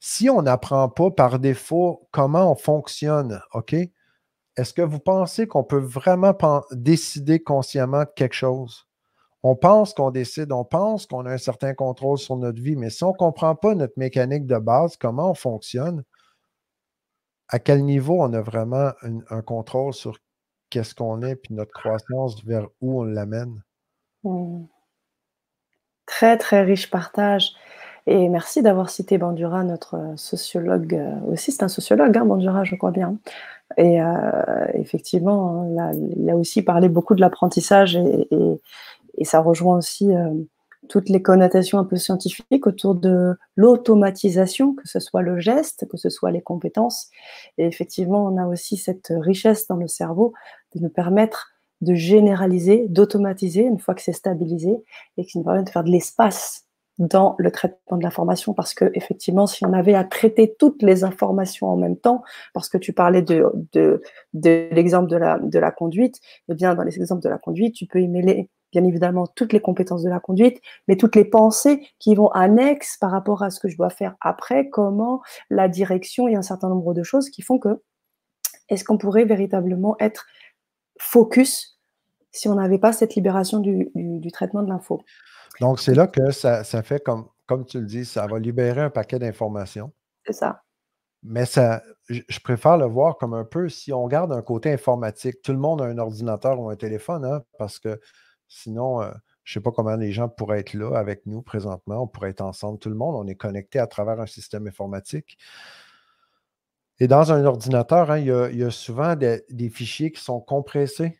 si 0.00 0.30
on 0.30 0.42
n'apprend 0.42 0.88
pas 0.88 1.10
par 1.10 1.38
défaut 1.38 2.08
comment 2.10 2.50
on 2.50 2.56
fonctionne, 2.56 3.40
OK? 3.52 3.74
Est-ce 4.56 4.74
que 4.74 4.82
vous 4.82 4.98
pensez 4.98 5.46
qu'on 5.46 5.62
peut 5.62 5.78
vraiment 5.78 6.34
décider 6.72 7.42
consciemment 7.42 8.00
de 8.00 8.10
quelque 8.16 8.34
chose? 8.34 8.86
On 9.42 9.54
pense 9.56 9.94
qu'on 9.94 10.10
décide, 10.10 10.52
on 10.52 10.64
pense 10.64 11.06
qu'on 11.06 11.24
a 11.24 11.32
un 11.32 11.38
certain 11.38 11.74
contrôle 11.74 12.18
sur 12.18 12.36
notre 12.36 12.60
vie, 12.60 12.76
mais 12.76 12.90
si 12.90 13.04
on 13.04 13.12
ne 13.12 13.16
comprend 13.16 13.54
pas 13.54 13.74
notre 13.74 13.98
mécanique 13.98 14.46
de 14.46 14.58
base, 14.58 14.96
comment 14.96 15.30
on 15.30 15.34
fonctionne, 15.34 16.04
à 17.48 17.58
quel 17.58 17.84
niveau 17.84 18.22
on 18.22 18.32
a 18.32 18.40
vraiment 18.40 18.92
un, 19.02 19.42
contrôle 19.42 19.94
sur 19.94 20.18
qu'est-ce 20.68 20.94
qu'on 20.94 21.22
est, 21.22 21.36
puis 21.36 21.54
notre 21.54 21.72
croissance 21.72 22.44
vers 22.44 22.68
où 22.80 23.00
on 23.00 23.04
l'amène? 23.04 23.62
Mmh. 24.24 24.64
Très, 26.06 26.36
très 26.36 26.62
riche 26.62 26.90
partage. 26.90 27.52
Et 28.10 28.28
merci 28.28 28.60
d'avoir 28.60 28.90
cité 28.90 29.18
Bandura, 29.18 29.62
notre 29.62 29.94
euh, 29.94 30.16
sociologue 30.16 30.96
euh, 30.96 31.32
aussi. 31.32 31.52
C'est 31.52 31.62
un 31.62 31.68
sociologue, 31.68 32.16
hein, 32.18 32.24
Bandura, 32.24 32.64
je 32.64 32.74
crois 32.74 32.90
bien. 32.90 33.16
Et 33.76 34.02
euh, 34.02 34.66
effectivement, 34.74 35.62
là, 35.76 35.92
il 36.16 36.28
a 36.28 36.36
aussi 36.36 36.62
parlé 36.62 36.88
beaucoup 36.88 37.14
de 37.14 37.20
l'apprentissage 37.20 37.94
et, 37.96 38.60
ça 39.22 39.40
rejoint 39.40 39.76
aussi 39.76 40.12
toutes 40.88 41.10
les 41.10 41.20
connotations 41.20 41.78
un 41.78 41.84
peu 41.84 41.96
scientifiques 41.96 42.66
autour 42.66 42.94
de 42.94 43.36
l'automatisation, 43.54 44.74
que 44.74 44.88
ce 44.88 44.98
soit 44.98 45.20
le 45.20 45.38
geste, 45.38 45.86
que 45.88 45.98
ce 45.98 46.08
soit 46.08 46.30
les 46.30 46.40
compétences. 46.40 47.10
Et 47.58 47.66
effectivement, 47.66 48.24
on 48.24 48.38
a 48.38 48.46
aussi 48.46 48.78
cette 48.78 49.12
richesse 49.14 49.66
dans 49.66 49.76
le 49.76 49.88
cerveau 49.88 50.32
de 50.74 50.80
nous 50.80 50.88
permettre 50.88 51.50
de 51.82 51.94
généraliser, 51.94 52.86
d'automatiser 52.88 53.60
une 53.60 53.78
fois 53.78 53.94
que 53.94 54.00
c'est 54.00 54.14
stabilisé 54.14 54.74
et 55.18 55.26
qui 55.26 55.36
nous 55.36 55.44
permet 55.44 55.62
de 55.62 55.68
faire 55.68 55.84
de 55.84 55.90
l'espace 55.90 56.64
dans 57.00 57.34
le 57.38 57.50
traitement 57.50 57.96
de 57.96 58.02
l'information 58.02 58.52
parce 58.52 58.74
que 58.74 58.90
effectivement 58.94 59.46
si 59.46 59.64
on 59.64 59.72
avait 59.72 59.94
à 59.94 60.04
traiter 60.04 60.54
toutes 60.58 60.82
les 60.82 61.02
informations 61.02 61.68
en 61.68 61.76
même 61.76 61.96
temps 61.96 62.22
parce 62.52 62.68
que 62.68 62.76
tu 62.76 62.92
parlais 62.92 63.22
de, 63.22 63.46
de, 63.72 64.02
de 64.34 64.68
l'exemple 64.70 65.08
de 65.08 65.16
la, 65.16 65.38
de 65.38 65.58
la 65.58 65.70
conduite 65.70 66.20
eh 66.50 66.54
bien 66.54 66.74
dans 66.74 66.82
les 66.82 66.96
exemples 67.00 67.22
de 67.22 67.30
la 67.30 67.38
conduite 67.38 67.74
tu 67.74 67.86
peux 67.86 68.02
y 68.02 68.06
mêler 68.06 68.50
bien 68.70 68.84
évidemment 68.84 69.26
toutes 69.26 69.54
les 69.54 69.60
compétences 69.60 70.02
de 70.02 70.10
la 70.10 70.20
conduite 70.20 70.60
mais 70.88 70.96
toutes 70.96 71.16
les 71.16 71.24
pensées 71.24 71.88
qui 71.98 72.14
vont 72.14 72.28
annexes 72.28 72.98
par 72.98 73.10
rapport 73.10 73.42
à 73.42 73.48
ce 73.48 73.60
que 73.60 73.68
je 73.68 73.78
dois 73.78 73.90
faire 73.90 74.14
après 74.20 74.68
comment 74.68 75.22
la 75.48 75.68
direction 75.68 76.28
et 76.28 76.36
un 76.36 76.42
certain 76.42 76.68
nombre 76.68 76.92
de 76.92 77.02
choses 77.02 77.30
qui 77.30 77.40
font 77.40 77.58
que 77.58 77.80
est-ce 78.68 78.84
qu'on 78.84 78.98
pourrait 78.98 79.24
véritablement 79.24 79.96
être 80.00 80.26
focus 80.98 81.80
si 82.30 82.46
on 82.48 82.56
n'avait 82.56 82.78
pas 82.78 82.92
cette 82.92 83.14
libération 83.14 83.58
du, 83.58 83.90
du 83.94 84.30
traitement 84.30 84.62
de 84.62 84.68
l'info? 84.68 85.00
Donc, 85.60 85.80
c'est 85.80 85.94
là 85.94 86.06
que 86.06 86.30
ça, 86.30 86.64
fait 86.82 87.02
comme, 87.02 87.28
comme 87.46 87.64
tu 87.64 87.80
le 87.80 87.86
dis, 87.86 88.04
ça 88.04 88.26
va 88.26 88.38
libérer 88.38 88.82
un 88.82 88.90
paquet 88.90 89.18
d'informations. 89.18 89.92
C'est 90.24 90.32
ça. 90.32 90.62
Mais 91.22 91.44
ça, 91.44 91.82
je 92.08 92.40
préfère 92.40 92.78
le 92.78 92.86
voir 92.86 93.18
comme 93.18 93.34
un 93.34 93.44
peu 93.44 93.68
si 93.68 93.92
on 93.92 94.06
garde 94.06 94.32
un 94.32 94.42
côté 94.42 94.72
informatique. 94.72 95.42
Tout 95.42 95.52
le 95.52 95.58
monde 95.58 95.82
a 95.82 95.84
un 95.84 95.98
ordinateur 95.98 96.58
ou 96.58 96.70
un 96.70 96.76
téléphone, 96.76 97.24
hein, 97.24 97.42
parce 97.58 97.78
que 97.78 98.00
sinon, 98.48 99.02
euh, 99.02 99.10
je 99.44 99.58
ne 99.58 99.60
sais 99.60 99.64
pas 99.64 99.70
comment 99.70 99.96
les 99.96 100.12
gens 100.12 100.28
pourraient 100.28 100.60
être 100.60 100.74
là 100.74 100.96
avec 100.96 101.26
nous 101.26 101.42
présentement. 101.42 102.02
On 102.02 102.06
pourrait 102.06 102.30
être 102.30 102.40
ensemble, 102.40 102.78
tout 102.78 102.88
le 102.88 102.94
monde. 102.94 103.16
On 103.16 103.26
est 103.26 103.34
connecté 103.34 103.78
à 103.78 103.86
travers 103.86 104.20
un 104.20 104.26
système 104.26 104.66
informatique. 104.66 105.36
Et 107.00 107.08
dans 107.08 107.32
un 107.32 107.44
ordinateur, 107.44 108.10
hein, 108.10 108.18
il, 108.18 108.58
y 108.58 108.62
a, 108.62 108.70
souvent 108.70 109.16
des, 109.16 109.70
fichiers 109.70 110.12
qui 110.12 110.22
sont 110.22 110.40
compressés. 110.40 111.18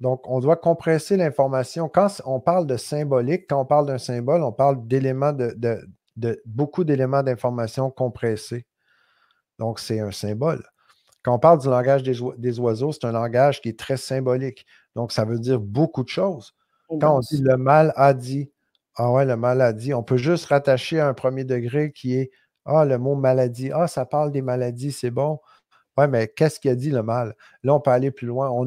Donc, 0.00 0.28
on 0.28 0.40
doit 0.40 0.56
compresser 0.56 1.16
l'information. 1.16 1.88
Quand 1.88 2.08
on 2.24 2.40
parle 2.40 2.66
de 2.66 2.76
symbolique, 2.76 3.46
quand 3.48 3.60
on 3.60 3.66
parle 3.66 3.86
d'un 3.86 3.98
symbole, 3.98 4.42
on 4.42 4.52
parle 4.52 4.86
d'éléments 4.86 5.32
de, 5.32 5.54
de, 6.16 6.42
beaucoup 6.46 6.84
d'éléments 6.84 7.22
d'information 7.22 7.90
compressés. 7.90 8.66
Donc, 9.58 9.78
c'est 9.78 10.00
un 10.00 10.10
symbole. 10.10 10.64
Quand 11.22 11.34
on 11.34 11.38
parle 11.38 11.60
du 11.60 11.68
langage 11.68 12.02
des, 12.02 12.60
oiseaux, 12.60 12.92
c'est 12.92 13.04
un 13.04 13.12
langage 13.12 13.60
qui 13.60 13.68
est 13.68 13.78
très 13.78 13.98
symbolique. 13.98 14.64
Donc, 14.96 15.12
ça 15.12 15.26
veut 15.26 15.38
dire 15.38 15.60
beaucoup 15.60 16.02
de 16.02 16.08
choses. 16.08 16.54
Quand 16.88 17.16
on 17.16 17.20
dit 17.20 17.40
le 17.42 17.56
mal 17.58 17.92
a 17.94 18.14
dit, 18.14 18.50
ah 18.96 19.12
ouais, 19.12 19.26
le 19.26 19.36
mal 19.36 19.60
a 19.60 19.72
dit, 19.74 19.92
on 19.92 20.02
peut 20.02 20.16
juste 20.16 20.46
rattacher 20.46 20.98
à 20.98 21.08
un 21.08 21.14
premier 21.14 21.44
degré 21.44 21.92
qui 21.92 22.14
est 22.14 22.30
Ah, 22.64 22.86
le 22.86 22.98
mot 22.98 23.14
maladie. 23.16 23.70
Ah, 23.72 23.86
ça 23.86 24.06
parle 24.06 24.32
des 24.32 24.42
maladies, 24.42 24.92
c'est 24.92 25.10
bon. 25.10 25.40
Mais 26.08 26.28
qu'est-ce 26.28 26.60
qu'il 26.60 26.70
a 26.70 26.74
dit 26.74 26.90
le 26.90 27.02
mal? 27.02 27.34
Là, 27.62 27.74
on 27.74 27.80
peut 27.80 27.90
aller 27.90 28.10
plus 28.10 28.26
loin. 28.26 28.50
On 28.50 28.66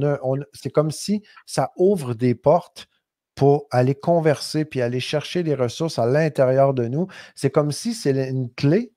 c'est 0.54 0.72
comme 0.72 0.91
si 0.91 1.24
ça 1.46 1.72
ouvre 1.78 2.13
des 2.13 2.36
portes 2.36 2.88
pour 3.36 3.67
aller 3.72 3.96
converser 3.96 4.65
puis 4.65 4.82
aller 4.82 5.00
chercher 5.00 5.43
des 5.43 5.56
ressources 5.56 6.00
à 6.00 6.06
l'intérieur 6.06 6.74
de 6.74 6.88
nous. 6.88 7.08
C'est 7.36 7.50
comme 7.50 7.72
si 7.72 7.93
c'est 7.93 8.30
une 8.30 8.52
clé. 8.54 8.93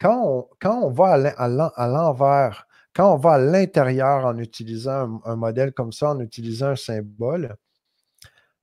Quand 0.00 0.22
on, 0.24 0.48
quand 0.60 0.80
on 0.80 0.90
va 0.90 1.12
à 1.36 1.88
l'envers, 1.88 2.66
quand 2.94 3.14
on 3.14 3.16
va 3.16 3.32
à 3.32 3.38
l'intérieur 3.38 4.26
en 4.26 4.38
utilisant 4.38 5.20
un, 5.24 5.36
modèle 5.36 5.72
comme 5.72 5.92
ça, 5.92 6.10
en 6.10 6.20
utilisant 6.20 6.68
un 6.68 6.76
symbole, 6.76 7.56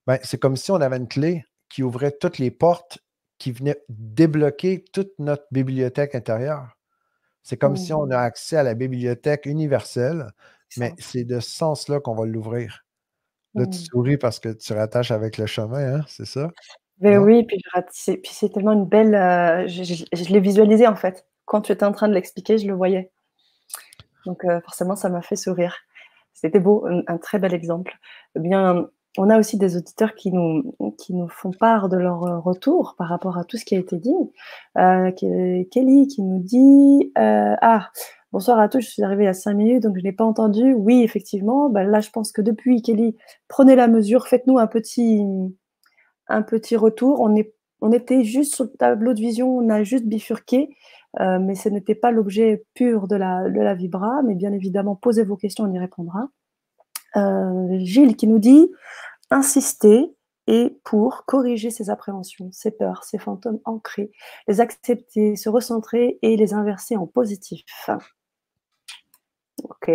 ben, 0.06 0.18
c'est 0.24 0.40
comme 0.40 0.56
si 0.56 0.72
on 0.72 0.82
avait 0.82 0.98
une 0.98 1.08
clé 1.08 1.44
qui 1.70 1.84
ouvrait 1.84 2.12
toutes 2.12 2.38
les 2.38 2.52
portes 2.52 3.00
qui 3.38 3.52
venaient 3.52 3.78
débloquer 3.90 4.84
toute 4.94 5.12
notre 5.20 5.46
bibliothèque 5.52 6.16
intérieure. 6.16 6.77
C'est 7.48 7.56
comme 7.56 7.78
si 7.78 7.94
on 7.94 8.12
a 8.12 8.18
mmh. 8.18 8.26
accès 8.26 8.58
à 8.58 8.64
la 8.64 8.74
bibliothèque 8.74 9.46
universelle, 9.46 10.34
mais 10.76 10.94
c'est 10.98 11.24
de 11.24 11.40
ce 11.40 11.50
sens-là 11.50 12.02
qu'on 12.02 12.14
va 12.14 12.26
l'ouvrir. 12.26 12.84
Là, 13.56 13.66
tu 13.66 13.70
mmh. 13.78 13.86
souris 13.90 14.18
parce 14.18 14.42
que 14.42 14.50
tu 14.50 14.74
rattaches 14.74 15.12
avec 15.12 15.38
le 15.38 15.46
chemin, 15.46 16.00
hein, 16.00 16.06
c'est 16.10 16.26
ça? 16.26 16.52
Ben 16.98 17.18
oui, 17.20 17.46
puis, 17.46 17.64
puis 18.04 18.32
c'est 18.34 18.50
tellement 18.50 18.74
une 18.74 18.84
belle. 18.84 19.16
Euh, 19.16 19.66
je, 19.66 20.30
l'ai 20.30 20.42
visualisé 20.42 20.88
en 20.88 20.98
fait. 20.98 21.26
Quand 21.46 21.62
tu 21.62 21.72
étais 21.72 21.86
en 21.86 21.94
train 21.94 22.10
de 22.10 22.14
l'expliquer, 22.14 22.58
je 22.58 22.68
le 22.68 22.74
voyais. 22.74 23.12
Donc 24.26 24.44
euh, 24.44 24.60
forcément, 24.60 24.98
ça 24.98 25.08
m'a 25.08 25.22
fait 25.22 25.38
sourire. 25.38 25.78
C'était 26.34 26.60
beau, 26.60 26.86
un, 26.86 27.18
très 27.18 27.40
bel 27.40 27.54
exemple. 27.54 27.98
Bien, 28.36 28.90
on 29.18 29.30
a 29.30 29.40
aussi 29.40 29.58
des 29.58 29.76
auditeurs 29.78 30.16
qui 30.16 30.32
nous, 30.32 30.64
font 31.30 31.52
part 31.52 31.90
de 31.90 31.98
leur 31.98 32.44
retour 32.44 32.96
par 32.98 33.10
rapport 33.10 33.38
à 33.38 33.44
tout 33.44 33.58
ce 33.58 33.66
qui 33.66 33.76
a 33.76 33.80
été 33.80 33.98
dit. 33.98 34.14
Euh, 34.78 35.12
Kelly 35.12 36.08
qui 36.08 36.22
nous 36.22 36.40
dit 36.40 37.12
Ah, 37.16 37.90
Bonsoir 38.34 38.60
à 38.60 38.68
tous, 38.68 38.82
je 38.82 38.90
suis 38.90 39.04
arrivée 39.04 39.26
à 39.26 39.34
5 39.34 39.54
minutes, 39.54 39.84
donc 39.84 39.98
je 39.98 40.04
n'ai 40.04 40.12
pas 40.12 40.26
entendu. 40.26 40.74
Oui, 40.74 41.02
effectivement, 41.02 41.70
bah, 41.70 41.86
là, 41.86 42.02
je 42.02 42.10
pense 42.10 42.34
que 42.34 42.42
depuis, 42.42 42.82
Kelly, 42.82 43.16
prenez 43.48 43.76
la 43.76 43.88
mesure, 43.88 44.28
faites-nous 44.28 44.60
un 44.60 44.68
petit, 44.68 45.24
retour. 46.76 47.22
On, 47.22 47.92
était 47.94 48.24
juste 48.24 48.54
sur 48.56 48.66
le 48.66 48.72
tableau 48.72 49.14
de 49.14 49.22
vision, 49.22 49.58
on 49.58 49.70
a 49.70 49.82
juste 49.84 50.06
bifurqué, 50.06 50.76
euh, 51.22 51.40
mais 51.40 51.56
ce 51.56 51.70
n'était 51.70 51.96
pas 51.96 52.12
l'objet 52.12 52.66
pur 52.74 53.08
de 53.08 53.16
la, 53.16 53.50
de 53.50 53.62
la 53.62 53.74
Vibra, 53.76 54.22
mais 54.24 54.36
bien 54.36 54.52
évidemment, 54.52 54.96
posez 54.96 55.24
vos 55.24 55.38
questions, 55.38 55.64
on 55.64 55.74
y 55.74 55.80
répondra. 55.80 56.28
Euh, 57.16 57.80
Gilles 57.80 58.16
qui 58.16 58.28
nous 58.28 58.40
dit 58.40 58.72
insister 59.30 60.14
et 60.48 60.80
pour 60.84 61.26
corriger 61.26 61.70
ces 61.70 61.90
appréhensions, 61.90 62.50
ces 62.52 62.72
peurs, 62.72 63.04
ces 63.04 63.18
fantômes 63.18 63.60
ancrés, 63.66 64.12
les 64.48 64.62
accepter, 64.62 65.36
se 65.36 65.50
recentrer 65.50 66.20
et 66.22 66.38
les 66.38 66.54
inverser 66.54 66.96
en 66.96 67.06
positif. 67.06 67.66
Ok. 69.64 69.92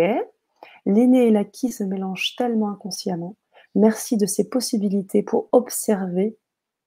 L'inné 0.85 1.27
et 1.27 1.31
l'acquis 1.31 1.71
se 1.71 1.83
mélangent 1.83 2.35
tellement 2.35 2.69
inconsciemment. 2.69 3.35
Merci 3.75 4.17
de 4.17 4.25
ces 4.25 4.47
possibilités 4.47 5.23
pour 5.23 5.49
observer 5.51 6.37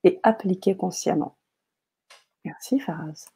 et 0.05 0.21
appliquer 0.23 0.77
consciemment. 0.77 1.37
Merci 2.45 2.79
Faraz. 2.79 3.27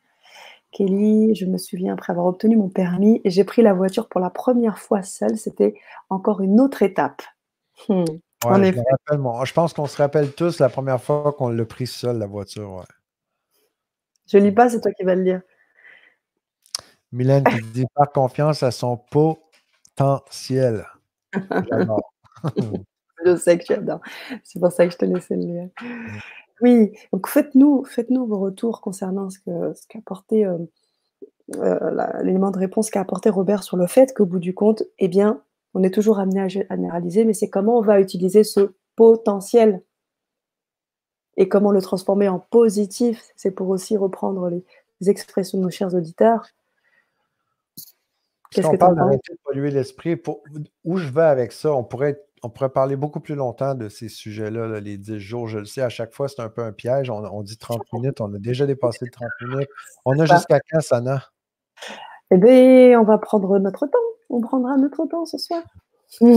Kelly, 0.73 1.35
je 1.35 1.47
me 1.47 1.59
souviens 1.59 1.95
après 1.95 2.13
avoir 2.13 2.27
obtenu 2.27 2.57
mon 2.57 2.69
permis 2.69 3.21
j'ai 3.25 3.45
pris 3.45 3.63
la 3.63 3.75
voiture 3.75 4.09
pour 4.09 4.21
la 4.21 4.31
première 4.31 4.79
fois 4.79 5.03
seule. 5.03 5.37
C'était 5.37 5.75
encore 6.09 6.41
une 6.41 6.61
autre 6.61 6.83
étape. 6.83 7.23
Hmm. 7.89 8.05
je, 8.45 8.83
je 9.45 9.53
pense 9.53 9.73
qu'on 9.73 9.87
se 9.87 9.97
rappelle 9.97 10.33
tous 10.33 10.61
la 10.61 10.69
première 10.69 11.03
fois 11.03 11.33
qu'on 11.33 11.49
l'a 11.49 11.65
pris 11.65 11.87
seul, 11.87 12.19
la 12.19 12.27
voiture. 12.27 12.85
Je 14.27 14.39
lis 14.39 14.53
pas, 14.53 14.69
c'est 14.69 14.81
toi 14.81 14.93
qui 14.93 15.03
vas 15.03 15.17
le 15.17 15.23
lire. 15.23 15.43
Mylène 17.13 17.45
qui 17.45 17.61
dit 17.73 17.87
par 17.95 18.13
confiance 18.13 18.63
à 18.63 18.71
son 18.71 18.97
potentiel. 18.97 20.87
je 23.25 23.37
sais 23.37 23.59
que 23.59 23.65
tu 23.65 23.73
adores. 23.73 24.01
C'est 24.45 24.61
pour 24.61 24.71
ça 24.71 24.87
que 24.87 24.93
je 24.93 24.99
te 24.99 25.05
laissais 25.05 25.35
le 25.35 25.43
lire. 25.43 25.69
Oui, 26.63 26.93
donc 27.13 27.29
faites-nous 27.29 27.85
faites 27.85 28.11
vos 28.11 28.39
retours 28.39 28.81
concernant 28.81 29.31
ce 29.31 29.39
qu'a 29.39 29.75
ce 29.75 29.99
apporté 29.99 30.45
euh, 30.45 30.59
euh, 31.57 32.23
l'élément 32.23 32.51
de 32.51 32.59
réponse 32.59 32.91
qu'a 32.91 33.01
apporté 33.01 33.31
Robert 33.31 33.63
sur 33.63 33.77
le 33.77 33.87
fait 33.87 34.15
qu'au 34.15 34.27
bout 34.27 34.39
du 34.39 34.55
compte, 34.55 34.83
eh 34.99 35.09
bien, 35.09 35.43
on 35.75 35.83
est 35.83 35.93
toujours 35.93 36.19
amené 36.19 36.41
à 36.41 36.49
généraliser, 36.49 37.25
mais 37.25 37.35
c'est 37.35 37.49
comment 37.49 37.79
on 37.79 37.83
va 37.83 38.01
utiliser 38.01 38.45
ce 38.45 38.73
potentiel 38.97 39.83
et 41.37 41.49
comment 41.49 41.73
le 41.73 41.81
transformer 41.81 42.29
en 42.29 42.39
positif. 42.39 43.31
C'est 43.37 43.51
pour 43.51 43.69
aussi 43.69 43.97
reprendre 43.97 44.51
les 44.51 45.11
expressions 45.11 45.59
de 45.59 45.65
nos 45.65 45.71
chers 45.71 45.95
auditeurs. 45.95 46.47
Si 48.53 48.65
on 48.65 48.77
parle 48.77 48.97
d'arrêter 48.97 49.33
de 49.33 49.39
polluer 49.45 49.71
l'esprit, 49.71 50.21
où 50.85 50.97
je 50.97 51.09
vais 51.09 51.23
avec 51.23 51.53
ça, 51.53 51.73
on 51.73 51.85
pourrait, 51.85 52.21
on 52.43 52.49
pourrait 52.49 52.71
parler 52.71 52.97
beaucoup 52.97 53.21
plus 53.21 53.35
longtemps 53.35 53.75
de 53.75 53.89
ces 53.89 54.09
sujets-là, 54.09 54.81
les 54.81 54.97
10 54.97 55.19
jours. 55.19 55.49
Je 55.49 55.59
le 55.59 55.65
sais, 55.67 55.83
à 55.83 55.89
chaque 55.89 56.15
fois, 56.15 56.29
c'est 56.29 56.41
un 56.41 56.49
peu 56.49 56.63
un 56.63 56.73
piège. 56.73 57.11
On, 57.11 57.43
dit 57.43 57.59
30 57.59 57.83
minutes, 57.93 58.21
on 58.21 58.33
a 58.35 58.39
déjà 58.39 58.67
dépassé 58.67 59.05
les 59.05 59.11
30 59.11 59.29
minutes. 59.43 59.69
On 60.05 60.19
a 60.19 60.25
jusqu'à 60.25 60.61
quand, 60.61 60.81
Sana? 60.81 61.25
Eh 62.31 62.39
bien, 62.39 63.01
on 63.01 63.05
va 63.05 63.19
prendre 63.19 63.59
notre 63.59 63.87
temps. 63.87 63.99
On 64.31 64.41
prendra 64.41 64.77
notre 64.77 65.07
temps 65.07 65.25
ce 65.25 65.39
soir. 65.39 65.63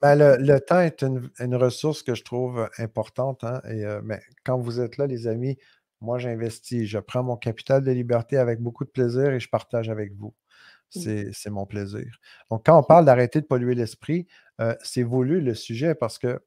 Ben, 0.00 0.14
le, 0.14 0.60
temps 0.60 0.78
est 0.78 1.02
une, 1.02 1.56
ressource 1.56 2.04
que 2.04 2.14
je 2.14 2.22
trouve 2.22 2.68
importante. 2.78 3.42
Hein, 3.42 3.60
et, 3.68 3.84
euh, 3.84 4.00
mais 4.04 4.20
quand 4.44 4.56
vous 4.56 4.78
êtes 4.80 4.96
là, 4.96 5.08
les 5.08 5.26
amis, 5.26 5.58
moi, 6.00 6.18
j'investis. 6.18 6.86
Je 6.86 6.98
prends 6.98 7.24
mon 7.24 7.36
capital 7.36 7.82
de 7.82 7.90
liberté 7.90 8.36
avec 8.36 8.60
beaucoup 8.60 8.84
de 8.84 8.90
plaisir 8.90 9.32
et 9.32 9.40
je 9.40 9.48
partage 9.48 9.90
avec 9.90 10.12
vous. 10.14 10.34
Mmh. 10.94 11.32
C'est 11.32 11.50
mon 11.50 11.66
plaisir. 11.66 12.06
Donc, 12.50 12.64
quand 12.66 12.78
on 12.78 12.82
parle 12.82 13.04
d'arrêter 13.04 13.40
de 13.40 13.46
polluer 13.46 13.74
l'esprit, 13.74 14.26
euh, 14.60 14.74
c'est 14.82 15.02
voulu 15.02 15.40
le 15.40 15.54
sujet 15.54 15.94
parce 15.94 16.18
que 16.18 16.40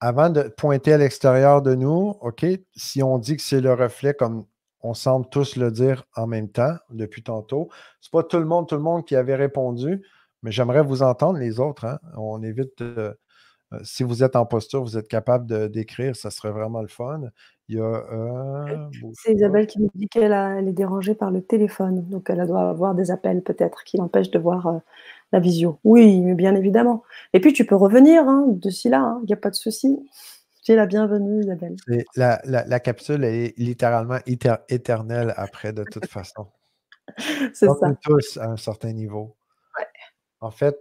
avant 0.00 0.30
de 0.30 0.42
pointer 0.42 0.94
à 0.94 0.98
l'extérieur 0.98 1.60
de 1.60 1.74
nous, 1.74 2.16
OK, 2.20 2.46
si 2.74 3.02
on 3.02 3.18
dit 3.18 3.36
que 3.36 3.42
c'est 3.42 3.60
le 3.60 3.74
reflet 3.74 4.14
comme 4.14 4.46
on 4.82 4.94
semble 4.94 5.28
tous 5.28 5.56
le 5.56 5.70
dire 5.70 6.04
en 6.16 6.26
même 6.26 6.48
temps 6.48 6.74
depuis 6.88 7.22
tantôt, 7.22 7.68
c'est 8.00 8.10
pas 8.10 8.22
tout 8.22 8.38
le 8.38 8.46
monde, 8.46 8.66
tout 8.66 8.76
le 8.76 8.80
monde 8.80 9.04
qui 9.04 9.14
avait 9.14 9.34
répondu, 9.34 10.02
mais 10.42 10.52
j'aimerais 10.52 10.82
vous 10.82 11.02
entendre 11.02 11.38
les 11.38 11.60
autres. 11.60 11.84
Hein. 11.84 11.98
On 12.16 12.42
évite 12.42 12.82
de, 12.82 13.18
si 13.82 14.02
vous 14.02 14.24
êtes 14.24 14.36
en 14.36 14.46
posture, 14.46 14.82
vous 14.82 14.98
êtes 14.98 15.08
capable 15.08 15.70
d'écrire, 15.70 16.16
ça 16.16 16.30
serait 16.30 16.50
vraiment 16.50 16.82
le 16.82 16.88
fun. 16.88 17.22
Il 17.68 17.76
y 17.76 17.80
a. 17.80 17.84
Euh, 17.84 18.88
c'est 19.12 19.34
Isabelle 19.34 19.68
qui 19.68 19.80
nous 19.80 19.90
dit 19.94 20.08
qu'elle 20.08 20.32
est 20.32 20.72
dérangée 20.72 21.14
par 21.14 21.30
le 21.30 21.40
téléphone, 21.40 22.04
donc 22.08 22.28
elle 22.28 22.44
doit 22.46 22.68
avoir 22.68 22.96
des 22.96 23.12
appels 23.12 23.42
peut-être 23.42 23.84
qui 23.84 23.96
l'empêchent 23.96 24.32
de 24.32 24.40
voir 24.40 24.66
euh, 24.66 24.78
la 25.32 25.38
visio. 25.38 25.78
Oui, 25.84 26.20
mais 26.20 26.34
bien 26.34 26.56
évidemment. 26.56 27.04
Et 27.32 27.40
puis 27.40 27.52
tu 27.52 27.64
peux 27.64 27.76
revenir 27.76 28.28
hein, 28.28 28.46
de 28.48 28.70
ci 28.70 28.88
là, 28.88 29.18
il 29.22 29.26
n'y 29.26 29.34
a 29.34 29.36
pas 29.36 29.50
de 29.50 29.54
souci. 29.54 29.96
Tu 30.64 30.72
es 30.72 30.74
la 30.74 30.86
bienvenue, 30.86 31.42
Isabelle. 31.42 31.76
La, 32.16 32.40
la, 32.44 32.80
capsule 32.80 33.24
est 33.24 33.56
littéralement 33.56 34.18
éternelle 34.26 35.32
après, 35.36 35.72
de 35.72 35.84
toute 35.84 36.06
façon. 36.06 36.48
C'est 37.54 37.66
ça. 37.66 37.94
tous 38.02 38.36
à 38.36 38.50
un 38.50 38.56
certain 38.56 38.92
niveau. 38.92 39.36
En 40.40 40.50
fait, 40.50 40.76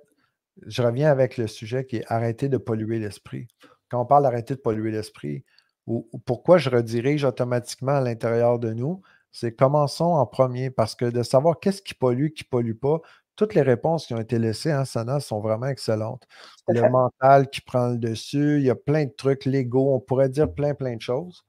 je 0.68 0.82
reviens 0.82 1.12
avec 1.12 1.38
le 1.38 1.47
sujet 1.47 1.86
qui 1.86 1.97
est 1.97 2.05
arrêter 2.07 2.49
de 2.49 2.57
polluer 2.57 2.99
l'esprit. 2.99 3.47
Quand 3.89 4.01
on 4.01 4.05
parle 4.05 4.24
d'arrêter 4.24 4.55
de 4.55 4.60
polluer 4.60 4.91
l'esprit, 4.91 5.43
ou, 5.88 6.07
pourquoi 6.26 6.57
je 6.57 6.70
redirige 6.70 7.24
automatiquement 7.24 7.93
à 7.93 8.01
l'intérieur 8.01 8.60
de 8.60 8.74
nous, 8.74 9.01
c'est 9.32 9.55
commençons 9.55 10.05
en 10.05 10.26
premier 10.26 10.70
parce 10.70 10.95
que 10.95 11.05
de 11.05 11.24
savoir 11.24 11.60
qu'est-ce 11.60 11.82
qui 11.82 11.93
pollue, 11.93 12.30
qui 12.30 12.43
ne 12.43 12.49
pollue 12.49 12.76
pas, 12.76 13.01
toutes 13.36 13.53
les 13.55 13.62
réponses 13.62 14.05
qui 14.05 14.14
ont 14.14 14.20
été 14.20 14.38
laissées 14.38 14.74
en 14.74 14.86
Sana 14.86 15.20
sont 15.20 15.39
vraiment 15.39 15.68
excellentes. 15.68 16.28
Le 16.68 16.89
mental 16.89 17.49
qui 17.49 17.62
prend 17.62 17.88
le 17.88 17.97
dessus, 17.97 18.57
il 18.57 18.66
y 18.66 18.70
a 18.70 18.76
plein 18.76 19.05
de 19.05 19.14
trucs 19.16 19.45
légaux, 19.45 19.93
on 19.95 19.99
pourrait 19.99 20.30
dire 20.30 20.53
plein, 20.53 20.74
plein 20.74 20.95
de 20.95 21.01
choses. 21.01 21.45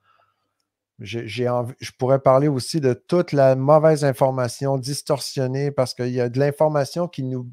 J'ai 1.00 1.26
je 1.26 1.90
pourrais 1.98 2.20
parler 2.20 2.46
aussi 2.46 2.80
de 2.80 2.92
toute 2.92 3.32
la 3.32 3.56
mauvaise 3.56 4.04
information 4.04 4.76
distorsionnée 4.76 5.70
parce 5.70 5.94
qu'il 5.94 6.11
y 6.11 6.20
a 6.20 6.28
de 6.28 6.38
l'information 6.38 7.08
qui 7.08 7.24
nous 7.24 7.50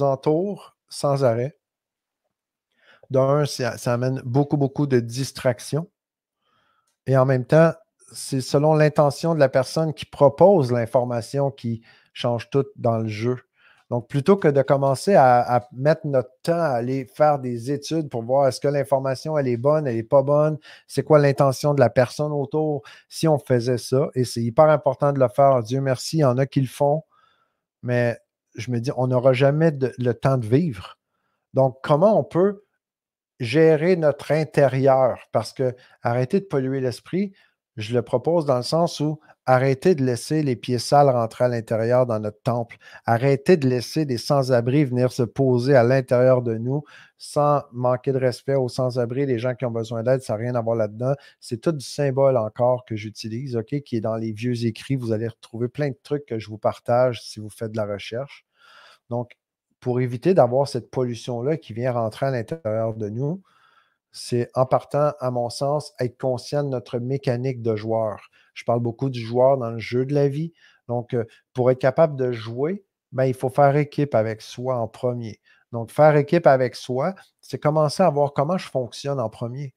entoure 0.00 0.76
sans 0.90 1.24
arrêt. 1.24 1.56
D'un, 3.08 3.46
ça, 3.46 3.74
amène 3.86 4.20
beaucoup, 4.24 4.56
beaucoup 4.56 4.86
de 4.86 5.00
distractions. 5.00 5.88
Et 7.06 7.16
en 7.16 7.24
même 7.24 7.44
temps, 7.44 7.72
c'est 8.12 8.40
selon 8.40 8.74
l'intention 8.74 9.34
de 9.34 9.40
la 9.40 9.48
personne 9.48 9.94
qui 9.94 10.04
propose 10.04 10.70
l'information 10.70 11.50
qui 11.50 11.82
change 12.12 12.50
tout 12.50 12.66
dans 12.76 12.98
le 12.98 13.08
jeu. 13.08 13.38
Donc, 13.88 14.08
plutôt 14.08 14.36
que 14.36 14.46
de 14.46 14.62
commencer 14.62 15.16
à, 15.16 15.66
mettre 15.72 16.06
notre 16.06 16.30
temps 16.42 16.52
à 16.52 16.74
aller 16.76 17.06
faire 17.12 17.40
des 17.40 17.72
études 17.72 18.08
pour 18.08 18.22
voir 18.22 18.46
est-ce 18.46 18.60
que 18.60 18.68
l'information, 18.68 19.36
elle 19.36 19.48
est 19.48 19.56
bonne, 19.56 19.88
elle 19.88 19.96
n'est 19.96 20.04
pas 20.04 20.22
bonne, 20.22 20.58
c'est 20.86 21.02
quoi 21.02 21.18
l'intention 21.18 21.74
de 21.74 21.80
la 21.80 21.90
personne 21.90 22.30
autour, 22.30 22.82
si 23.08 23.26
on 23.26 23.38
faisait 23.38 23.78
ça, 23.78 24.08
et 24.14 24.24
c'est 24.24 24.42
hyper 24.42 24.66
important 24.66 25.12
de 25.12 25.18
le 25.18 25.26
faire, 25.28 25.60
Dieu 25.64 25.80
merci, 25.80 26.18
il 26.18 26.20
y 26.20 26.24
en 26.24 26.38
a 26.38 26.46
qui 26.46 26.60
le 26.60 26.68
font, 26.68 27.02
mais 27.82 28.16
je 28.54 28.70
me 28.70 28.80
dis, 28.80 28.90
on 28.96 29.08
n'aura 29.08 29.32
jamais 29.32 29.72
le 29.98 30.12
temps 30.12 30.38
de 30.38 30.46
vivre. 30.46 30.98
Donc, 31.54 31.78
comment 31.82 32.18
on 32.18 32.24
peut 32.24 32.64
gérer 33.38 33.96
notre 33.96 34.32
intérieur? 34.32 35.18
Parce 35.32 35.52
que 35.52 35.74
arrêter 36.02 36.40
de 36.40 36.44
polluer 36.44 36.80
l'esprit, 36.80 37.32
je 37.76 37.94
le 37.94 38.02
propose 38.02 38.46
dans 38.46 38.56
le 38.56 38.62
sens 38.62 39.00
où 39.00 39.20
arrêtez 39.50 39.96
de 39.96 40.04
laisser 40.04 40.44
les 40.44 40.54
pieds 40.54 40.78
sales 40.78 41.10
rentrer 41.10 41.44
à 41.44 41.48
l'intérieur 41.48 42.06
dans 42.06 42.20
notre 42.20 42.40
temple. 42.42 42.76
Arrêtez 43.04 43.56
de 43.56 43.68
laisser 43.68 44.04
des 44.04 44.16
sans-abri 44.16 44.84
venir 44.84 45.10
se 45.10 45.24
poser 45.24 45.74
à 45.74 45.82
l'intérieur 45.82 46.40
de 46.42 46.56
nous 46.56 46.84
sans 47.18 47.62
manquer 47.72 48.12
de 48.12 48.18
respect 48.18 48.54
aux 48.54 48.68
sans-abri, 48.68 49.26
les 49.26 49.38
gens 49.40 49.54
qui 49.54 49.66
ont 49.66 49.72
besoin 49.72 50.04
d'aide, 50.04 50.22
ça 50.22 50.34
n'a 50.34 50.38
rien 50.38 50.54
à 50.54 50.60
voir 50.62 50.76
là-dedans. 50.76 51.14
C'est 51.40 51.60
tout 51.60 51.72
du 51.72 51.84
symbole 51.84 52.36
encore 52.36 52.84
que 52.84 52.94
j'utilise, 52.94 53.56
OK, 53.56 53.80
qui 53.82 53.96
est 53.96 54.00
dans 54.00 54.16
les 54.16 54.32
vieux 54.32 54.64
écrits. 54.66 54.94
Vous 54.94 55.12
allez 55.12 55.28
retrouver 55.28 55.68
plein 55.68 55.88
de 55.88 55.98
trucs 56.02 56.24
que 56.26 56.38
je 56.38 56.48
vous 56.48 56.56
partage 56.56 57.20
si 57.22 57.40
vous 57.40 57.50
faites 57.50 57.72
de 57.72 57.76
la 57.76 57.86
recherche. 57.86 58.46
Donc, 59.10 59.32
pour 59.80 60.00
éviter 60.00 60.32
d'avoir 60.32 60.68
cette 60.68 60.90
pollution-là 60.90 61.56
qui 61.56 61.72
vient 61.72 61.92
rentrer 61.92 62.26
à 62.26 62.30
l'intérieur 62.30 62.94
de 62.94 63.08
nous, 63.08 63.42
c'est 64.12 64.50
en 64.54 64.66
partant, 64.66 65.12
à 65.20 65.30
mon 65.30 65.50
sens, 65.50 65.94
être 66.00 66.18
conscient 66.18 66.64
de 66.64 66.68
notre 66.68 66.98
mécanique 66.98 67.62
de 67.62 67.76
joueur. 67.76 68.30
Je 68.54 68.64
parle 68.64 68.80
beaucoup 68.80 69.10
du 69.10 69.20
joueur 69.20 69.58
dans 69.58 69.70
le 69.70 69.78
jeu 69.78 70.04
de 70.04 70.14
la 70.14 70.28
vie. 70.28 70.52
Donc, 70.88 71.14
euh, 71.14 71.24
pour 71.54 71.70
être 71.70 71.78
capable 71.78 72.16
de 72.16 72.32
jouer, 72.32 72.84
ben, 73.12 73.24
il 73.24 73.34
faut 73.34 73.48
faire 73.48 73.76
équipe 73.76 74.14
avec 74.14 74.42
soi 74.42 74.76
en 74.76 74.88
premier. 74.88 75.40
Donc, 75.72 75.90
faire 75.90 76.16
équipe 76.16 76.46
avec 76.46 76.74
soi, 76.74 77.14
c'est 77.40 77.58
commencer 77.58 78.02
à 78.02 78.10
voir 78.10 78.32
comment 78.32 78.58
je 78.58 78.68
fonctionne 78.68 79.20
en 79.20 79.28
premier. 79.28 79.74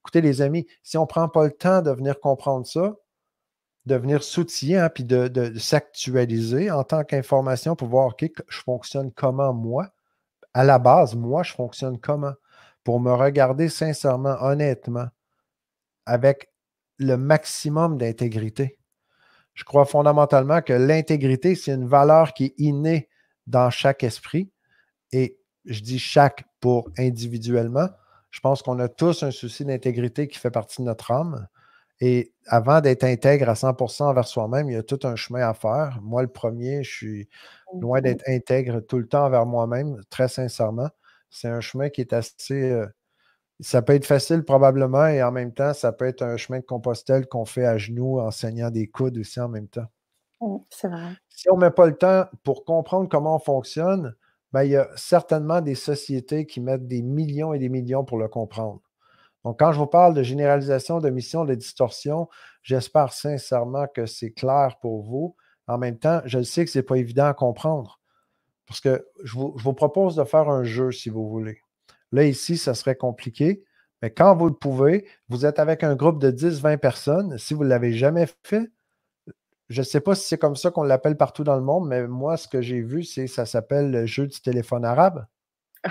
Écoutez, 0.00 0.20
les 0.20 0.42
amis, 0.42 0.66
si 0.82 0.96
on 0.98 1.02
ne 1.02 1.06
prend 1.06 1.28
pas 1.28 1.44
le 1.44 1.50
temps 1.50 1.82
de 1.82 1.90
venir 1.90 2.20
comprendre 2.20 2.66
ça, 2.66 2.94
de 3.86 3.94
venir 3.96 4.22
s'outiller, 4.22 4.78
hein, 4.78 4.88
puis 4.88 5.04
de, 5.04 5.52
s'actualiser 5.58 6.70
en 6.70 6.84
tant 6.84 7.04
qu'information 7.04 7.76
pour 7.76 7.88
voir, 7.88 8.06
OK, 8.06 8.30
je 8.48 8.58
fonctionne 8.60 9.12
comment 9.12 9.52
moi? 9.52 9.88
À 10.54 10.64
la 10.64 10.78
base, 10.78 11.14
moi, 11.14 11.42
je 11.42 11.52
fonctionne 11.52 11.98
comment? 11.98 12.34
Pour 12.84 13.00
me 13.00 13.12
regarder 13.12 13.68
sincèrement, 13.68 14.36
honnêtement, 14.40 15.08
avec 16.06 16.50
le 16.98 17.16
maximum 17.16 17.98
d'intégrité. 17.98 18.78
Je 19.54 19.64
crois 19.64 19.86
fondamentalement 19.86 20.60
que 20.62 20.72
l'intégrité, 20.72 21.54
c'est 21.54 21.72
une 21.72 21.88
valeur 21.88 22.34
qui 22.34 22.46
est 22.46 22.54
innée 22.58 23.08
dans 23.46 23.70
chaque 23.70 24.04
esprit. 24.04 24.50
Et 25.12 25.38
je 25.64 25.80
dis 25.80 25.98
chaque 25.98 26.44
pour 26.60 26.90
individuellement. 26.98 27.88
Je 28.30 28.40
pense 28.40 28.62
qu'on 28.62 28.78
a 28.80 28.88
tous 28.88 29.22
un 29.22 29.30
souci 29.30 29.64
d'intégrité 29.64 30.28
qui 30.28 30.38
fait 30.38 30.50
partie 30.50 30.82
de 30.82 30.86
notre 30.86 31.10
âme. 31.10 31.46
Et 32.00 32.32
avant 32.48 32.80
d'être 32.80 33.04
intègre 33.04 33.48
à 33.48 33.54
100% 33.54 34.02
envers 34.02 34.26
soi-même, 34.26 34.68
il 34.68 34.74
y 34.74 34.76
a 34.76 34.82
tout 34.82 34.98
un 35.04 35.14
chemin 35.14 35.48
à 35.48 35.54
faire. 35.54 36.00
Moi, 36.02 36.22
le 36.22 36.28
premier, 36.28 36.82
je 36.82 36.90
suis 36.90 37.28
loin 37.80 38.00
mmh 38.00 38.02
d'être 38.02 38.24
intègre 38.28 38.80
tout 38.80 38.98
le 38.98 39.06
temps 39.06 39.24
envers 39.24 39.46
moi-même, 39.46 40.00
très 40.10 40.28
sincèrement 40.28 40.90
c'est 41.34 41.48
un 41.48 41.60
chemin 41.60 41.90
qui 41.90 42.00
est 42.00 42.12
assez. 42.12 42.70
Euh, 42.70 42.86
ça 43.60 43.82
peut 43.82 43.94
être 43.94 44.06
facile 44.06 44.44
probablement 44.44 45.06
et 45.06 45.22
en 45.22 45.32
même 45.32 45.52
temps, 45.52 45.74
ça 45.74 45.92
peut 45.92 46.06
être 46.06 46.22
un 46.22 46.36
chemin 46.36 46.60
de 46.60 46.64
Compostelle 46.64 47.26
qu'on 47.26 47.44
fait 47.44 47.66
à 47.66 47.78
genoux 47.78 48.18
en 48.20 48.30
saignant 48.30 48.70
des 48.70 48.88
coudes 48.88 49.18
aussi 49.18 49.40
en 49.40 49.48
même 49.48 49.68
temps. 49.68 49.86
C'est 50.70 50.88
vrai. 50.88 51.12
Si 51.28 51.48
on 51.50 51.56
ne 51.56 51.62
met 51.62 51.70
pas 51.70 51.86
le 51.86 51.96
temps 51.96 52.26
pour 52.42 52.64
comprendre 52.64 53.08
comment 53.08 53.36
on 53.36 53.38
fonctionne, 53.38 54.14
ben, 54.52 54.64
il 54.64 54.72
y 54.72 54.76
a 54.76 54.88
certainement 54.96 55.60
des 55.60 55.74
sociétés 55.74 56.46
qui 56.46 56.60
mettent 56.60 56.86
des 56.86 57.02
millions 57.02 57.54
et 57.54 57.58
des 57.58 57.68
millions 57.68 58.04
pour 58.04 58.18
le 58.18 58.28
comprendre. 58.28 58.80
Donc, 59.44 59.58
quand 59.58 59.72
je 59.72 59.78
vous 59.78 59.86
parle 59.86 60.14
de 60.14 60.22
généralisation, 60.22 61.00
de 61.00 61.10
mission, 61.10 61.44
de 61.44 61.54
distorsion, 61.54 62.28
j'espère 62.62 63.12
sincèrement 63.12 63.86
que 63.86 64.06
c'est 64.06 64.30
clair 64.30 64.76
pour 64.80 65.02
vous. 65.02 65.36
En 65.66 65.78
même 65.78 65.98
temps, 65.98 66.20
je 66.24 66.42
sais 66.42 66.64
que 66.64 66.70
ce 66.70 66.78
n'est 66.78 66.84
pas 66.84 66.96
évident 66.96 67.26
à 67.26 67.34
comprendre. 67.34 68.00
Parce 68.66 68.80
que 68.80 69.06
je 69.22 69.34
vous, 69.34 69.74
propose 69.74 70.16
de 70.16 70.24
faire 70.24 70.48
un 70.48 70.64
jeu 70.64 70.90
si 70.90 71.10
vous 71.10 71.28
voulez. 71.28 71.58
Là, 72.12 72.24
ici, 72.24 72.56
ça 72.56 72.74
serait 72.74 72.96
compliqué, 72.96 73.64
mais 74.00 74.10
quand 74.10 74.34
vous 74.36 74.46
le 74.46 74.54
pouvez, 74.54 75.06
vous 75.28 75.44
êtes 75.46 75.58
avec 75.58 75.82
un 75.82 75.96
groupe 75.96 76.18
de 76.18 76.30
10-20 76.30 76.78
personnes. 76.78 77.38
Si 77.38 77.54
vous 77.54 77.64
ne 77.64 77.68
l'avez 77.68 77.92
jamais 77.92 78.26
fait, 78.42 78.70
je 79.68 79.80
ne 79.80 79.84
sais 79.84 80.00
pas 80.00 80.14
si 80.14 80.26
c'est 80.28 80.38
comme 80.38 80.56
ça 80.56 80.70
qu'on 80.70 80.82
l'appelle 80.82 81.16
partout 81.16 81.44
dans 81.44 81.56
le 81.56 81.62
monde, 81.62 81.88
mais 81.88 82.06
moi, 82.06 82.36
ce 82.36 82.48
que 82.48 82.62
j'ai 82.62 82.80
vu, 82.80 83.04
c'est 83.04 83.26
ça 83.26 83.46
s'appelle 83.46 83.90
le 83.90 84.06
jeu 84.06 84.26
du 84.26 84.40
téléphone 84.40 84.84
arabe. 84.84 85.26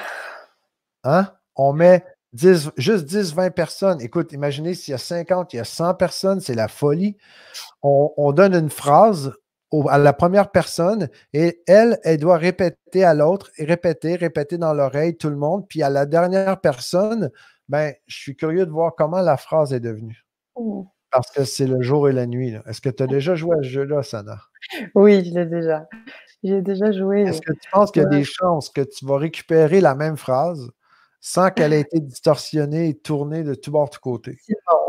Hein? 1.05 1.33
On 1.57 1.73
met 1.73 2.05
10, 2.31 2.71
juste 2.77 3.05
10-20 3.09 3.51
personnes. 3.51 3.99
Écoute, 3.99 4.31
imaginez 4.31 4.73
s'il 4.73 4.93
y 4.93 4.95
a 4.95 4.97
50, 4.97 5.51
il 5.51 5.57
y 5.57 5.59
a 5.59 5.65
100 5.65 5.95
personnes, 5.95 6.39
c'est 6.39 6.55
la 6.55 6.69
folie. 6.69 7.17
on 7.81 8.31
donne 8.31 8.55
une 8.55 8.69
phrase, 8.69 9.33
à 9.89 9.97
la 9.97 10.13
première 10.13 10.51
personne 10.51 11.09
et 11.33 11.61
elle, 11.67 11.99
elle 12.03 12.17
doit 12.17 12.37
répéter 12.37 13.03
à 13.03 13.13
l'autre 13.13 13.51
répéter, 13.57 14.15
répéter 14.15 14.57
dans 14.57 14.73
l'oreille 14.73 15.17
tout 15.17 15.29
le 15.29 15.35
monde. 15.35 15.67
Puis 15.67 15.81
à 15.81 15.89
la 15.89 16.05
dernière 16.05 16.59
personne, 16.61 17.31
ben, 17.69 17.93
je 18.07 18.17
suis 18.17 18.35
curieux 18.35 18.65
de 18.65 18.71
voir 18.71 18.93
comment 18.95 19.21
la 19.21 19.37
phrase 19.37 19.73
est 19.73 19.79
devenue. 19.79 20.25
Mmh. 20.57 20.83
Parce 21.11 21.31
que 21.31 21.43
c'est 21.43 21.67
le 21.67 21.81
jour 21.81 22.09
et 22.09 22.11
la 22.11 22.25
nuit. 22.25 22.55
Est-ce 22.65 22.81
que 22.81 22.89
tu 22.89 23.03
as 23.03 23.07
déjà 23.07 23.35
joué 23.35 23.55
à 23.55 23.63
ce 23.63 23.67
jeu-là, 23.69 24.03
Sana? 24.03 24.39
Oui, 24.95 25.23
je 25.23 25.33
l'ai 25.33 25.45
déjà. 25.45 25.87
J'ai 26.43 26.61
déjà 26.61 26.91
joué. 26.91 27.21
Est-ce 27.21 27.41
que 27.41 27.53
tu 27.53 27.69
penses 27.71 27.91
qu'il 27.91 28.01
y 28.01 28.05
a 28.05 28.09
des 28.09 28.23
chances 28.23 28.69
que 28.69 28.81
tu 28.81 29.05
vas 29.05 29.17
récupérer 29.17 29.79
la 29.79 29.95
même 29.95 30.17
phrase 30.17 30.71
sans 31.21 31.51
qu'elle 31.51 31.71
ait 31.71 31.81
été 31.81 31.99
distorsionnée 31.99 32.89
et 32.89 32.93
tournée 32.95 33.43
de 33.43 33.53
tout 33.53 33.71
bord, 33.71 33.89
de 33.89 33.95
côté? 33.95 34.37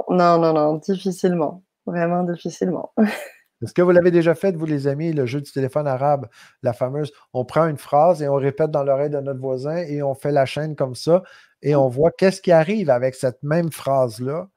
Non, 0.09 0.39
non, 0.39 0.53
non, 0.53 0.74
difficilement. 0.74 1.62
Vraiment 1.87 2.22
difficilement. 2.24 2.93
Est-ce 3.62 3.72
que 3.72 3.82
vous 3.82 3.92
l'avez 3.92 4.11
déjà 4.11 4.34
fait, 4.34 4.57
vous 4.57 4.66
les 4.66 4.86
amis, 4.86 5.12
le 5.12 5.26
jeu 5.26 5.40
du 5.40 5.50
téléphone 5.50 5.86
arabe, 5.86 6.26
la 6.62 6.72
fameuse, 6.72 7.12
on 7.32 7.44
prend 7.44 7.66
une 7.66 7.78
phrase 7.78 8.22
et 8.22 8.28
on 8.28 8.34
répète 8.34 8.70
dans 8.70 8.82
l'oreille 8.82 9.11
de 9.11 9.20
notre 9.20 9.40
voisin 9.40 9.76
et 9.76 10.02
on 10.02 10.14
fait 10.14 10.32
la 10.32 10.44
chaîne 10.44 10.76
comme 10.76 10.94
ça 10.94 11.22
et 11.62 11.74
on 11.74 11.88
voit 11.88 12.11
qu'est-ce 12.11 12.42
qui 12.42 12.52
arrive 12.52 12.90
avec 12.90 13.14
cette 13.14 13.42
même 13.42 13.72
phrase-là 13.72 14.48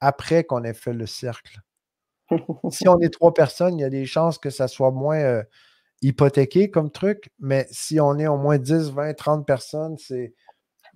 après 0.00 0.44
qu'on 0.44 0.64
ait 0.64 0.74
fait 0.74 0.92
le 0.92 1.06
cercle. 1.06 1.60
si 2.70 2.88
on 2.88 2.98
est 3.00 3.12
trois 3.12 3.32
personnes, 3.32 3.78
il 3.78 3.82
y 3.82 3.84
a 3.84 3.90
des 3.90 4.06
chances 4.06 4.38
que 4.38 4.50
ça 4.50 4.68
soit 4.68 4.90
moins 4.90 5.18
euh, 5.18 5.42
hypothéqué 6.02 6.70
comme 6.70 6.90
truc, 6.90 7.30
mais 7.38 7.66
si 7.70 8.00
on 8.00 8.18
est 8.18 8.26
au 8.26 8.36
moins 8.36 8.58
10, 8.58 8.90
20, 8.90 9.14
30 9.14 9.46
personnes, 9.46 9.96
c'est. 9.98 10.34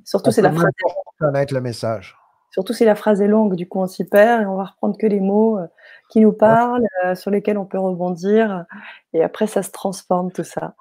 Surtout, 0.04 0.30
c'est 0.32 0.42
la 0.42 0.52
phrase. 0.52 0.72
connaître 1.18 1.54
le 1.54 1.60
message. 1.60 2.16
Surtout 2.52 2.74
si 2.74 2.84
la 2.84 2.94
phrase 2.94 3.22
est 3.22 3.28
longue, 3.28 3.54
du 3.54 3.66
coup 3.66 3.80
on 3.80 3.86
s'y 3.86 4.04
perd 4.04 4.42
et 4.42 4.46
on 4.46 4.56
va 4.56 4.64
reprendre 4.64 4.96
que 4.98 5.06
les 5.06 5.20
mots 5.20 5.58
euh, 5.58 5.66
qui 6.10 6.20
nous 6.20 6.34
parlent, 6.34 6.86
euh, 7.06 7.14
sur 7.14 7.30
lesquels 7.30 7.56
on 7.56 7.64
peut 7.64 7.78
rebondir. 7.78 8.66
Et 9.14 9.22
après, 9.22 9.46
ça 9.46 9.62
se 9.62 9.70
transforme 9.70 10.30
tout 10.30 10.44
ça. 10.44 10.74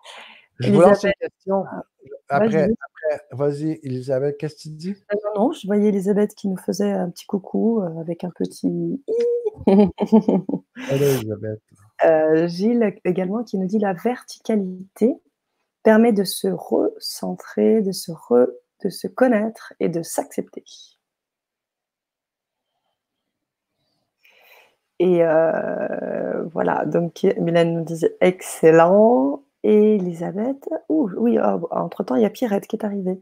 Je 0.60 0.70
vous 0.70 0.82
lance 0.82 1.04
une 1.04 1.14
question. 1.20 1.64
Après, 2.28 2.70
vas-y, 3.32 3.80
Elisabeth, 3.84 4.38
qu'est-ce 4.38 4.56
que 4.56 4.62
tu 4.64 4.70
dis? 4.70 4.96
Non, 5.14 5.44
non, 5.44 5.52
je 5.54 5.66
voyais 5.66 5.88
Elisabeth 5.88 6.36
qui 6.36 6.50
nous 6.50 6.58
faisait 6.58 6.92
un 6.92 7.10
petit 7.10 7.26
coucou 7.26 7.82
euh, 7.82 8.02
avec 8.02 8.26
un 8.26 8.32
petit 8.32 9.02
Elisabeth. 10.92 11.62
Gilles 12.48 12.96
également 13.06 13.44
qui 13.44 13.58
nous 13.58 13.68
dit 13.68 13.80
la 13.80 13.94
verticalité 13.94 15.16
permet 15.84 16.12
de 16.12 16.26
se 16.26 16.50
recentrer, 16.50 17.82
de 17.82 17.94
se, 17.94 18.12
de 18.84 18.90
se 18.90 19.08
connaître 19.08 19.74
et 19.80 19.88
de 19.88 20.02
s'accepter. 20.02 20.66
Et 25.02 25.24
euh, 25.24 26.44
voilà, 26.54 26.86
donc 26.86 27.26
Mylène 27.40 27.74
nous 27.74 27.84
disait 27.84 28.16
excellent. 28.22 29.42
Et 29.64 29.96
Elisabeth, 29.96 30.70
oui, 30.90 31.40
oh, 31.44 31.68
entre-temps, 31.72 32.18
il 32.18 32.22
y 32.22 32.26
a 32.26 32.30
Pierrette 32.30 32.68
qui 32.68 32.76
est 32.76 32.86
arrivée, 32.86 33.20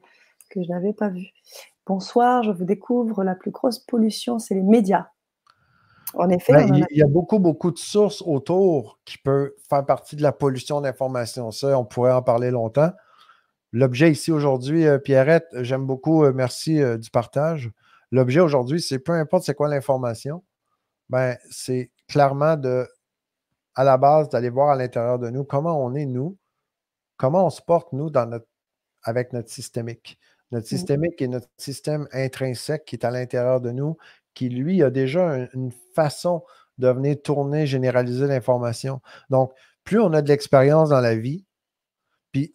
que 0.49 0.61
je 0.61 0.67
n'avais 0.67 0.91
pas 0.91 1.07
vue. 1.07 1.29
Bonsoir, 1.87 2.43
je 2.43 2.51
vous 2.51 2.65
découvre, 2.65 3.23
la 3.23 3.33
plus 3.33 3.51
grosse 3.51 3.79
pollution, 3.79 4.39
c'est 4.39 4.55
les 4.55 4.63
médias. 4.63 5.07
En 6.15 6.29
effet, 6.29 6.51
ben, 6.51 6.85
il 6.91 6.97
y 6.97 7.01
a 7.01 7.07
beaucoup, 7.07 7.39
beaucoup 7.39 7.71
de 7.71 7.77
sources 7.77 8.21
autour 8.23 8.99
qui 9.05 9.17
peuvent 9.17 9.51
faire 9.69 9.85
partie 9.85 10.17
de 10.17 10.21
la 10.21 10.33
pollution 10.33 10.81
d'information. 10.81 11.51
Ça, 11.51 11.79
on 11.79 11.85
pourrait 11.85 12.11
en 12.11 12.21
parler 12.21 12.51
longtemps. 12.51 12.91
L'objet 13.71 14.11
ici 14.11 14.33
aujourd'hui, 14.33 14.85
euh, 14.85 14.97
Pierrette, 14.97 15.47
j'aime 15.61 15.85
beaucoup, 15.85 16.25
euh, 16.25 16.33
merci 16.35 16.81
du 16.97 17.09
partage. 17.09 17.71
L'objet 18.11 18.41
aujourd'hui, 18.41 18.81
c'est 18.81 18.99
peu 18.99 19.13
importe 19.13 19.45
c'est 19.45 19.55
quoi 19.55 19.69
l'information, 19.69 20.43
ben, 21.09 21.37
c'est 21.49 21.91
clairement 22.07 22.55
de, 22.55 22.87
à 23.75 23.83
la 23.83 23.97
base, 23.97 24.29
d'aller 24.29 24.49
voir 24.49 24.69
à 24.69 24.75
l'intérieur 24.75 25.19
de 25.19 25.29
nous 25.29 25.43
comment 25.43 25.83
on 25.83 25.95
est, 25.95 26.05
nous, 26.05 26.37
comment 27.17 27.45
on 27.45 27.49
se 27.49 27.61
porte, 27.61 27.93
nous, 27.93 28.09
dans 28.09 28.25
notre, 28.25 28.47
avec 29.03 29.33
notre 29.33 29.49
systémique. 29.49 30.19
Notre 30.51 30.65
mmh. 30.65 30.67
systémique 30.67 31.21
est 31.21 31.27
notre 31.27 31.49
système 31.57 32.07
intrinsèque 32.11 32.85
qui 32.85 32.95
est 32.95 33.05
à 33.05 33.11
l'intérieur 33.11 33.61
de 33.61 33.71
nous, 33.71 33.97
qui, 34.33 34.49
lui, 34.49 34.83
a 34.83 34.89
déjà 34.89 35.47
une 35.53 35.71
façon 35.93 36.43
de 36.77 36.87
venir 36.89 37.21
tourner, 37.21 37.67
généraliser 37.67 38.27
l'information. 38.27 39.01
Donc, 39.29 39.53
plus 39.83 39.99
on 39.99 40.13
a 40.13 40.21
de 40.21 40.27
l'expérience 40.29 40.89
dans 40.89 41.01
la 41.01 41.15
vie, 41.15 41.45
puis 42.31 42.53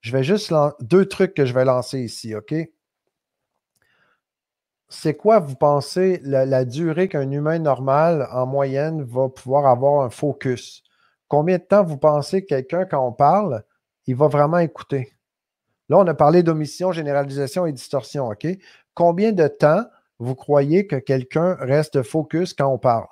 je 0.00 0.12
vais 0.12 0.24
juste 0.24 0.52
deux 0.80 1.06
trucs 1.06 1.34
que 1.34 1.46
je 1.46 1.54
vais 1.54 1.64
lancer 1.64 2.00
ici, 2.00 2.34
OK? 2.34 2.54
C'est 4.88 5.16
quoi, 5.16 5.40
vous 5.40 5.56
pensez, 5.56 6.20
la, 6.22 6.64
durée 6.64 7.08
qu'un 7.08 7.30
humain 7.30 7.58
normal, 7.58 8.28
en 8.30 8.46
moyenne, 8.46 9.02
va 9.02 9.28
pouvoir 9.28 9.66
avoir 9.66 10.04
un 10.04 10.10
focus? 10.10 10.84
Combien 11.28 11.58
de 11.58 11.64
temps 11.64 11.82
vous 11.82 11.98
pensez 11.98 12.42
que 12.42 12.48
quelqu'un, 12.48 12.84
quand 12.84 13.04
on 13.04 13.12
parle, 13.12 13.64
il 14.06 14.14
va 14.14 14.28
vraiment 14.28 14.58
écouter? 14.58 15.12
Là, 15.88 15.98
on 15.98 16.06
a 16.06 16.14
parlé 16.14 16.42
d'omission, 16.42 16.92
généralisation 16.92 17.66
et 17.66 17.72
distorsion, 17.72 18.28
OK? 18.28 18.46
Combien 18.94 19.32
de 19.32 19.48
temps 19.48 19.84
vous 20.18 20.34
croyez 20.34 20.86
que 20.86 20.96
quelqu'un 20.96 21.56
reste 21.60 22.02
focus 22.02 22.54
quand 22.54 22.68
on 22.68 22.78
parle? 22.78 23.06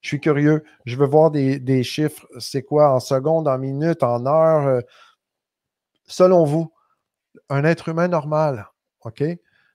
Je 0.00 0.08
suis 0.08 0.20
curieux. 0.20 0.64
Je 0.84 0.96
veux 0.96 1.06
voir 1.06 1.30
des, 1.30 1.82
chiffres. 1.82 2.26
C'est 2.38 2.62
quoi 2.62 2.92
en 2.92 3.00
secondes, 3.00 3.48
en 3.48 3.58
minutes, 3.58 4.02
en 4.02 4.24
heures? 4.26 4.66
Euh, 4.66 4.80
selon 6.06 6.44
vous, 6.44 6.72
un 7.48 7.64
être 7.64 7.88
humain 7.88 8.08
normal, 8.08 8.68
OK? 9.02 9.22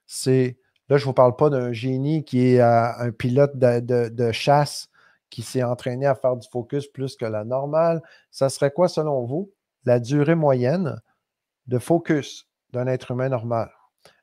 C'est. 0.05 0.57
Là, 0.89 0.97
je 0.97 1.03
ne 1.03 1.05
vous 1.05 1.13
parle 1.13 1.35
pas 1.35 1.49
d'un 1.49 1.71
génie 1.71 2.23
qui 2.25 2.47
est 2.47 2.59
euh, 2.59 2.91
un 2.97 3.11
pilote 3.11 3.57
de, 3.57 4.31
chasse 4.31 4.89
qui 5.29 5.41
s'est 5.41 5.63
entraîné 5.63 6.05
à 6.05 6.15
faire 6.15 6.35
du 6.35 6.47
focus 6.49 6.87
plus 6.87 7.15
que 7.15 7.25
la 7.25 7.43
normale. 7.43 8.01
Ça 8.31 8.49
serait 8.49 8.71
quoi, 8.71 8.87
selon 8.87 9.25
vous, 9.25 9.51
la 9.85 9.99
durée 9.99 10.35
moyenne 10.35 11.01
de 11.67 11.79
focus 11.79 12.47
d'un 12.71 12.87
être 12.87 13.11
humain 13.11 13.29
normal? 13.29 13.71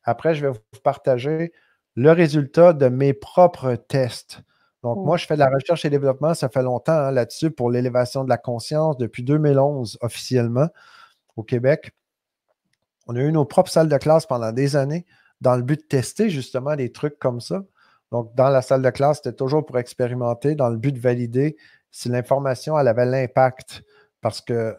Après, 0.04 0.34
je 0.34 0.46
vais 0.46 0.52
vous 0.52 0.80
partager 0.84 1.52
le 1.96 2.12
résultat 2.12 2.72
de 2.72 2.88
mes 2.88 3.14
propres 3.14 3.74
tests. 3.74 4.40
Donc, 4.82 5.04
moi, 5.04 5.16
je 5.16 5.26
fais 5.26 5.34
de 5.34 5.40
la 5.40 5.50
recherche 5.50 5.84
et 5.84 5.90
développement, 5.90 6.32
ça 6.32 6.48
fait 6.48 6.62
longtemps 6.62 6.92
hein, 6.92 7.10
là-dessus 7.10 7.50
pour 7.50 7.70
l'élévation 7.70 8.24
de 8.24 8.30
la 8.30 8.38
conscience 8.38 8.96
depuis 8.96 9.22
2011 9.22 9.98
officiellement 10.00 10.68
au 11.36 11.42
Québec. 11.42 11.92
On 13.06 13.16
a 13.16 13.20
eu 13.20 13.32
nos 13.32 13.44
propres 13.44 13.70
salles 13.70 13.88
de 13.88 13.96
classe 13.98 14.24
pendant 14.24 14.52
des 14.52 14.76
années 14.76 15.04
dans 15.40 15.56
le 15.56 15.62
but 15.62 15.80
de 15.80 15.86
tester 15.86 16.30
justement 16.30 16.76
des 16.76 16.92
trucs 16.92 17.18
comme 17.18 17.40
ça. 17.40 17.64
Donc, 18.12 18.34
dans 18.34 18.48
la 18.48 18.62
salle 18.62 18.82
de 18.82 18.90
classe, 18.90 19.18
c'était 19.18 19.36
toujours 19.36 19.64
pour 19.64 19.78
expérimenter, 19.78 20.54
dans 20.54 20.68
le 20.68 20.76
but 20.76 20.92
de 20.92 20.98
valider 20.98 21.56
si 21.90 22.08
l'information 22.08 22.76
avait 22.76 23.06
l'impact. 23.06 23.82
Parce 24.20 24.40
que 24.40 24.76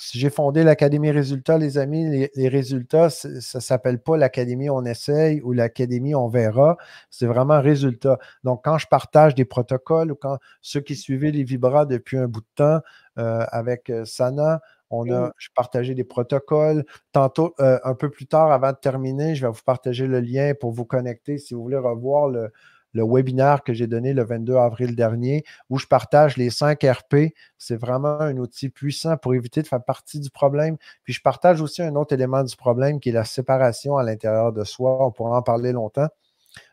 si 0.00 0.18
j'ai 0.18 0.30
fondé 0.30 0.64
l'Académie 0.64 1.10
Résultats, 1.10 1.58
les 1.58 1.76
amis, 1.76 2.30
les, 2.34 2.48
résultats, 2.48 3.10
ça 3.10 3.28
ne 3.28 3.40
s'appelle 3.40 4.00
pas 4.00 4.16
l'Académie 4.16 4.70
On 4.70 4.84
essaye 4.86 5.42
ou 5.42 5.52
l'Académie 5.52 6.14
On 6.14 6.28
verra. 6.28 6.78
C'est 7.10 7.26
vraiment 7.26 7.60
résultat. 7.60 8.18
Donc, 8.42 8.64
quand 8.64 8.78
je 8.78 8.86
partage 8.86 9.34
des 9.34 9.44
protocoles 9.44 10.10
ou 10.10 10.14
quand 10.14 10.38
ceux 10.62 10.80
qui 10.80 10.96
suivaient 10.96 11.30
les 11.30 11.44
Vibras 11.44 11.84
depuis 11.84 12.16
un 12.16 12.28
bout 12.28 12.40
de 12.40 12.46
temps 12.54 12.80
euh, 13.18 13.44
avec 13.50 13.90
euh, 13.90 14.06
Sana, 14.06 14.62
on 14.90 15.10
a, 15.10 15.32
je 15.38 15.48
partagé 15.54 15.94
des 15.94 16.04
protocoles. 16.04 16.84
Tantôt, 17.12 17.54
euh, 17.60 17.78
un 17.84 17.94
peu 17.94 18.10
plus 18.10 18.26
tard, 18.26 18.50
avant 18.52 18.72
de 18.72 18.76
terminer, 18.76 19.34
je 19.34 19.46
vais 19.46 19.52
vous 19.52 19.62
partager 19.64 20.06
le 20.06 20.20
lien 20.20 20.52
pour 20.58 20.72
vous 20.72 20.84
connecter 20.84 21.38
si 21.38 21.54
vous 21.54 21.62
voulez 21.62 21.76
revoir 21.76 22.28
le, 22.28 22.50
le 22.92 23.04
webinaire 23.04 23.62
que 23.62 23.72
j'ai 23.72 23.86
donné 23.86 24.12
le 24.12 24.24
22 24.24 24.56
avril 24.56 24.96
dernier, 24.96 25.44
où 25.68 25.78
je 25.78 25.86
partage 25.86 26.36
les 26.36 26.50
5 26.50 26.82
RP. 26.82 27.34
C'est 27.58 27.76
vraiment 27.76 28.20
un 28.20 28.36
outil 28.36 28.68
puissant 28.68 29.16
pour 29.16 29.34
éviter 29.34 29.62
de 29.62 29.68
faire 29.68 29.82
partie 29.82 30.20
du 30.20 30.30
problème. 30.30 30.76
Puis 31.04 31.12
je 31.12 31.22
partage 31.22 31.60
aussi 31.60 31.82
un 31.82 31.94
autre 31.94 32.14
élément 32.14 32.42
du 32.42 32.56
problème 32.56 33.00
qui 33.00 33.10
est 33.10 33.12
la 33.12 33.24
séparation 33.24 33.96
à 33.96 34.02
l'intérieur 34.02 34.52
de 34.52 34.64
soi. 34.64 35.04
On 35.06 35.12
pourra 35.12 35.38
en 35.38 35.42
parler 35.42 35.72
longtemps. 35.72 36.08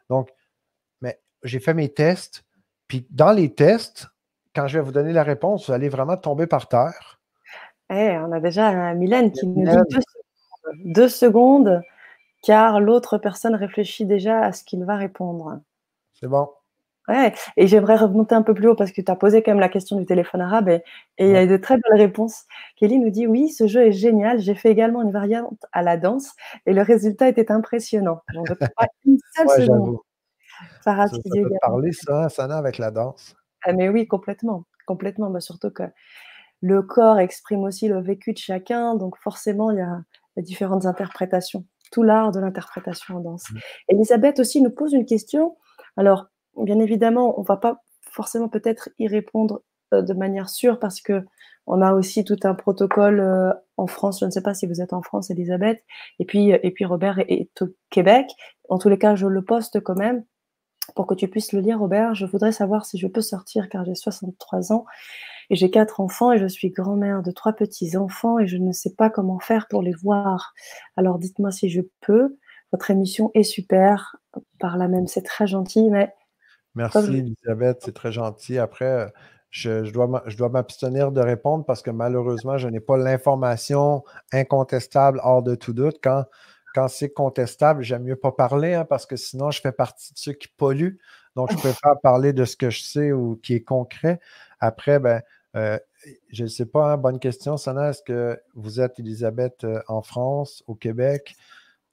Donc, 0.09 0.29
mais 1.01 1.19
j'ai 1.43 1.59
fait 1.59 1.73
mes 1.73 1.89
tests. 1.89 2.43
Puis 2.87 3.05
dans 3.09 3.31
les 3.31 3.53
tests, 3.53 4.07
quand 4.55 4.67
je 4.67 4.79
vais 4.79 4.83
vous 4.83 4.91
donner 4.91 5.13
la 5.13 5.23
réponse, 5.23 5.67
vous 5.67 5.73
allez 5.73 5.89
vraiment 5.89 6.17
tomber 6.17 6.47
par 6.47 6.67
terre. 6.67 7.16
Eh, 7.89 8.17
on 8.17 8.31
a 8.31 8.39
déjà 8.39 8.93
Mylène 8.93 9.31
qui 9.31 9.47
nous 9.47 9.65
dit 9.65 9.97
deux 10.83 11.07
secondes 11.07 11.81
car 12.43 12.79
l'autre 12.79 13.17
personne 13.17 13.55
réfléchit 13.55 14.05
déjà 14.05 14.41
à 14.41 14.51
ce 14.51 14.63
qu'il 14.63 14.83
va 14.85 14.95
répondre. 14.95 15.59
C'est 16.13 16.27
bon. 16.27 16.49
Ouais, 17.07 17.33
et 17.55 17.67
j'aimerais 17.67 17.95
remonter 17.95 18.35
un 18.35 18.41
peu 18.41 18.53
plus 18.53 18.67
haut 18.67 18.75
parce 18.75 18.91
que 18.91 19.01
tu 19.01 19.09
as 19.09 19.15
posé 19.15 19.41
quand 19.41 19.51
même 19.51 19.61
la 19.61 19.69
question 19.69 19.95
du 19.95 20.05
téléphone 20.05 20.41
arabe 20.41 20.67
et, 20.67 20.81
il 21.19 21.29
y 21.29 21.37
a 21.37 21.47
de 21.47 21.55
très 21.55 21.75
belles 21.75 22.01
réponses. 22.01 22.43
Kelly 22.75 22.99
nous 22.99 23.09
dit 23.09 23.27
Oui, 23.27 23.47
ce 23.49 23.65
jeu 23.65 23.87
est 23.87 23.93
génial. 23.93 24.39
J'ai 24.39 24.55
fait 24.55 24.69
également 24.69 25.01
une 25.01 25.11
variante 25.11 25.65
à 25.71 25.83
la 25.83 25.95
danse 25.95 26.33
et 26.65 26.73
le 26.73 26.81
résultat 26.81 27.29
était 27.29 27.49
impressionnant. 27.49 28.21
Donc, 28.33 28.47
pas 28.75 28.87
une 29.05 29.17
seule 29.35 29.47
ouais, 29.47 29.61
seconde. 29.61 29.97
ça, 30.81 31.07
ça 31.07 31.17
peut 31.33 31.49
parler, 31.61 31.93
ça, 31.93 32.27
Sana, 32.27 32.57
avec 32.57 32.77
la 32.77 32.91
danse. 32.91 33.35
Ah, 33.63 33.71
mais 33.71 33.87
oui, 33.87 34.05
complètement. 34.05 34.65
Complètement. 34.85 35.29
Bah, 35.29 35.39
surtout 35.39 35.71
que 35.71 35.83
le 36.61 36.81
corps 36.81 37.19
exprime 37.19 37.63
aussi 37.63 37.87
le 37.87 38.01
vécu 38.01 38.33
de 38.33 38.37
chacun. 38.37 38.95
Donc, 38.95 39.17
forcément, 39.17 39.71
il 39.71 39.77
y 39.77 39.81
a, 39.81 40.01
différentes 40.37 40.85
interprétations. 40.85 41.65
Tout 41.91 42.03
l'art 42.03 42.31
de 42.31 42.39
l'interprétation 42.39 43.15
en 43.15 43.19
danse. 43.21 43.49
Mmh. 43.49 43.57
Elisabeth 43.89 44.39
aussi 44.39 44.61
nous 44.61 44.69
pose 44.69 44.93
une 44.93 45.05
question 45.05 45.55
alors, 45.97 46.27
bien 46.55 46.79
évidemment, 46.79 47.37
on 47.37 47.41
ne 47.41 47.47
va 47.47 47.57
pas 47.57 47.83
forcément 48.01 48.47
peut-être 48.47 48.89
y 48.99 49.07
répondre 49.07 49.63
euh, 49.93 50.01
de 50.01 50.13
manière 50.13 50.49
sûre 50.49 50.79
parce 50.79 51.01
que 51.01 51.25
on 51.69 51.81
a 51.81 51.93
aussi 51.93 52.23
tout 52.23 52.39
un 52.43 52.53
protocole 52.53 53.19
euh, 53.19 53.51
en 53.75 53.87
France. 53.87 54.21
Je 54.21 54.25
ne 54.25 54.31
sais 54.31 54.41
pas 54.41 54.53
si 54.53 54.67
vous 54.67 54.79
êtes 54.79 54.93
en 54.93 55.01
France, 55.01 55.29
Elisabeth. 55.29 55.83
Et 56.19 56.25
puis, 56.25 56.51
et 56.51 56.71
puis 56.71 56.85
Robert 56.85 57.19
est, 57.27 57.61
au 57.61 57.67
Québec. 57.89 58.27
En 58.69 58.77
tous 58.77 58.87
les 58.87 58.97
cas, 58.97 59.15
je 59.15 59.27
le 59.27 59.43
poste 59.43 59.81
quand 59.81 59.97
même 59.97 60.23
pour 60.95 61.07
que 61.07 61.15
tu 61.15 61.27
puisses 61.27 61.51
le 61.51 61.59
lire, 61.59 61.79
Robert. 61.79 62.15
Je 62.15 62.25
voudrais 62.25 62.53
savoir 62.53 62.85
si 62.85 62.97
je 62.97 63.07
peux 63.07 63.21
sortir 63.21 63.67
car 63.67 63.83
j'ai 63.83 63.95
63 63.95 64.71
ans 64.71 64.85
et 65.49 65.55
j'ai 65.55 65.69
quatre 65.69 65.99
enfants 65.99 66.31
et 66.31 66.39
je 66.39 66.47
suis 66.47 66.69
grand-mère 66.69 67.23
de 67.23 67.31
trois 67.31 67.53
petits-enfants 67.53 68.39
et 68.39 68.47
je 68.47 68.57
ne 68.57 68.71
sais 68.71 68.93
pas 68.95 69.09
comment 69.09 69.39
faire 69.39 69.67
pour 69.67 69.81
les 69.81 69.93
voir. 69.93 70.53
Alors 70.95 71.19
dites-moi 71.19 71.51
si 71.51 71.69
je 71.69 71.81
peux. 72.01 72.37
Votre 72.71 72.91
émission 72.91 73.31
est 73.33 73.43
super. 73.43 74.17
Par 74.59 74.77
là 74.77 74.87
même, 74.87 75.07
c'est 75.07 75.23
très 75.23 75.47
gentil, 75.47 75.89
mais. 75.89 76.13
Merci, 76.75 77.17
Elisabeth, 77.17 77.79
c'est 77.83 77.93
très 77.93 78.11
gentil. 78.11 78.59
Après, 78.59 79.11
je, 79.49 79.89
dois 79.91 80.49
m'abstenir 80.49 81.11
de 81.11 81.21
répondre 81.21 81.65
parce 81.65 81.81
que 81.81 81.89
malheureusement, 81.89 82.57
je 82.57 82.67
n'ai 82.67 82.79
pas 82.79 82.97
l'information 82.97 84.03
incontestable 84.31 85.19
hors 85.23 85.41
de 85.41 85.55
tout 85.55 85.73
doute. 85.73 85.97
Quand, 86.03 86.25
quand 86.75 86.87
c'est 86.87 87.09
contestable, 87.09 87.83
j'aime 87.83 88.03
mieux 88.03 88.15
pas 88.15 88.31
parler 88.31 88.73
hein, 88.73 88.85
parce 88.85 89.05
que 89.05 89.15
sinon, 89.15 89.49
je 89.49 89.61
fais 89.61 89.71
partie 89.71 90.13
de 90.13 90.19
ceux 90.19 90.33
qui 90.33 90.49
polluent. 90.49 90.99
Donc, 91.35 91.51
je 91.51 91.57
préfère 91.57 91.99
parler 92.03 92.33
de 92.33 92.45
ce 92.45 92.55
que 92.57 92.69
je 92.69 92.81
sais 92.81 93.11
ou 93.11 93.39
qui 93.41 93.55
est 93.55 93.63
concret. 93.63 94.19
Après, 94.59 94.99
ben, 94.99 95.21
euh, 95.57 95.79
je 96.31 96.43
ne 96.43 96.49
sais 96.49 96.65
pas, 96.65 96.93
hein, 96.93 96.97
bonne 96.97 97.19
question, 97.19 97.57
Sana. 97.57 97.89
Est-ce 97.89 98.03
que 98.03 98.39
vous 98.55 98.79
êtes, 98.79 98.99
Elisabeth, 98.99 99.63
euh, 99.63 99.81
en 99.87 100.01
France, 100.01 100.63
au 100.67 100.75
Québec? 100.75 101.35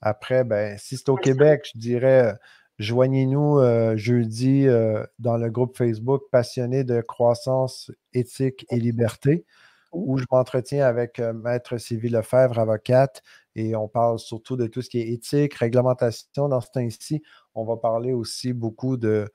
Après, 0.06 0.44
ben, 0.44 0.76
si 0.76 0.98
c'est 0.98 1.08
au 1.08 1.16
Québec, 1.16 1.70
je 1.74 1.78
dirais 1.78 2.26
euh, 2.26 2.34
joignez-nous 2.78 3.58
euh, 3.58 3.96
jeudi 3.96 4.68
euh, 4.68 5.02
dans 5.18 5.38
le 5.38 5.48
groupe 5.50 5.78
Facebook 5.78 6.24
Passionné 6.30 6.84
de 6.84 7.00
croissance, 7.00 7.90
éthique 8.12 8.66
et 8.70 8.76
liberté, 8.76 9.46
où 9.92 10.18
je 10.18 10.26
m'entretiens 10.30 10.84
avec 10.86 11.20
Maître 11.20 11.78
Sylvie 11.78 12.10
Lefebvre, 12.10 12.58
avocate, 12.58 13.22
et 13.54 13.74
on 13.76 13.88
parle 13.88 14.18
surtout 14.18 14.56
de 14.56 14.66
tout 14.66 14.82
ce 14.82 14.90
qui 14.90 15.00
est 15.00 15.08
éthique, 15.08 15.54
réglementation. 15.54 16.50
Dans 16.50 16.60
ce 16.60 16.70
temps-ci, 16.70 17.22
on 17.54 17.64
va 17.64 17.78
parler 17.78 18.12
aussi 18.12 18.52
beaucoup 18.52 18.98
de, 18.98 19.32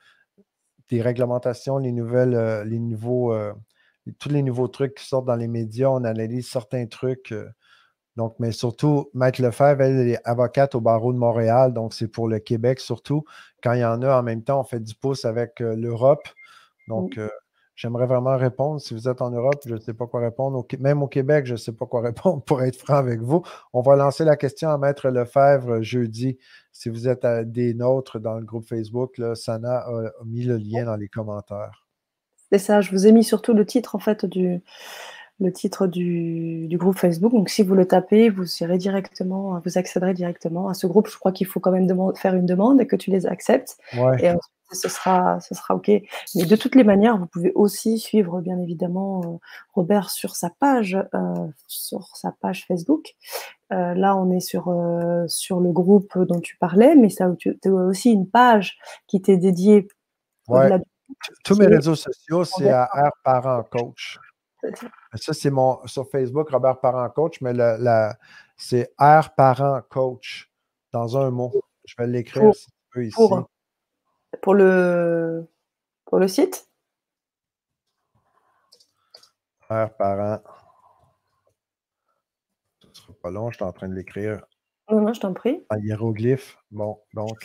des 0.90 1.02
réglementations, 1.02 1.80
les 1.80 1.94
nouvelles, 1.94 2.64
les 2.68 2.80
nouveaux, 2.80 3.34
tous 4.18 4.30
les 4.30 4.44
nouveaux 4.44 4.68
trucs 4.68 4.96
qui 4.96 5.06
sortent 5.06 5.26
dans 5.26 5.36
les 5.36 5.48
médias. 5.48 5.90
On 5.90 6.04
analyse 6.04 6.48
certains 6.48 6.86
trucs 6.88 7.34
donc, 8.20 8.36
mais 8.38 8.52
surtout, 8.52 9.10
Maître 9.14 9.42
Lefebvre, 9.42 9.82
elle 9.82 10.10
est 10.10 10.20
avocate 10.26 10.76
au 10.76 10.82
barreau 10.82 11.14
de 11.14 11.18
Montréal, 11.18 11.72
donc 11.74 11.94
c'est 11.94 12.10
pour 12.10 12.28
le 12.28 12.40
Québec 12.40 12.82
surtout. 12.82 13.24
Quand 13.64 13.72
il 13.72 13.80
y 13.80 13.86
en 13.86 14.02
a 14.02 14.20
en 14.20 14.24
même 14.24 14.44
temps, 14.44 14.60
on 14.60 14.66
fait 14.66 14.82
du 14.82 14.94
pouce 14.94 15.24
avec 15.24 15.62
euh, 15.62 15.74
l'Europe. 15.74 16.28
Donc, 16.90 17.18
euh, 17.18 17.30
j'aimerais 17.76 18.08
vraiment 18.08 18.36
répondre. 18.36 18.82
Si 18.82 18.94
vous 18.94 19.08
êtes 19.08 19.22
en 19.22 19.30
Europe, 19.32 19.62
je 19.66 19.76
ne 19.76 19.80
sais 19.80 19.94
pas 19.94 20.06
quoi 20.06 20.20
répondre. 20.20 20.66
même 20.80 21.02
au 21.02 21.08
Québec, 21.08 21.46
je 21.46 21.54
ne 21.54 21.58
sais 21.58 21.72
pas 21.72 21.86
quoi 21.86 22.02
répondre 22.12 22.44
pour 22.44 22.62
être 22.62 22.76
franc 22.76 22.96
avec 22.96 23.22
vous. 23.22 23.42
On 23.72 23.82
va 23.82 23.96
lancer 23.96 24.26
la 24.26 24.36
question 24.36 24.70
à 24.70 24.78
Maître 24.78 25.08
Lefebvre 25.08 25.82
jeudi. 25.82 26.38
Si 26.74 26.90
vous 26.90 27.08
êtes 27.08 27.26
des 27.50 27.74
nôtres 27.74 28.20
dans 28.20 28.38
le 28.38 28.44
groupe 28.44 28.68
Facebook, 28.68 29.18
là, 29.18 29.34
Sana 29.36 29.78
a 29.88 30.12
mis 30.26 30.44
le 30.44 30.58
lien 30.58 30.84
dans 30.84 30.98
les 30.98 31.08
commentaires. 31.08 31.89
C'est 32.52 32.60
ça, 32.60 32.82
je 32.82 32.92
vous 32.92 33.08
ai 33.08 33.12
mis 33.12 33.24
surtout 33.24 33.54
le 33.54 33.66
titre 33.66 33.96
en 33.96 34.00
fait 34.00 34.26
du, 34.26 34.62
le 35.40 35.52
titre 35.52 35.88
du, 35.88 36.68
groupe 36.78 36.98
Facebook. 36.98 37.32
Donc, 37.32 37.50
si 37.50 37.64
vous 37.64 37.76
le 37.76 37.86
tapez, 37.86 38.30
vous 38.30 38.46
irez 38.62 38.78
directement, 38.78 39.60
vous 39.64 39.78
accéderez 39.78 40.14
directement 40.14 40.68
à 40.68 40.74
ce 40.74 40.88
groupe. 40.88 41.08
Je 41.08 41.18
crois 41.18 41.32
qu'il 41.32 41.48
faut 41.48 41.60
quand 41.60 41.72
même 41.72 41.88
faire 42.16 42.36
une 42.36 42.46
demande 42.46 42.82
et 42.82 42.88
que 42.88 42.96
tu 42.96 43.10
les 43.10 43.26
acceptes. 43.26 43.78
Et 43.94 44.30
ensuite, 44.30 44.42
ce 44.72 44.88
sera, 44.88 45.40
ce 45.40 45.56
sera 45.56 45.76
OK. 45.76 45.88
Mais 45.88 46.46
de 46.46 46.56
toutes 46.56 46.76
les 46.76 46.84
manières, 46.84 47.18
vous 47.18 47.26
pouvez 47.26 47.52
aussi 47.56 47.98
suivre, 47.98 48.42
bien 48.42 48.60
évidemment, 48.60 49.22
euh, 49.26 49.38
Robert 49.74 50.12
sur 50.12 50.36
sa 50.36 50.52
page, 50.52 50.96
euh, 51.14 51.48
sur 51.68 52.16
sa 52.16 52.34
page 52.40 52.66
Facebook. 52.68 53.16
Euh, 53.72 53.94
là, 53.96 54.16
on 54.16 54.32
est 54.32 54.40
sur, 54.42 54.74
sur 55.28 55.60
le 55.60 55.72
groupe 55.72 56.18
dont 56.18 56.40
tu 56.40 56.58
parlais, 56.58 56.96
mais 56.96 57.10
ça, 57.10 57.32
tu 57.38 57.58
as 57.66 57.70
aussi 57.70 58.12
une 58.12 58.28
page 58.28 58.78
qui 59.08 59.22
t'est 59.22 59.38
dédiée 59.38 59.88
tous 61.44 61.58
mes 61.58 61.68
réseaux 61.68 61.96
sociaux, 61.96 62.44
c'est 62.44 62.70
à 62.70 62.86
R 62.86 63.12
Parent 63.24 63.64
Coach. 63.64 64.20
Ça, 65.16 65.34
c'est 65.34 65.50
mon 65.50 65.86
sur 65.88 66.10
Facebook, 66.10 66.50
Robert 66.50 66.80
Parent 66.80 67.10
Coach, 67.10 67.42
mais 67.42 67.54
c'est 68.58 68.94
R 69.00 69.34
Parent 69.36 69.82
Coach 69.90 70.52
dans 70.92 71.18
un 71.18 71.30
mot. 71.32 71.52
Je 71.86 71.96
vais 71.98 72.08
l'écrire 72.08 72.54
si 72.54 72.66
tu 72.66 73.00
veux 73.00 73.06
ici. 73.06 73.22
Pour, 74.42 74.54
le, 74.54 75.48
pour 76.06 76.20
le 76.20 76.28
site? 76.28 76.70
R 79.70 79.90
Parent. 79.98 80.42
Ce 82.82 82.88
ne 82.88 82.94
sera 82.94 83.14
pas 83.22 83.32
long, 83.32 83.50
je 83.50 83.56
suis 83.56 83.66
en 83.66 83.72
train 83.72 83.88
de 83.88 83.96
l'écrire. 83.96 84.46
Non, 84.90 85.02
non, 85.02 85.14
je 85.14 85.20
t'en 85.20 85.34
prie. 85.34 85.66
En 85.70 85.78
hiéroglyphe. 85.78 86.58
Bon, 86.72 87.00
donc, 87.14 87.38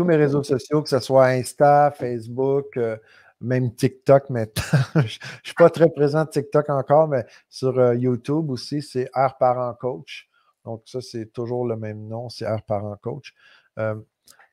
tous 0.00 0.06
mes 0.06 0.16
réseaux 0.16 0.42
sociaux, 0.42 0.80
que 0.80 0.88
ce 0.88 0.98
soit 0.98 1.26
Insta, 1.26 1.90
Facebook, 1.90 2.74
euh, 2.78 2.96
même 3.42 3.74
TikTok 3.74 4.30
maintenant. 4.30 4.62
je 4.94 5.00
ne 5.00 5.42
suis 5.44 5.54
pas 5.54 5.68
très 5.68 5.90
présent 5.90 6.24
TikTok 6.24 6.70
encore, 6.70 7.06
mais 7.06 7.26
sur 7.50 7.78
euh, 7.78 7.94
YouTube 7.94 8.48
aussi, 8.48 8.80
c'est 8.80 9.10
R 9.14 9.36
Parent 9.38 9.74
Coach. 9.74 10.30
Donc, 10.64 10.84
ça, 10.86 11.02
c'est 11.02 11.26
toujours 11.26 11.66
le 11.66 11.76
même 11.76 12.08
nom, 12.08 12.30
c'est 12.30 12.50
R 12.50 12.62
Parent 12.62 12.96
Coach. 13.02 13.34
Euh, 13.78 13.94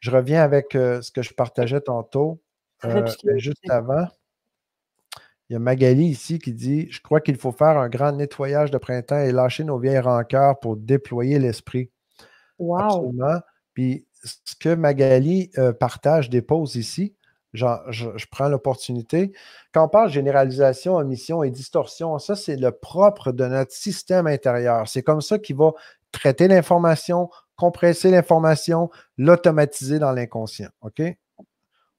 je 0.01 0.11
reviens 0.11 0.43
avec 0.43 0.73
ce 0.73 1.09
que 1.11 1.21
je 1.21 1.33
partageais 1.33 1.79
tantôt. 1.79 2.41
juste 3.37 3.69
avant, 3.69 4.05
il 5.49 5.53
y 5.53 5.55
a 5.55 5.59
Magali 5.59 6.07
ici 6.07 6.39
qui 6.39 6.51
dit 6.51 6.91
Je 6.91 7.01
crois 7.01 7.21
qu'il 7.21 7.37
faut 7.37 7.53
faire 7.53 7.77
un 7.77 7.87
grand 7.87 8.11
nettoyage 8.11 8.69
de 8.69 8.77
printemps 8.77 9.21
et 9.21 9.31
lâcher 9.31 9.63
nos 9.63 9.79
vieilles 9.79 9.99
rancœurs 9.99 10.59
pour 10.59 10.75
déployer 10.75 11.39
l'esprit. 11.39 11.89
Wow. 12.59 12.79
Absolument. 12.79 13.39
Puis 13.73 14.06
ce 14.23 14.55
que 14.59 14.73
Magali 14.75 15.51
partage, 15.79 16.29
dépose 16.29 16.75
ici, 16.75 17.15
je, 17.53 18.25
prends 18.29 18.49
l'opportunité. 18.49 19.33
Quand 19.73 19.85
on 19.85 19.89
parle 19.89 20.09
généralisation, 20.09 20.95
omission 20.95 21.43
et 21.43 21.49
distorsion, 21.49 22.17
ça, 22.19 22.35
c'est 22.35 22.55
le 22.55 22.71
propre 22.71 23.31
de 23.31 23.45
notre 23.45 23.71
système 23.71 24.27
intérieur. 24.27 24.87
C'est 24.87 25.03
comme 25.03 25.21
ça 25.21 25.39
qu'il 25.39 25.55
va 25.55 25.71
traiter 26.11 26.47
l'information, 26.47 27.29
compresser 27.55 28.11
l'information, 28.11 28.89
l'automatiser 29.17 29.99
dans 29.99 30.11
l'inconscient. 30.11 30.69
OK? 30.81 31.01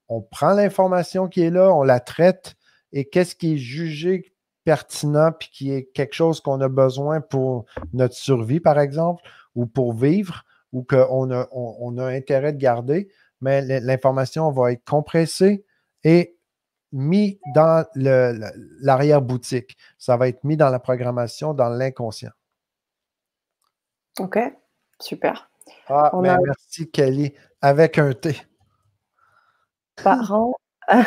On 0.09 0.23
prend 0.23 0.53
l'information 0.53 1.29
qui 1.29 1.43
est 1.43 1.51
là, 1.51 1.73
on 1.75 1.83
la 1.83 2.01
traite, 2.01 2.55
et 2.93 3.05
qu'est-ce 3.05 3.35
qui 3.35 3.55
est 3.55 3.59
jugé 3.59 4.33
pertinent, 4.65 5.33
puis 5.33 5.51
qui 5.53 5.73
est 5.73 5.85
quelque 5.93 6.15
chose 6.15 6.41
qu'on 6.41 6.61
a 6.61 6.69
besoin 6.69 7.21
pour 7.21 7.67
notre 7.93 8.15
survie, 8.15 8.61
par 8.61 8.79
exemple, 8.79 9.23
ou 9.55 9.67
pour 9.67 9.93
vivre, 9.93 10.45
ou 10.73 10.83
qu'on 10.83 11.31
a, 11.31 11.49
on 11.53 11.99
a 11.99 12.07
intérêt 12.07 12.53
de 12.53 12.59
garder, 12.59 13.09
mais 13.41 13.63
l'information 13.81 14.51
va 14.51 14.73
être 14.73 14.85
compressée 14.85 15.65
et 16.05 16.37
mis 16.93 17.41
dans 17.55 17.87
l'arrière-boutique. 17.95 19.77
Ça 19.99 20.17
va 20.17 20.29
être 20.29 20.45
mis 20.45 20.57
dans 20.57 20.71
la 20.71 20.79
programmation, 20.79 21.55
dans 21.55 21.69
l'inconscient. 21.69 22.31
OK, 24.19 24.39
super. 25.01 25.51
Ah, 25.89 26.11
merci 26.21 26.91
Kelly. 26.91 27.33
Avec 27.61 27.99
un 27.99 28.13
T. 28.13 28.37
Parents. 30.03 30.55
ah, 30.89 31.05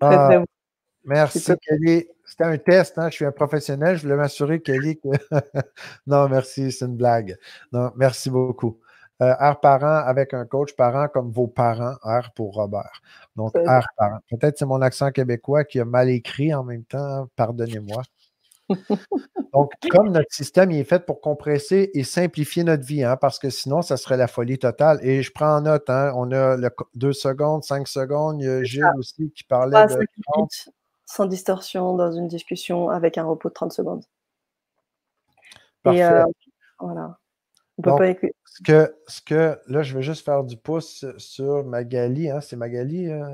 merci 1.04 1.54
Kelly. 1.58 2.06
C'était 2.36 2.50
un 2.50 2.58
test, 2.58 2.98
hein? 2.98 3.10
je 3.10 3.14
suis 3.14 3.24
un 3.24 3.30
professionnel, 3.30 3.96
je 3.96 4.02
voulais 4.02 4.16
m'assurer, 4.16 4.60
Kelly, 4.60 4.98
que. 4.98 5.06
non, 6.08 6.28
merci, 6.28 6.72
c'est 6.72 6.84
une 6.84 6.96
blague. 6.96 7.36
Non, 7.70 7.92
merci 7.94 8.28
beaucoup. 8.28 8.80
Euh, 9.22 9.34
R 9.34 9.60
parent 9.60 10.02
avec 10.04 10.34
un 10.34 10.44
coach 10.44 10.74
parent 10.74 11.06
comme 11.06 11.30
vos 11.30 11.46
parents, 11.46 11.94
R 12.02 12.32
pour 12.34 12.54
Robert. 12.54 13.02
Donc, 13.36 13.52
R 13.54 13.86
parent. 13.96 14.18
Peut-être 14.28 14.58
c'est 14.58 14.66
mon 14.66 14.82
accent 14.82 15.12
québécois 15.12 15.62
qui 15.62 15.78
a 15.78 15.84
mal 15.84 16.10
écrit 16.10 16.52
en 16.52 16.64
même 16.64 16.82
temps, 16.82 17.28
pardonnez-moi. 17.36 18.02
Donc, 19.52 19.70
comme 19.92 20.10
notre 20.10 20.34
système 20.34 20.72
est 20.72 20.82
fait 20.82 21.06
pour 21.06 21.20
compresser 21.20 21.92
et 21.94 22.02
simplifier 22.02 22.64
notre 22.64 22.84
vie, 22.84 23.04
hein, 23.04 23.16
parce 23.16 23.38
que 23.38 23.48
sinon, 23.48 23.80
ça 23.80 23.96
serait 23.96 24.16
la 24.16 24.26
folie 24.26 24.58
totale. 24.58 24.98
Et 25.02 25.22
je 25.22 25.30
prends 25.30 25.58
en 25.58 25.60
note, 25.60 25.88
hein, 25.88 26.12
on 26.16 26.32
a 26.32 26.56
deux 26.96 27.12
secondes, 27.12 27.62
cinq 27.62 27.86
secondes. 27.86 28.40
Il 28.40 28.46
y 28.46 28.50
a 28.50 28.64
Gilles 28.64 28.90
aussi 28.98 29.30
qui 29.30 29.44
parlait 29.44 29.86
de. 29.86 30.04
Sans 31.06 31.26
distorsion 31.26 31.96
dans 31.96 32.12
une 32.12 32.28
discussion 32.28 32.88
avec 32.88 33.18
un 33.18 33.24
repos 33.24 33.48
de 33.48 33.54
30 33.54 33.72
secondes. 33.72 34.04
Parfait. 35.82 36.00
Et 36.00 36.04
euh, 36.04 36.24
voilà. 36.80 37.18
Donc, 37.78 38.00
ce 38.44 38.62
que, 38.62 38.94
ce 39.08 39.20
que, 39.20 39.58
là, 39.66 39.82
je 39.82 39.96
vais 39.96 40.02
juste 40.02 40.24
faire 40.24 40.44
du 40.44 40.56
pouce 40.56 41.04
sur 41.18 41.64
Magali. 41.64 42.30
Hein, 42.30 42.40
c'est 42.40 42.56
Magali? 42.56 43.10
Euh? 43.10 43.24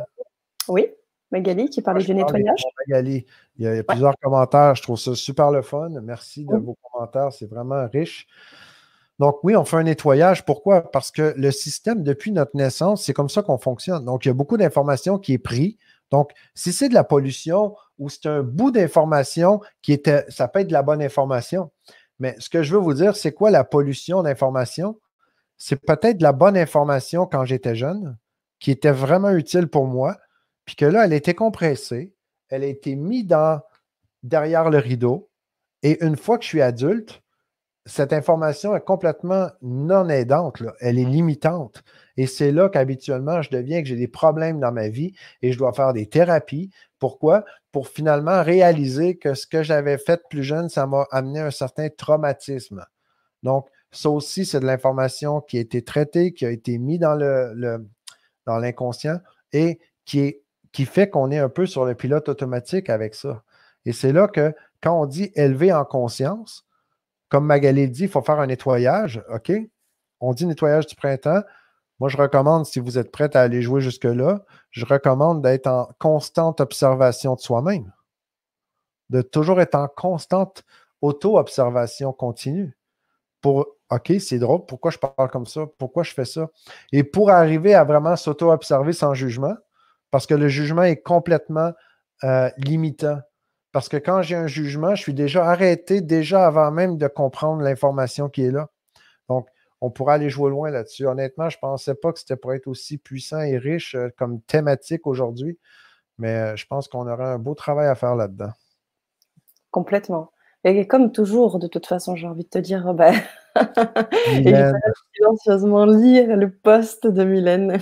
Oui, 0.69 0.89
Magali 1.31 1.69
qui 1.69 1.83
parlait 1.83 2.03
du 2.03 2.15
nettoyage. 2.15 2.63
Magali, 2.87 3.27
il 3.59 3.65
y 3.65 3.69
a, 3.69 3.83
plusieurs 3.83 4.17
commentaires. 4.19 4.75
Je 4.75 4.83
trouve 4.83 4.99
ça 4.99 5.15
super 5.15 5.51
le 5.51 5.63
fun. 5.63 5.91
Merci 6.03 6.45
de 6.45 6.57
vos 6.57 6.77
commentaires. 6.83 7.33
C'est 7.33 7.47
vraiment 7.47 7.87
riche. 7.89 8.27
Donc, 9.19 9.45
oui, 9.45 9.55
on 9.55 9.67
fait 9.67 9.77
un 9.77 9.83
nettoyage. 9.83 10.47
Pourquoi? 10.47 10.91
Parce 10.91 11.11
que 11.11 11.35
le 11.37 11.51
système, 11.51 12.03
depuis 12.03 12.33
notre 12.33 12.57
naissance, 12.57 13.05
c'est 13.05 13.13
comme 13.13 13.29
ça 13.29 13.43
qu'on 13.43 13.59
fonctionne. 13.59 14.07
Donc, 14.07 14.25
il 14.25 14.29
y 14.29 14.31
a 14.31 14.35
beaucoup 14.35 14.57
d'informations 14.57 15.19
qui 15.19 15.35
est 15.35 15.39
pris. 15.39 15.77
Donc, 16.11 16.33
si 16.55 16.73
c'est 16.73 16.89
de 16.89 16.95
la 16.95 17.05
pollution 17.05 17.77
ou 17.99 18.09
c'est 18.09 18.27
un 18.27 18.43
bout 18.43 18.71
d'information 18.71 19.61
qui 19.83 19.93
était, 19.93 20.25
ça 20.29 20.49
peut 20.49 20.61
être 20.61 20.69
de 20.69 20.73
la 20.73 20.83
bonne 20.83 21.03
information. 21.03 21.71
Mais 22.19 22.37
ce 22.39 22.51
que 22.51 22.63
je 22.63 22.75
veux 22.75 22.81
vous 22.81 22.95
dire, 22.95 23.17
c'est 23.17 23.33
quoi 23.33 23.51
la 23.51 23.65
pollution 23.65 24.23
d'information? 24.23 24.99
C'est 25.57 25.81
peut-être 25.81 26.19
de 26.19 26.23
la 26.23 26.33
bonne 26.33 26.57
information 26.57 27.27
quand 27.27 27.45
j'étais 27.45 27.75
jeune, 27.75 28.17
qui 28.59 28.71
était 28.71 28.93
vraiment 28.93 29.31
utile 29.31 29.69
pour 29.69 29.87
moi, 29.87 30.17
puis 30.65 30.75
que 30.75 30.85
là, 30.85 31.05
elle 31.05 31.13
a 31.13 31.17
été 31.17 31.35
compressée, 31.35 32.13
elle 32.49 32.63
a 32.63 32.67
été 32.67 32.97
mise 32.97 33.27
dans, 33.27 33.61
derrière 34.23 34.71
le 34.71 34.79
rideau, 34.79 35.31
et 35.83 36.05
une 36.05 36.17
fois 36.17 36.39
que 36.39 36.45
je 36.45 36.49
suis 36.49 36.63
adulte, 36.63 37.20
cette 37.87 38.13
information 38.13 38.77
est 38.77 38.85
complètement 38.85 39.49
non 39.63 40.09
aidante, 40.09 40.63
elle 40.81 40.99
est 40.99 41.05
limitante. 41.05 41.83
Et 42.17 42.27
c'est 42.27 42.53
là 42.53 42.69
qu'habituellement, 42.69 43.41
je 43.41 43.51
deviens 43.51 43.83
que 43.83 43.89
j'ai 43.89 43.97
des 43.97 44.09
problèmes 44.09 44.61
dans 44.61 44.73
ma 44.73 44.89
vie 44.89 45.15
et 45.43 45.53
je 45.53 45.59
dois 45.59 45.73
faire 45.73 45.93
des 45.93 46.07
thérapies. 46.07 46.71
Pourquoi? 46.99 47.45
Pour 47.73 47.89
finalement 47.89 48.43
réaliser 48.43 49.17
que 49.17 49.35
ce 49.35 49.47
que 49.47 49.63
j'avais 49.63 49.97
fait 49.97 50.21
plus 50.29 50.43
jeune, 50.43 50.69
ça 50.69 50.87
m'a 50.87 51.07
amené 51.11 51.41
un 51.41 51.51
certain 51.51 51.89
traumatisme. 51.89 52.85
Donc, 53.43 53.69
ça 53.93 54.11
aussi, 54.11 54.45
c'est 54.45 54.61
de 54.61 54.67
l'information 54.67 55.41
qui 55.41 55.57
a 55.57 55.61
été 55.61 55.83
traitée, 55.83 56.33
qui 56.33 56.45
a 56.45 56.51
été 56.51 56.79
mise 56.79 57.01
dans, 57.01 57.15
le, 57.15 57.89
dans 58.47 58.59
l'inconscient 58.59 59.19
et 59.53 59.81
qui, 60.05 60.21
est, 60.21 60.43
qui 60.73 60.85
fait 60.85 61.09
qu'on 61.09 61.31
est 61.31 61.39
un 61.39 61.49
peu 61.49 61.67
sur 61.67 61.85
le 61.85 61.95
pilote 61.95 62.29
automatique 62.29 62.91
avec 62.91 63.15
ça. 63.15 63.43
Et 63.87 63.93
c'est 63.93 64.13
là 64.13 64.29
que 64.29 64.55
quand 64.83 65.01
on 65.01 65.07
dit 65.07 65.33
élever 65.35 65.73
en 65.73 65.85
conscience, 65.85 66.67
comme 67.31 67.47
Magali 67.47 67.89
dit, 67.89 68.03
il 68.03 68.09
faut 68.09 68.23
faire 68.23 68.41
un 68.41 68.49
nettoyage, 68.49 69.23
OK? 69.33 69.53
On 70.21 70.35
dit 70.35 70.47
nettoyage 70.47 70.87
du 70.87 70.97
printemps. 70.97 71.43
Moi, 72.01 72.09
je 72.09 72.17
recommande, 72.17 72.67
si 72.67 72.81
vous 72.81 72.99
êtes 72.99 73.11
prête 73.11 73.37
à 73.37 73.43
aller 73.43 73.63
jouer 73.63 73.81
jusque-là, 73.81 74.45
je 74.71 74.85
recommande 74.85 75.41
d'être 75.41 75.69
en 75.69 75.89
constante 75.99 76.61
observation 76.61 77.37
de 77.37 77.41
soi-même. 77.41 77.93
De 79.11 79.23
toujours 79.23 79.61
être 79.61 79.77
en 79.77 79.89
constante 79.89 80.65
auto-observation 81.03 82.13
continue. 82.13 82.77
Pour, 83.41 83.67
OK, 83.91 84.13
c'est 84.21 84.39
drôle, 84.39 84.67
pourquoi 84.67 84.91
je 84.91 84.99
parle 84.99 85.31
comme 85.31 85.47
ça? 85.47 85.63
Pourquoi 85.79 86.03
je 86.03 86.13
fais 86.13 86.25
ça? 86.25 86.49
Et 86.93 87.05
pour 87.05 87.31
arriver 87.31 87.75
à 87.75 87.85
vraiment 87.85 88.17
s'auto-observer 88.17 88.93
sans 88.93 89.15
jugement, 89.15 89.55
parce 90.11 90.27
que 90.27 90.35
le 90.35 90.49
jugement 90.49 90.83
est 90.83 91.01
complètement 91.01 91.73
euh, 92.25 92.51
limitant. 92.59 93.21
Parce 93.73 93.89
que 93.89 93.97
quand 93.97 94.23
j'ai 94.23 94.35
un 94.35 94.49
jugement, 94.49 94.95
je 94.95 95.03
suis 95.03 95.15
déjà 95.15 95.45
arrêté, 95.45 96.01
déjà 96.01 96.47
avant 96.47 96.71
même 96.71 96.99
de 96.99 97.07
comprendre 97.07 97.63
l'information 97.63 98.29
qui 98.29 98.43
est 98.43 98.51
là. 98.51 98.69
Donc, 99.29 99.49
on 99.81 99.91
pourrait 99.91 100.15
aller 100.15 100.29
jouer 100.29 100.51
loin 100.51 100.71
là-dessus. 100.71 101.07
Honnêtement, 101.07 101.49
je 101.49 101.57
ne 101.57 101.61
pensais 101.61 101.95
pas 101.95 102.13
que 102.13 102.19
c'était 102.19 102.37
pour 102.37 102.53
être 102.53 102.67
aussi 102.67 102.99
puissant 102.99 103.41
et 103.41 103.57
riche 103.57 103.95
euh, 103.95 104.09
comme 104.17 104.41
thématique 104.43 105.07
aujourd'hui, 105.07 105.59
mais 106.19 106.35
euh, 106.35 106.57
je 106.57 106.67
pense 106.67 106.89
qu'on 106.89 107.09
aurait 107.09 107.25
un 107.25 107.39
beau 107.39 107.55
travail 107.55 107.89
à 107.89 107.95
faire 107.95 108.17
là-dedans. 108.17 108.53
Complètement. 109.71 110.33
Et 110.65 110.87
comme 110.87 111.13
toujours, 111.13 111.59
de 111.59 111.67
toute 111.67 111.87
façon, 111.87 112.17
j'ai 112.17 112.27
envie 112.27 112.45
de 112.45 112.49
te 112.49 112.59
dire, 112.59 112.93
bah, 112.93 113.13
Mylène. 114.29 114.79
silencieusement 115.15 115.87
lire 115.87 116.37
le 116.37 116.51
post 116.51 117.07
de 117.07 117.25
Mylène. 117.25 117.79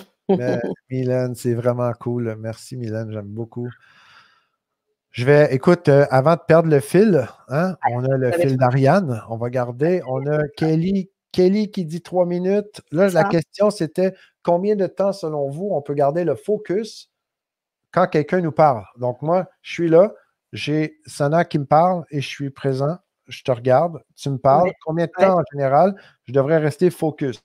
Mylène, 0.90 1.34
c'est 1.34 1.54
vraiment 1.54 1.90
cool. 1.94 2.36
Merci 2.38 2.76
Mylène, 2.76 3.10
j'aime 3.10 3.26
beaucoup. 3.26 3.68
Je 5.18 5.24
vais, 5.24 5.52
écoute, 5.52 5.88
euh, 5.88 6.06
avant 6.10 6.34
de 6.34 6.40
perdre 6.46 6.70
le 6.70 6.78
fil, 6.78 7.26
hein, 7.48 7.74
on 7.90 8.04
a 8.04 8.16
le 8.16 8.30
fil 8.30 8.56
d'Ariane, 8.56 9.20
on 9.28 9.36
va 9.36 9.50
garder. 9.50 10.00
On 10.06 10.24
a 10.28 10.46
Kelly, 10.56 11.10
Kelly 11.32 11.72
qui 11.72 11.84
dit 11.84 12.02
trois 12.02 12.24
minutes. 12.24 12.82
Là, 12.92 13.08
la 13.08 13.24
question, 13.24 13.70
c'était 13.70 14.14
combien 14.44 14.76
de 14.76 14.86
temps, 14.86 15.12
selon 15.12 15.50
vous, 15.50 15.70
on 15.72 15.82
peut 15.82 15.94
garder 15.94 16.22
le 16.22 16.36
focus 16.36 17.10
quand 17.90 18.06
quelqu'un 18.06 18.42
nous 18.42 18.52
parle? 18.52 18.84
Donc, 18.96 19.20
moi, 19.20 19.48
je 19.60 19.72
suis 19.72 19.88
là, 19.88 20.14
j'ai 20.52 21.00
Sana 21.04 21.44
qui 21.44 21.58
me 21.58 21.66
parle 21.66 22.04
et 22.12 22.20
je 22.20 22.28
suis 22.28 22.50
présent. 22.50 22.96
Je 23.26 23.42
te 23.42 23.50
regarde, 23.50 24.00
tu 24.14 24.30
me 24.30 24.38
parles. 24.38 24.70
Combien 24.84 25.06
de 25.06 25.10
temps 25.18 25.40
en 25.40 25.42
général 25.50 25.96
je 26.26 26.32
devrais 26.32 26.58
rester 26.58 26.90
focus? 26.90 27.42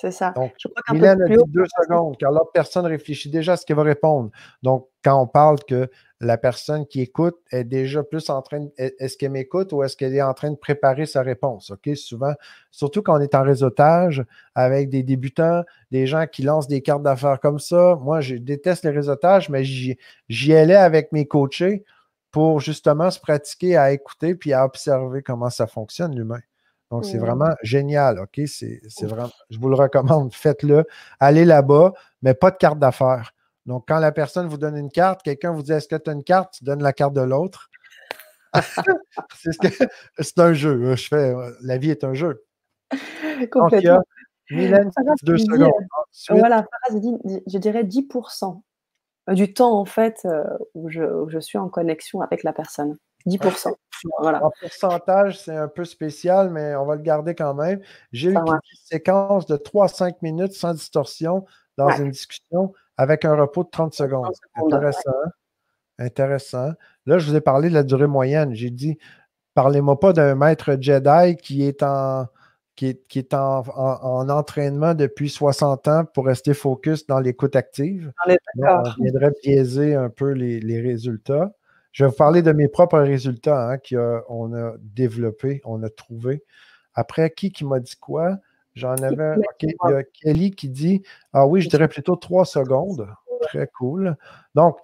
C'est 0.00 0.12
ça. 0.12 0.30
Donc, 0.30 0.52
je 0.58 0.68
crois 0.68 1.08
a 1.08 1.16
dit 1.16 1.36
deux 1.48 1.64
secondes, 1.82 2.16
car 2.18 2.30
l'autre 2.30 2.52
personne 2.54 2.86
réfléchit 2.86 3.30
déjà 3.30 3.54
à 3.54 3.56
ce 3.56 3.66
qu'elle 3.66 3.76
va 3.76 3.82
répondre. 3.82 4.30
Donc, 4.62 4.86
quand 5.02 5.20
on 5.20 5.26
parle 5.26 5.58
que 5.66 5.90
la 6.20 6.38
personne 6.38 6.86
qui 6.86 7.00
écoute 7.00 7.36
est 7.50 7.64
déjà 7.64 8.04
plus 8.04 8.30
en 8.30 8.40
train, 8.40 8.68
est-ce 8.76 9.16
qu'elle 9.16 9.32
m'écoute 9.32 9.72
ou 9.72 9.82
est-ce 9.82 9.96
qu'elle 9.96 10.14
est 10.14 10.22
en 10.22 10.34
train 10.34 10.52
de 10.52 10.56
préparer 10.56 11.04
sa 11.04 11.22
réponse? 11.22 11.72
OK? 11.72 11.96
Souvent, 11.96 12.32
surtout 12.70 13.02
quand 13.02 13.18
on 13.18 13.20
est 13.20 13.34
en 13.34 13.42
réseautage 13.42 14.24
avec 14.54 14.88
des 14.88 15.02
débutants, 15.02 15.64
des 15.90 16.06
gens 16.06 16.26
qui 16.30 16.42
lancent 16.42 16.68
des 16.68 16.80
cartes 16.80 17.02
d'affaires 17.02 17.40
comme 17.40 17.58
ça. 17.58 17.98
Moi, 18.00 18.20
je 18.20 18.36
déteste 18.36 18.84
les 18.84 18.90
réseautages, 18.90 19.48
mais 19.48 19.64
j'y 19.64 20.54
allais 20.54 20.76
avec 20.76 21.10
mes 21.10 21.26
coachés 21.26 21.82
pour 22.30 22.60
justement 22.60 23.10
se 23.10 23.18
pratiquer 23.18 23.76
à 23.76 23.90
écouter 23.90 24.36
puis 24.36 24.52
à 24.52 24.64
observer 24.64 25.22
comment 25.22 25.50
ça 25.50 25.66
fonctionne, 25.66 26.14
l'humain. 26.14 26.38
Donc, 26.90 27.04
c'est 27.04 27.18
vraiment 27.18 27.54
génial, 27.62 28.18
OK? 28.18 28.40
C'est 28.46 28.80
vraiment, 29.02 29.30
je 29.50 29.58
vous 29.58 29.68
le 29.68 29.74
recommande, 29.74 30.32
faites-le. 30.32 30.86
Allez 31.20 31.44
là-bas, 31.44 31.92
mais 32.22 32.34
pas 32.34 32.50
de 32.50 32.56
carte 32.56 32.78
d'affaires. 32.78 33.34
Donc, 33.66 33.84
quand 33.86 33.98
la 33.98 34.12
personne 34.12 34.46
vous 34.46 34.56
donne 34.56 34.76
une 34.76 34.90
carte, 34.90 35.22
quelqu'un 35.22 35.52
vous 35.52 35.62
dit 35.62 35.72
Est-ce 35.72 35.88
que 35.88 35.96
tu 35.96 36.08
as 36.08 36.14
une 36.14 36.24
carte? 36.24 36.54
Tu 36.54 36.64
donnes 36.64 36.82
la 36.82 36.94
carte 36.94 37.12
de 37.12 37.20
l'autre. 37.20 37.70
c'est 40.18 40.38
un 40.38 40.54
jeu. 40.54 40.96
Je 40.96 41.08
fais, 41.08 41.34
la 41.60 41.76
vie 41.76 41.90
est 41.90 42.04
un 42.04 42.14
jeu. 42.14 42.44
Complètement. 43.52 44.00
Mylène, 44.50 44.90
deux 45.22 45.36
secondes. 45.36 45.70
voilà, 46.30 46.64
je 46.90 47.58
dirais 47.58 47.84
10% 47.84 48.62
du 49.34 49.52
temps, 49.52 49.78
en 49.78 49.84
fait, 49.84 50.22
euh, 50.24 50.42
où 50.72 50.88
je 50.88 51.38
suis 51.38 51.58
en 51.58 51.68
connexion 51.68 52.22
avec 52.22 52.42
la 52.42 52.54
personne. 52.54 52.96
10%. 53.26 53.74
Voilà. 54.20 54.44
En 54.44 54.50
pourcentage, 54.60 55.40
c'est 55.40 55.56
un 55.56 55.68
peu 55.68 55.84
spécial, 55.84 56.50
mais 56.50 56.74
on 56.76 56.86
va 56.86 56.96
le 56.96 57.02
garder 57.02 57.34
quand 57.34 57.54
même. 57.54 57.80
J'ai 58.12 58.30
eu 58.30 58.36
une 58.36 58.58
séquence 58.84 59.46
de 59.46 59.56
3-5 59.56 60.16
minutes 60.22 60.52
sans 60.52 60.74
distorsion 60.74 61.44
dans 61.76 61.90
une 61.90 62.10
discussion 62.10 62.72
avec 62.96 63.24
un 63.24 63.34
repos 63.34 63.64
de 63.64 63.70
30 63.70 63.94
secondes. 63.94 64.32
Intéressant. 64.54 65.10
Intéressant. 65.98 66.72
Là, 67.06 67.18
je 67.18 67.28
vous 67.28 67.36
ai 67.36 67.40
parlé 67.40 67.68
de 67.68 67.74
la 67.74 67.82
durée 67.82 68.06
moyenne. 68.06 68.54
J'ai 68.54 68.70
dit, 68.70 68.98
parlez-moi 69.54 69.98
pas 69.98 70.12
d'un 70.12 70.34
maître 70.34 70.76
Jedi 70.80 71.36
qui 71.36 71.64
est 71.64 71.82
en, 71.82 72.26
qui 72.76 72.86
est, 72.86 73.34
en, 73.34 74.28
entraînement 74.28 74.94
depuis 74.94 75.28
60 75.28 75.88
ans 75.88 76.04
pour 76.04 76.26
rester 76.26 76.54
focus 76.54 77.06
dans 77.06 77.18
l'écoute 77.18 77.56
active. 77.56 78.12
on 78.26 78.82
viendrait 79.00 79.32
biaiser 79.42 79.94
un 79.94 80.10
peu 80.10 80.30
les 80.30 80.80
résultats. 80.80 81.52
Je 81.92 82.04
vais 82.04 82.10
vous 82.10 82.16
parler 82.16 82.42
de 82.42 82.52
mes 82.52 82.68
propres 82.68 83.00
résultats 83.00 83.70
hein, 83.70 83.78
qu'on 83.78 84.54
a 84.54 84.74
développés, 84.78 85.60
on 85.64 85.82
a 85.82 85.88
trouvé. 85.88 86.44
Après, 86.94 87.30
qui 87.30 87.52
qui 87.52 87.64
m'a 87.64 87.80
dit 87.80 87.96
quoi? 87.96 88.38
J'en 88.74 88.94
avais. 88.96 89.34
il 89.62 89.74
y 89.88 89.92
a 89.92 90.02
Kelly 90.04 90.50
qui 90.52 90.68
dit 90.68 91.02
Ah 91.32 91.46
oui, 91.46 91.60
je 91.60 91.68
dirais 91.68 91.88
plutôt 91.88 92.16
trois 92.16 92.44
secondes. 92.44 93.08
Très 93.42 93.66
cool. 93.68 94.16
Donc, 94.54 94.78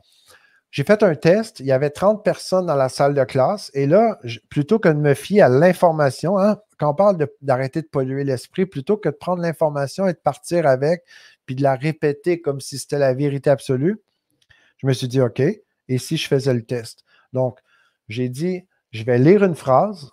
j'ai 0.71 0.83
fait 0.83 1.03
un 1.05 1.15
test. 1.15 1.61
Il 1.61 1.67
y 1.67 1.73
avait 1.73 1.91
30 1.91 2.25
personnes 2.25 2.67
dans 2.67 2.75
la 2.75 2.89
salle 2.89 3.15
de 3.15 3.23
classe. 3.23 3.71
Et 3.75 3.87
là, 3.87 4.19
plutôt 4.49 4.81
que 4.81 4.89
de 4.89 4.99
me 4.99 5.15
fier 5.15 5.43
à 5.43 5.49
l'information, 5.49 6.39
hein, 6.39 6.59
quand 6.79 6.91
on 6.91 6.95
parle 6.95 7.29
d'arrêter 7.43 7.81
de, 7.83 7.87
de, 7.87 7.91
polluer 7.91 8.25
l'esprit, 8.25 8.67
plutôt 8.67 8.97
que 8.97 9.09
de 9.09 9.15
prendre 9.15 9.43
l'information 9.43 10.09
et 10.09 10.13
de 10.13 10.19
partir 10.19 10.67
avec, 10.67 11.05
puis 11.47 11.55
de 11.55 11.63
la 11.63 11.77
répéter 11.77 12.41
comme 12.41 12.61
si 12.61 12.79
c'était 12.79 12.99
la 12.99 13.15
vérité 13.15 13.51
absolue, 13.51 14.03
je 14.79 14.87
me 14.89 14.93
suis 14.93 15.07
dit 15.07 15.21
OK, 15.21 15.41
et 15.89 15.99
si 15.99 16.17
je 16.17 16.29
faisais 16.29 16.55
le 16.55 16.65
test. 16.65 17.05
Donc, 17.33 17.59
j'ai 18.09 18.29
dit, 18.29 18.67
je 18.91 19.05
vais 19.05 19.19
lire 19.19 19.45
une 19.45 19.55
phrase. 19.55 20.11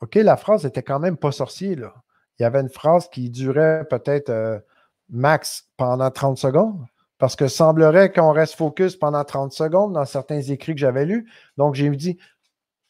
OK, 0.00 0.14
la 0.16 0.36
phrase 0.36 0.64
n'était 0.64 0.82
quand 0.82 1.00
même 1.00 1.16
pas 1.16 1.32
sorcier. 1.32 1.76
Il 2.38 2.42
y 2.42 2.44
avait 2.44 2.60
une 2.60 2.68
phrase 2.68 3.08
qui 3.08 3.30
durait 3.30 3.86
peut-être 3.88 4.30
euh, 4.30 4.58
max 5.08 5.68
pendant 5.76 6.10
30 6.10 6.38
secondes, 6.38 6.84
parce 7.18 7.36
que 7.36 7.48
semblerait 7.48 8.12
qu'on 8.12 8.32
reste 8.32 8.54
focus 8.54 8.96
pendant 8.96 9.24
30 9.24 9.52
secondes 9.52 9.92
dans 9.92 10.04
certains 10.04 10.40
écrits 10.40 10.74
que 10.74 10.80
j'avais 10.80 11.06
lus. 11.06 11.30
Donc, 11.56 11.74
j'ai 11.74 11.88
dit, 11.90 12.18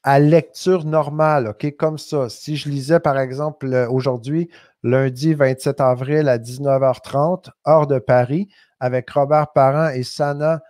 à 0.02 0.18
lecture 0.18 0.84
normale, 0.84 1.48
OK, 1.48 1.74
comme 1.76 1.98
ça. 1.98 2.28
Si 2.28 2.56
je 2.56 2.68
lisais, 2.68 3.00
par 3.00 3.18
exemple, 3.18 3.66
aujourd'hui, 3.90 4.50
lundi 4.82 5.32
27 5.32 5.80
avril 5.80 6.28
à 6.28 6.38
19h30, 6.38 7.48
hors 7.64 7.86
de 7.86 7.98
Paris, 7.98 8.48
avec 8.80 9.08
Robert 9.10 9.52
Parent 9.52 9.88
et 9.88 10.02
Sana 10.02 10.62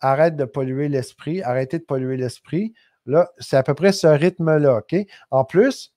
arrête 0.00 0.36
de 0.36 0.44
polluer 0.44 0.88
l'esprit, 0.88 1.42
arrêtez 1.42 1.78
de 1.78 1.84
polluer 1.84 2.16
l'esprit. 2.16 2.74
Là, 3.06 3.30
c'est 3.38 3.56
à 3.56 3.62
peu 3.62 3.74
près 3.74 3.92
ce 3.92 4.06
rythme-là, 4.06 4.78
OK? 4.78 4.94
En 5.30 5.44
plus, 5.44 5.94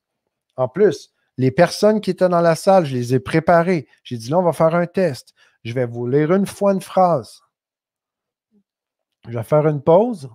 en 0.55 0.67
plus, 0.67 1.13
les 1.37 1.51
personnes 1.51 2.01
qui 2.01 2.11
étaient 2.11 2.29
dans 2.29 2.41
la 2.41 2.55
salle, 2.55 2.85
je 2.85 2.93
les 2.93 3.13
ai 3.15 3.19
préparées. 3.19 3.87
J'ai 4.03 4.17
dit, 4.17 4.29
là, 4.29 4.39
on 4.39 4.43
va 4.43 4.53
faire 4.53 4.75
un 4.75 4.85
test. 4.85 5.33
Je 5.63 5.73
vais 5.73 5.85
vous 5.85 6.07
lire 6.07 6.33
une 6.33 6.45
fois 6.45 6.73
une 6.73 6.81
phrase. 6.81 7.41
Je 9.27 9.37
vais 9.37 9.43
faire 9.43 9.67
une 9.67 9.81
pause. 9.81 10.29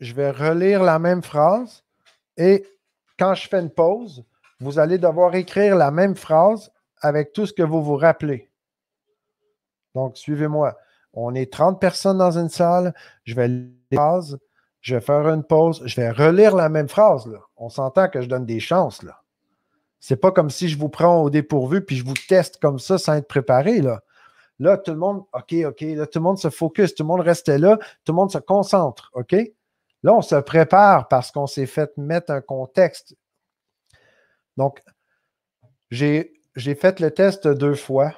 Je 0.00 0.14
vais 0.14 0.30
relire 0.30 0.82
la 0.82 0.98
même 0.98 1.22
phrase. 1.22 1.84
Et 2.36 2.66
quand 3.18 3.34
je 3.34 3.48
fais 3.48 3.60
une 3.60 3.70
pause, 3.70 4.24
vous 4.60 4.78
allez 4.78 4.98
devoir 4.98 5.34
écrire 5.34 5.76
la 5.76 5.90
même 5.90 6.14
phrase 6.14 6.70
avec 7.00 7.32
tout 7.32 7.46
ce 7.46 7.52
que 7.52 7.62
vous 7.62 7.82
vous 7.82 7.96
rappelez. 7.96 8.50
Donc, 9.94 10.16
suivez-moi. 10.16 10.76
On 11.16 11.34
est 11.34 11.52
30 11.52 11.80
personnes 11.80 12.18
dans 12.18 12.38
une 12.38 12.50
salle. 12.50 12.94
Je 13.24 13.34
vais 13.34 13.50
phrase, 13.92 14.38
je 14.80 14.94
vais 14.94 15.00
faire 15.00 15.26
une 15.28 15.42
pause, 15.42 15.82
je 15.84 15.96
vais 15.96 16.10
relire 16.10 16.54
la 16.54 16.68
même 16.68 16.88
phrase. 16.88 17.28
On 17.56 17.68
s'entend 17.68 18.08
que 18.08 18.20
je 18.20 18.28
donne 18.28 18.46
des 18.46 18.60
chances. 18.60 19.02
Là. 19.02 19.22
C'est 19.98 20.16
pas 20.16 20.30
comme 20.30 20.50
si 20.50 20.68
je 20.68 20.78
vous 20.78 20.88
prends 20.88 21.22
au 21.22 21.30
dépourvu 21.30 21.84
puis 21.84 21.96
je 21.96 22.04
vous 22.04 22.14
teste 22.28 22.58
comme 22.60 22.78
ça 22.78 22.98
sans 22.98 23.14
être 23.14 23.26
préparé. 23.26 23.80
Là. 23.80 24.02
Tout 24.78 24.92
le 24.92 24.98
monde, 24.98 25.24
OK, 25.32 25.54
OK, 25.66 25.80
là, 25.80 26.06
tout 26.06 26.18
le 26.18 26.22
monde 26.22 26.38
se 26.38 26.50
focus, 26.50 26.94
tout 26.94 27.02
le 27.02 27.08
monde 27.08 27.20
restait 27.20 27.58
là, 27.58 27.78
tout 28.04 28.12
le 28.12 28.16
monde 28.16 28.30
se 28.30 28.38
concentre, 28.38 29.10
OK? 29.14 29.34
Là, 30.02 30.14
on 30.14 30.22
se 30.22 30.36
prépare 30.36 31.08
parce 31.08 31.32
qu'on 31.32 31.46
s'est 31.46 31.66
fait 31.66 31.90
mettre 31.96 32.30
un 32.30 32.40
contexte. 32.40 33.16
Donc, 34.56 34.82
j'ai 35.90 36.32
fait 36.56 37.00
le 37.00 37.10
test 37.10 37.48
deux 37.48 37.74
fois 37.74 38.12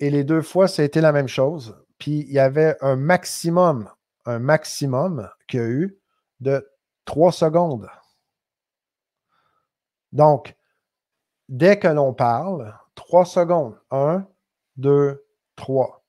et 0.00 0.10
les 0.10 0.24
deux 0.24 0.42
fois, 0.42 0.68
ça 0.68 0.82
été 0.82 1.00
la 1.00 1.12
même 1.12 1.28
chose. 1.28 1.76
Puis 1.98 2.20
il 2.20 2.32
y 2.32 2.38
avait 2.38 2.76
un 2.80 2.96
maximum, 2.96 3.90
un 4.24 4.38
maximum 4.38 5.30
qu'il 5.48 5.60
y 5.60 5.62
a 5.62 5.66
eu 5.66 5.98
de 6.40 6.68
3 7.04 7.32
secondes. 7.32 7.88
Donc, 10.12 10.56
dès 11.48 11.78
que 11.78 11.88
l'on 11.88 12.14
parle, 12.14 12.76
3 12.94 13.24
secondes. 13.24 13.78
1, 13.90 14.26
2, 14.76 15.24
3. 15.56 16.04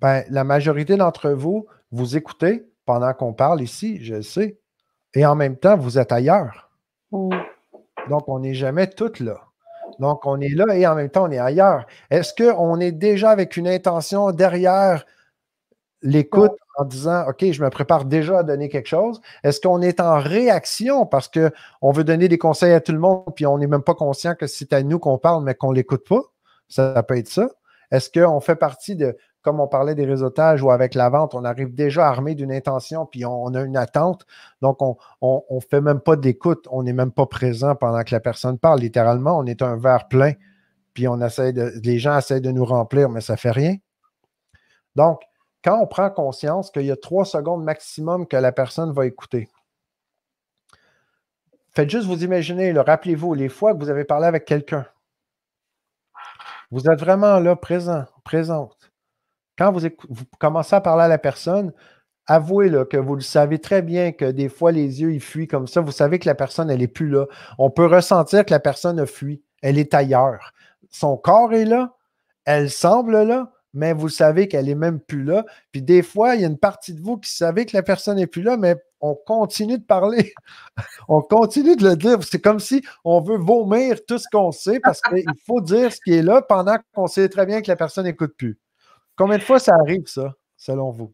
Ben, 0.00 0.24
la 0.28 0.44
majorité 0.44 0.96
d'entre 0.96 1.30
vous, 1.30 1.66
vous 1.90 2.16
écoutez 2.16 2.68
pendant 2.84 3.14
qu'on 3.14 3.32
parle 3.32 3.62
ici, 3.62 4.04
je 4.04 4.16
le 4.16 4.22
sais. 4.22 4.58
Et 5.14 5.24
en 5.24 5.36
même 5.36 5.56
temps, 5.56 5.76
vous 5.76 5.98
êtes 5.98 6.10
ailleurs. 6.10 6.70
Donc, 7.12 8.28
on 8.28 8.40
n'est 8.40 8.54
jamais 8.54 8.88
toutes 8.88 9.20
là. 9.20 9.51
Donc, 10.02 10.26
on 10.26 10.40
est 10.40 10.48
là 10.48 10.66
et 10.74 10.84
en 10.84 10.96
même 10.96 11.10
temps, 11.10 11.28
on 11.28 11.30
est 11.30 11.38
ailleurs. 11.38 11.86
Est-ce 12.10 12.34
qu'on 12.34 12.80
est 12.80 12.90
déjà 12.90 13.30
avec 13.30 13.56
une 13.56 13.68
intention 13.68 14.32
derrière 14.32 15.06
l'écoute 16.02 16.50
en 16.76 16.84
disant 16.84 17.24
OK, 17.28 17.52
je 17.52 17.62
me 17.62 17.70
prépare 17.70 18.04
déjà 18.04 18.40
à 18.40 18.42
donner 18.42 18.68
quelque 18.68 18.88
chose? 18.88 19.20
Est-ce 19.44 19.60
qu'on 19.60 19.80
est 19.80 20.00
en 20.00 20.18
réaction 20.18 21.06
parce 21.06 21.28
qu'on 21.28 21.92
veut 21.92 22.02
donner 22.02 22.26
des 22.26 22.36
conseils 22.36 22.72
à 22.72 22.80
tout 22.80 22.90
le 22.90 22.98
monde 22.98 23.32
puis 23.36 23.46
on 23.46 23.58
n'est 23.58 23.68
même 23.68 23.84
pas 23.84 23.94
conscient 23.94 24.34
que 24.34 24.48
c'est 24.48 24.72
à 24.72 24.82
nous 24.82 24.98
qu'on 24.98 25.18
parle 25.18 25.44
mais 25.44 25.54
qu'on 25.54 25.70
ne 25.70 25.76
l'écoute 25.76 26.04
pas? 26.08 26.22
Ça, 26.68 27.00
peut 27.04 27.16
être 27.16 27.28
ça. 27.28 27.48
Est-ce 27.92 28.10
qu'on 28.10 28.40
fait 28.40 28.56
partie 28.56 28.96
de, 28.96 29.16
comme 29.42 29.60
on 29.60 29.68
parlait 29.68 29.94
des 29.94 30.04
réseautages 30.04 30.62
ou 30.62 30.70
avec 30.70 30.94
la 30.94 31.08
vente, 31.10 31.34
on 31.34 31.44
arrive 31.44 31.74
déjà 31.74 32.08
armé 32.08 32.34
d'une 32.34 32.52
intention 32.52 33.06
puis 33.06 33.24
on, 33.24 33.54
a 33.54 33.62
une 33.62 33.76
attente. 33.76 34.26
Donc, 34.60 34.80
on 34.80 34.96
ne 35.50 35.60
fait 35.60 35.80
même 35.80 36.00
pas 36.00 36.16
d'écoute, 36.16 36.66
on 36.70 36.82
n'est 36.82 36.92
même 36.92 37.12
pas 37.12 37.26
présent 37.26 37.74
pendant 37.74 38.02
que 38.02 38.14
la 38.14 38.20
personne 38.20 38.58
parle. 38.58 38.80
Littéralement, 38.80 39.38
on 39.38 39.46
est 39.46 39.62
un 39.62 39.76
verre 39.76 40.08
plein 40.08 40.32
puis 40.94 41.08
on 41.08 41.20
essaie 41.20 41.52
de, 41.52 41.72
les 41.82 41.98
gens 41.98 42.16
essaient 42.18 42.40
de 42.40 42.50
nous 42.50 42.64
remplir, 42.64 43.08
mais 43.08 43.20
ça 43.20 43.34
ne 43.34 43.38
fait 43.38 43.50
rien. 43.50 43.76
Donc, 44.94 45.22
quand 45.64 45.80
on 45.80 45.86
prend 45.86 46.10
conscience 46.10 46.70
qu'il 46.70 46.82
y 46.82 46.90
a 46.90 46.96
trois 46.96 47.24
secondes 47.24 47.64
maximum 47.64 48.26
que 48.26 48.36
la 48.36 48.52
personne 48.52 48.92
va 48.92 49.06
écouter, 49.06 49.48
faites 51.70 51.88
juste 51.88 52.06
vous 52.06 52.24
imaginer, 52.24 52.72
rappelez-vous, 52.72 53.34
les 53.34 53.48
fois 53.48 53.72
que 53.74 53.78
vous 53.78 53.90
avez 53.90 54.04
parlé 54.04 54.26
avec 54.26 54.44
quelqu'un, 54.44 54.86
vous 56.70 56.88
êtes 56.88 57.00
vraiment 57.00 57.38
là, 57.38 57.56
présent, 57.56 58.04
présente. 58.24 58.81
Quand 59.58 59.72
vous, 59.72 59.88
commencez 60.38 60.74
à 60.74 60.80
parler 60.80 61.04
à 61.04 61.08
la 61.08 61.18
personne, 61.18 61.72
avouez 62.26 62.68
là, 62.68 62.84
que 62.84 62.96
vous 62.96 63.14
le 63.14 63.20
savez 63.20 63.58
très 63.58 63.82
bien 63.82 64.12
que 64.12 64.30
des 64.30 64.48
fois 64.48 64.72
les 64.72 65.00
yeux 65.02 65.12
ils 65.12 65.20
fuient 65.20 65.48
comme 65.48 65.66
ça. 65.66 65.80
Vous 65.80 65.92
savez 65.92 66.18
que 66.18 66.28
la 66.28 66.34
personne, 66.34 66.70
elle 66.70 66.80
n'est 66.80 66.88
plus 66.88 67.08
là. 67.08 67.26
On 67.58 67.70
peut 67.70 67.86
ressentir 67.86 68.44
que 68.44 68.50
la 68.50 68.60
personne 68.60 68.98
a 69.00 69.06
fui. 69.06 69.42
Elle 69.62 69.78
est 69.78 69.94
ailleurs. 69.94 70.52
Son 70.90 71.16
corps 71.16 71.52
est 71.52 71.64
là. 71.64 71.94
Elle 72.44 72.70
semble 72.70 73.22
là, 73.22 73.52
mais 73.74 73.92
vous 73.92 74.08
savez 74.08 74.48
qu'elle 74.48 74.66
n'est 74.66 74.74
même 74.74 75.00
plus 75.00 75.24
là. 75.24 75.44
Puis 75.70 75.82
des 75.82 76.02
fois, 76.02 76.34
il 76.34 76.42
y 76.42 76.44
a 76.44 76.48
une 76.48 76.58
partie 76.58 76.94
de 76.94 77.00
vous 77.00 77.18
qui 77.18 77.30
savez 77.30 77.66
que 77.66 77.76
la 77.76 77.82
personne 77.82 78.16
n'est 78.16 78.26
plus 78.26 78.42
là, 78.42 78.56
mais 78.56 78.76
on 79.00 79.14
continue 79.14 79.78
de 79.78 79.84
parler. 79.84 80.32
on 81.08 81.20
continue 81.20 81.76
de 81.76 81.88
le 81.88 81.96
dire. 81.96 82.18
C'est 82.22 82.40
comme 82.40 82.60
si 82.60 82.82
on 83.04 83.20
veut 83.20 83.38
vomir 83.38 84.04
tout 84.06 84.18
ce 84.18 84.26
qu'on 84.30 84.52
sait 84.52 84.80
parce 84.80 85.00
qu'il 85.00 85.24
faut 85.46 85.60
dire 85.60 85.92
ce 85.92 85.98
qui 86.04 86.14
est 86.14 86.22
là 86.22 86.42
pendant 86.42 86.76
qu'on 86.94 87.06
sait 87.06 87.28
très 87.28 87.46
bien 87.46 87.62
que 87.62 87.68
la 87.68 87.76
personne 87.76 88.04
n'écoute 88.04 88.34
plus. 88.36 88.58
Combien 89.16 89.38
de 89.38 89.42
fois 89.42 89.58
ça 89.58 89.74
arrive, 89.74 90.06
ça, 90.06 90.34
selon 90.56 90.90
vous? 90.90 91.12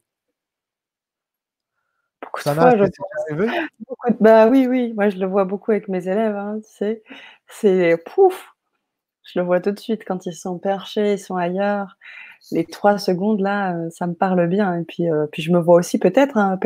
Beaucoup 2.22 2.40
de 2.48 2.54
fois, 2.54 2.76
je... 2.76 2.84
Bah 4.20 4.48
oui, 4.48 4.66
oui. 4.66 4.92
Moi, 4.94 5.08
je 5.08 5.18
le 5.18 5.26
vois 5.26 5.44
beaucoup 5.44 5.72
avec 5.72 5.88
mes 5.88 6.08
élèves. 6.08 6.36
Hein, 6.36 6.60
tu 6.62 6.70
sais. 6.76 7.02
C'est 7.46 7.96
pouf! 8.04 8.54
Je 9.24 9.38
le 9.38 9.44
vois 9.44 9.60
tout 9.60 9.72
de 9.72 9.78
suite 9.78 10.04
quand 10.06 10.24
ils 10.26 10.34
sont 10.34 10.58
perchés, 10.58 11.14
ils 11.14 11.18
sont 11.18 11.36
ailleurs. 11.36 11.96
Les 12.50 12.64
trois 12.64 12.98
secondes, 12.98 13.40
là, 13.40 13.76
euh, 13.76 13.90
ça 13.90 14.06
me 14.06 14.14
parle 14.14 14.46
bien. 14.46 14.80
Et 14.80 14.84
puis, 14.84 15.10
euh, 15.10 15.26
puis 15.30 15.42
je 15.42 15.52
me 15.52 15.58
vois 15.58 15.76
aussi 15.76 15.98
peut-être 15.98 16.36
hein, 16.38 16.58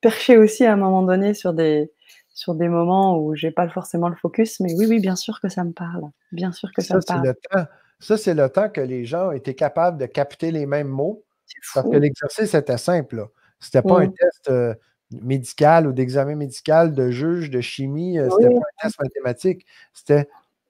perché 0.00 0.38
aussi 0.38 0.64
à 0.64 0.72
un 0.72 0.76
moment 0.76 1.02
donné 1.02 1.34
sur 1.34 1.52
des, 1.52 1.92
sur 2.32 2.54
des 2.54 2.68
moments 2.68 3.18
où 3.18 3.34
j'ai 3.34 3.50
pas 3.50 3.68
forcément 3.68 4.08
le 4.08 4.16
focus. 4.16 4.60
Mais 4.60 4.74
oui, 4.74 4.86
oui, 4.88 5.00
bien 5.00 5.16
sûr 5.16 5.40
que 5.40 5.48
ça 5.48 5.64
me 5.64 5.72
parle. 5.72 6.04
Bien 6.32 6.52
sûr 6.52 6.70
que 6.72 6.80
ça, 6.80 6.96
me 6.96 7.02
parle. 7.02 7.26
Le 7.26 7.34
temps. 7.34 7.66
Ça, 7.98 8.16
c'est 8.16 8.34
le 8.34 8.48
temps 8.48 8.68
que 8.68 8.80
les 8.80 9.04
gens 9.04 9.30
étaient 9.30 9.54
capables 9.54 9.98
de 9.98 10.06
capter 10.06 10.50
les 10.50 10.66
mêmes 10.66 10.88
mots. 10.88 11.24
Parce 11.74 11.88
que 11.88 11.96
l'exercice 11.96 12.54
était 12.54 12.78
simple. 12.78 13.28
Ce 13.60 13.68
n'était 13.68 13.88
pas 13.88 14.00
un 14.00 14.08
test 14.08 14.50
euh, 14.50 14.74
médical 15.10 15.86
ou 15.86 15.92
d'examen 15.92 16.34
médical, 16.34 16.92
de 16.92 17.10
juge, 17.10 17.50
de 17.50 17.60
chimie. 17.60 18.16
Ce 18.18 18.28
C'était 18.30 18.54
pas 18.54 18.60
un 18.60 18.82
test 18.82 19.00
mathématique. 19.00 19.66
C'était 19.94 20.28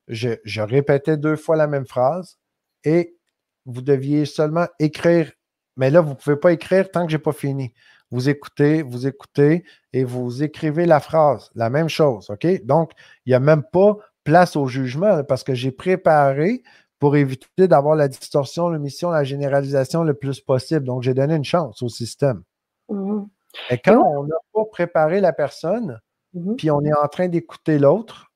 je, 0.08 0.60
répétais 0.60 1.16
deux 1.16 1.36
fois 1.36 1.56
la 1.56 1.66
même 1.66 1.86
phrase 1.86 2.38
et 2.84 3.16
vous 3.64 3.82
deviez 3.82 4.24
seulement 4.24 4.66
écrire. 4.78 5.32
Mais 5.76 5.90
là, 5.90 6.00
vous 6.00 6.10
ne 6.10 6.14
pouvez 6.14 6.36
pas 6.36 6.52
écrire 6.52 6.90
tant 6.90 7.04
que 7.04 7.12
je 7.12 7.16
n'ai 7.16 7.22
pas 7.22 7.32
fini. 7.32 7.72
Vous 8.10 8.28
écoutez, 8.28 8.82
vous 8.82 9.06
écoutez 9.06 9.64
et 9.92 10.04
vous 10.04 10.42
écrivez 10.42 10.86
la 10.86 11.00
phrase, 11.00 11.50
la 11.54 11.70
même 11.70 11.88
chose. 11.88 12.30
OK? 12.30 12.46
Donc, 12.64 12.92
il 13.24 13.30
n'y 13.30 13.34
a 13.34 13.40
même 13.40 13.64
pas 13.64 13.96
place 14.22 14.56
au 14.56 14.66
jugement 14.66 15.24
parce 15.24 15.42
que 15.42 15.54
j'ai 15.54 15.72
préparé 15.72 16.62
pour 16.98 17.16
éviter 17.16 17.68
d'avoir 17.68 17.96
la 17.96 18.08
distorsion, 18.08 18.68
l'omission, 18.68 19.10
la 19.10 19.24
généralisation 19.24 20.02
le 20.02 20.14
plus 20.14 20.40
possible. 20.40 20.84
Donc, 20.84 21.02
j'ai 21.02 21.14
donné 21.14 21.34
une 21.34 21.44
chance 21.44 21.82
au 21.82 21.88
système. 21.88 22.42
Mmh 22.88 23.24
et 23.70 23.78
quand 23.78 23.96
on 23.96 24.24
n'a 24.24 24.36
pas 24.52 24.66
préparé 24.66 25.20
la 25.20 25.32
personne, 25.32 25.98
mmh 26.34 26.56
puis 26.56 26.70
on 26.70 26.82
est 26.82 26.92
en 26.92 27.08
train 27.08 27.28
d'écouter 27.28 27.78
l'autre, 27.78 28.30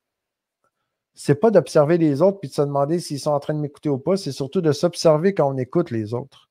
c'est 1.14 1.34
pas 1.34 1.50
d'observer 1.50 1.98
les 1.98 2.22
autres 2.22 2.40
puis 2.40 2.48
de 2.48 2.54
se 2.54 2.62
demander 2.62 3.00
s'ils 3.00 3.20
sont 3.20 3.32
en 3.32 3.40
train 3.40 3.52
de 3.52 3.58
m'écouter 3.58 3.90
ou 3.90 3.98
pas, 3.98 4.16
c'est 4.16 4.32
surtout 4.32 4.62
de 4.62 4.72
s'observer 4.72 5.34
quand 5.34 5.52
on 5.52 5.58
écoute 5.58 5.90
les 5.90 6.14
autres. 6.14 6.48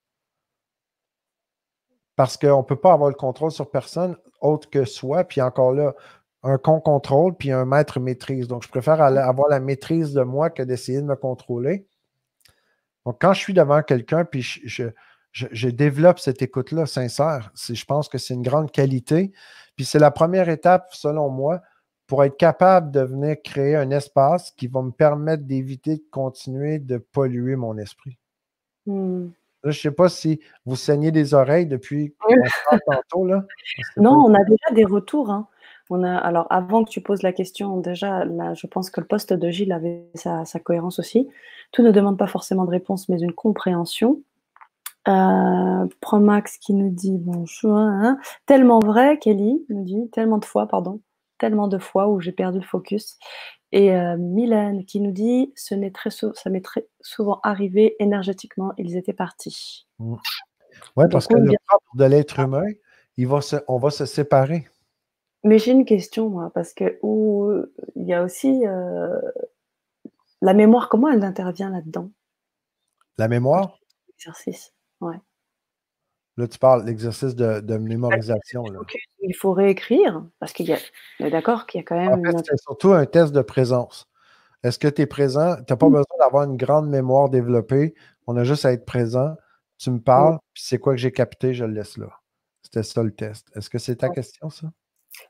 Parce 2.15 2.37
qu'on 2.37 2.59
ne 2.59 2.63
peut 2.63 2.75
pas 2.75 2.93
avoir 2.93 3.09
le 3.09 3.15
contrôle 3.15 3.51
sur 3.51 3.71
personne 3.71 4.15
autre 4.41 4.69
que 4.69 4.85
soi, 4.85 5.23
puis 5.23 5.41
encore 5.41 5.71
là, 5.73 5.95
un 6.43 6.57
con 6.57 6.79
contrôle, 6.79 7.35
puis 7.35 7.51
un 7.51 7.65
maître 7.65 7.99
maîtrise. 7.99 8.47
Donc, 8.47 8.63
je 8.63 8.69
préfère 8.69 9.01
avoir 9.01 9.49
la 9.49 9.59
maîtrise 9.59 10.13
de 10.13 10.21
moi 10.21 10.49
que 10.49 10.63
d'essayer 10.63 11.01
de 11.01 11.05
me 11.07 11.15
contrôler. 11.15 11.87
Donc, 13.09 13.17
quand 13.19 13.33
je 13.33 13.39
suis 13.39 13.55
devant 13.55 13.81
quelqu'un, 13.81 14.23
puis 14.23 14.43
je, 14.43 15.69
développe 15.69 16.19
cette 16.19 16.43
écoute-là 16.43 16.85
sincère, 16.85 17.51
je 17.55 17.85
pense 17.85 18.07
que 18.07 18.19
c'est 18.19 18.35
une 18.35 18.43
grande 18.43 18.69
qualité. 18.69 19.31
Puis 19.75 19.85
c'est 19.85 19.97
la 19.97 20.11
première 20.11 20.47
étape, 20.47 20.89
selon 20.91 21.27
moi, 21.31 21.59
pour 22.05 22.23
être 22.23 22.37
capable 22.37 22.91
de 22.91 22.99
venir 22.99 23.37
créer 23.43 23.75
un 23.75 23.89
espace 23.89 24.51
qui 24.51 24.67
va 24.67 24.83
me 24.83 24.91
permettre 24.91 25.41
d'éviter 25.45 25.95
de 25.95 26.03
continuer 26.11 26.77
de 26.77 26.99
polluer 26.99 27.55
mon 27.55 27.79
esprit. 27.79 28.19
Hmm. 28.85 29.29
je 29.63 29.69
ne 29.69 29.73
sais 29.73 29.91
pas 29.91 30.07
si 30.07 30.39
vous 30.67 30.75
saignez 30.75 31.11
des 31.11 31.33
oreilles 31.33 31.65
depuis 31.65 32.13
tantôt. 32.85 33.25
Là. 33.25 33.43
Non, 33.97 34.23
on 34.23 34.35
a 34.35 34.43
déjà 34.43 34.69
des 34.71 34.85
retours. 34.85 35.31
Hein. 35.31 35.47
On 35.89 36.03
a, 36.03 36.15
alors, 36.15 36.47
avant 36.49 36.83
que 36.83 36.89
tu 36.89 37.01
poses 37.01 37.23
la 37.23 37.33
question, 37.33 37.77
déjà, 37.77 38.25
là, 38.25 38.53
je 38.53 38.67
pense 38.67 38.89
que 38.89 39.01
le 39.01 39.07
poste 39.07 39.33
de 39.33 39.49
Gilles 39.49 39.71
avait 39.71 40.05
sa, 40.15 40.43
cohérence 40.63 40.99
aussi. 40.99 41.27
Tout 41.71 41.81
ne 41.81 41.91
demande 41.91 42.17
pas 42.17 42.27
forcément 42.27 42.65
de 42.65 42.71
réponse, 42.71 43.09
mais 43.09 43.19
une 43.19 43.33
compréhension. 43.33 44.21
Euh, 45.07 45.87
Promax 46.01 46.57
qui 46.57 46.73
nous 46.73 46.89
dit 46.89 47.17
bonjour. 47.17 47.77
Hein. 47.77 48.19
Tellement 48.45 48.79
vrai, 48.79 49.17
Kelly 49.17 49.65
nous 49.69 49.83
dit, 49.83 50.09
tellement 50.11 50.37
de 50.37 50.45
fois, 50.45 50.67
pardon 50.67 50.99
tellement 51.39 51.67
de 51.67 51.79
fois 51.79 52.07
où 52.07 52.19
j'ai 52.19 52.31
perdu 52.31 52.59
le 52.59 52.65
focus. 52.65 53.17
Et 53.71 53.95
euh, 53.95 54.17
Mylène 54.17 54.85
qui 54.85 54.99
nous 54.99 55.11
dit 55.11 55.51
ce 55.55 55.73
n'est 55.73 55.91
très 55.91 56.11
ça 56.11 56.49
m'est 56.49 56.63
très 56.63 56.87
souvent 57.01 57.39
arrivé 57.43 57.95
énergétiquement, 57.99 58.73
ils 58.77 58.95
étaient 58.95 59.13
partis. 59.13 59.87
Mmh. 59.97 60.15
Oui, 60.95 61.05
parce 61.09 61.27
que 61.27 61.35
le 61.35 61.53
propre 61.67 61.95
de 61.95 62.05
l'être 62.05 62.39
humain, 62.39 62.65
il 63.17 63.27
va 63.27 63.41
se, 63.41 63.57
on 63.67 63.77
va 63.77 63.89
se 63.89 64.05
séparer. 64.05 64.67
Mais 65.43 65.57
j'ai 65.57 65.71
une 65.71 65.85
question, 65.85 66.29
moi, 66.29 66.51
parce 66.53 66.73
que 66.73 66.99
où, 67.01 67.51
il 67.95 68.05
y 68.05 68.13
a 68.13 68.23
aussi 68.23 68.65
euh, 68.65 69.19
la 70.41 70.53
mémoire, 70.53 70.89
comment 70.89 71.09
elle 71.09 71.23
intervient 71.23 71.69
là-dedans? 71.69 72.11
La 73.17 73.27
mémoire? 73.27 73.79
L'exercice, 74.09 74.73
ouais. 75.01 75.19
Là, 76.37 76.47
tu 76.47 76.57
parles 76.57 76.85
l'exercice 76.85 77.35
de, 77.35 77.77
mémorisation. 77.77 78.63
Il 79.21 79.35
faut 79.35 79.51
réécrire, 79.51 80.23
parce 80.39 80.53
qu'il 80.53 80.67
y 80.67 80.73
a. 80.73 81.29
d'accord 81.29 81.67
qu'il 81.67 81.79
y 81.79 81.81
a 81.81 81.85
quand 81.85 81.97
même. 81.97 82.25
En 82.25 82.37
fait, 82.37 82.45
c'est 82.45 82.61
surtout 82.61 82.93
un 82.93 83.05
test 83.05 83.33
de 83.33 83.41
présence. 83.41 84.09
Est-ce 84.63 84.79
que 84.79 84.87
tu 84.87 85.01
es 85.01 85.05
présent? 85.05 85.55
Tu 85.57 85.63
n'as 85.69 85.77
pas 85.77 85.87
mmh. 85.87 85.91
besoin 85.91 86.17
d'avoir 86.19 86.43
une 86.43 86.55
grande 86.57 86.89
mémoire 86.89 87.29
développée. 87.29 87.93
On 88.27 88.37
a 88.37 88.45
juste 88.45 88.65
à 88.65 88.71
être 88.71 88.85
présent. 88.85 89.35
Tu 89.77 89.91
me 89.91 89.99
parles, 89.99 90.35
mmh. 90.35 90.39
puis 90.53 90.63
c'est 90.65 90.79
quoi 90.79 90.93
que 90.93 90.99
j'ai 90.99 91.11
capté, 91.11 91.53
je 91.53 91.65
le 91.65 91.73
laisse 91.73 91.97
là. 91.97 92.09
C'était 92.61 92.83
ça 92.83 93.03
le 93.03 93.11
test. 93.11 93.49
Est-ce 93.55 93.69
que 93.69 93.77
c'est 93.77 93.97
ta 93.97 94.09
question, 94.09 94.49
ça? 94.49 94.67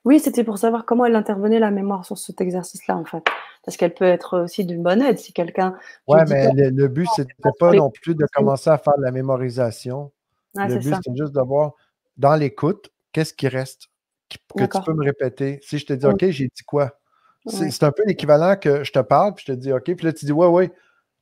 Oui, 0.06 0.20
c'était 0.20 0.44
pour 0.44 0.58
savoir 0.58 0.86
comment 0.86 1.06
elle 1.06 1.16
intervenait 1.16 1.60
la 1.60 1.72
mémoire 1.72 2.06
sur 2.06 2.18
cet 2.18 2.42
exercice-là, 2.42 2.96
en 2.96 3.06
fait. 3.06 3.24
Parce 3.64 3.78
qu'elle 3.78 3.94
peut 3.94 4.06
être 4.06 4.44
aussi 4.44 4.66
d'une 4.66 4.84
bonne 4.84 5.02
aide 5.02 5.20
si 5.20 5.34
quelqu'un. 5.34 5.76
Oui, 6.08 6.20
mais 6.28 6.52
le, 6.54 6.70
le, 6.70 6.88
but, 6.88 7.08
c'était 7.16 7.34
pas 7.60 7.74
non 7.74 7.90
plus 7.90 8.16
de 8.16 8.26
commencer 8.34 8.70
à 8.70 8.78
faire 8.78 8.98
de 8.98 9.04
la 9.04 9.12
mémorisation 9.12 10.12
le 10.56 10.80
but, 10.80 10.96
c'est 11.04 11.16
juste 11.16 11.34
de 11.34 11.42
voir 11.42 11.74
dans 12.18 12.36
l'écoute, 12.36 12.92
qu'est-ce 13.12 13.34
qui 13.34 13.48
reste 13.48 13.88
que 14.30 14.64
tu 14.64 14.82
peux 14.86 14.94
me 14.94 15.04
répéter. 15.04 15.60
Si 15.64 15.80
je 15.80 15.86
te 15.86 15.94
dis, 15.94 16.06
OK, 16.06 16.30
j'ai 16.30 16.46
dit 16.46 16.64
quoi? 16.66 17.00
C'est 17.48 17.84
un 17.84 17.92
peu 17.92 18.04
l'équivalent 18.06 18.56
que 18.58 18.84
je 18.84 18.92
te 18.92 19.00
parle, 19.00 19.34
puis 19.34 19.46
je 19.48 19.54
te 19.54 19.58
dis, 19.58 19.72
OK, 19.72 19.96
puis 19.96 20.06
là, 20.06 20.14
tu 20.14 20.26
dis, 20.26 20.32
oui, 20.32 20.48
oui, 20.48 20.70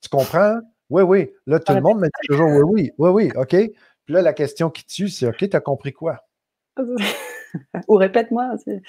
tu 0.02 0.10
comprends? 0.10 0.60
Oui, 0.90 1.04
oui. 1.04 1.32
Là, 1.46 1.60
tout 1.60 1.74
le 1.74 1.82
monde 1.82 2.00
me 2.00 2.06
dit 2.06 2.28
toujours, 2.28 2.50
oui, 2.50 2.64
oui, 2.64 2.92
oui, 2.98 3.10
oui, 3.10 3.32
OK? 3.36 3.56
Puis 4.06 4.14
là, 4.14 4.22
la 4.22 4.34
question 4.34 4.70
qui 4.70 4.86
tue, 4.86 5.10
c'est, 5.10 5.28
OK, 5.28 5.38
tu 5.38 5.56
as 5.56 5.62
compris 5.62 5.94
quoi? 5.94 6.22
Ou 7.88 7.96
répète-moi. 7.96 8.56
Oui, 8.68 8.82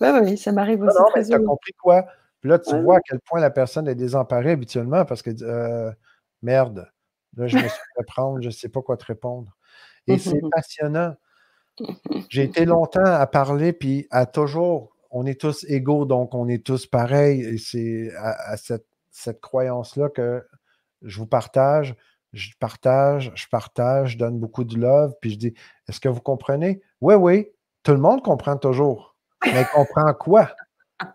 oui, 0.00 0.36
ça 0.38 0.52
m'arrive 0.52 0.82
aussi. 0.82 0.98
Non, 0.98 1.06
mais 1.14 1.24
tu 1.24 1.34
as 1.34 1.38
compris 1.38 1.72
quoi? 1.72 2.06
Puis 2.40 2.50
là, 2.50 2.58
tu 2.58 2.78
vois 2.80 2.96
à 2.96 3.00
quel 3.00 3.20
point 3.20 3.40
la 3.40 3.50
personne 3.50 3.88
est 3.88 3.94
désemparée 3.94 4.52
habituellement 4.52 5.04
parce 5.04 5.22
que, 5.22 5.30
euh, 5.42 5.90
merde, 6.42 6.88
là, 7.36 7.46
je 7.46 7.56
me 7.56 7.62
suis 7.62 7.70
fait 7.96 8.04
prendre, 8.06 8.40
je 8.40 8.46
ne 8.46 8.52
sais 8.52 8.68
pas 8.68 8.82
quoi 8.82 8.96
te 8.96 9.04
répondre. 9.04 9.56
Et 10.06 10.18
c'est 10.18 10.40
passionnant. 10.52 11.14
J'ai 12.30 12.44
été 12.44 12.64
longtemps 12.64 13.04
à 13.04 13.26
parler, 13.26 13.72
puis 13.72 14.06
à 14.10 14.26
toujours, 14.26 14.96
on 15.10 15.26
est 15.26 15.40
tous 15.40 15.64
égaux, 15.68 16.04
donc 16.04 16.34
on 16.34 16.48
est 16.48 16.64
tous 16.64 16.86
pareils. 16.86 17.42
Et 17.42 17.58
c'est 17.58 18.14
à, 18.16 18.56
cette, 18.56 18.86
cette 19.10 19.40
croyance-là 19.40 20.08
que 20.08 20.46
je 21.02 21.18
vous 21.18 21.26
partage. 21.26 21.94
Je 22.32 22.50
partage, 22.58 23.32
je 23.34 23.46
partage, 23.48 24.12
je 24.12 24.18
donne 24.18 24.38
beaucoup 24.38 24.64
de 24.64 24.76
love, 24.76 25.14
puis 25.20 25.30
je 25.30 25.38
dis 25.38 25.54
Est-ce 25.88 26.00
que 26.00 26.08
vous 26.08 26.20
comprenez? 26.20 26.82
Oui, 27.00 27.14
oui, 27.14 27.48
tout 27.86 27.92
le 27.92 27.98
monde 27.98 28.20
comprend 28.20 28.56
toujours. 28.56 29.14
Mais 29.44 29.64
comprend 29.72 30.12
quoi? 30.12 30.50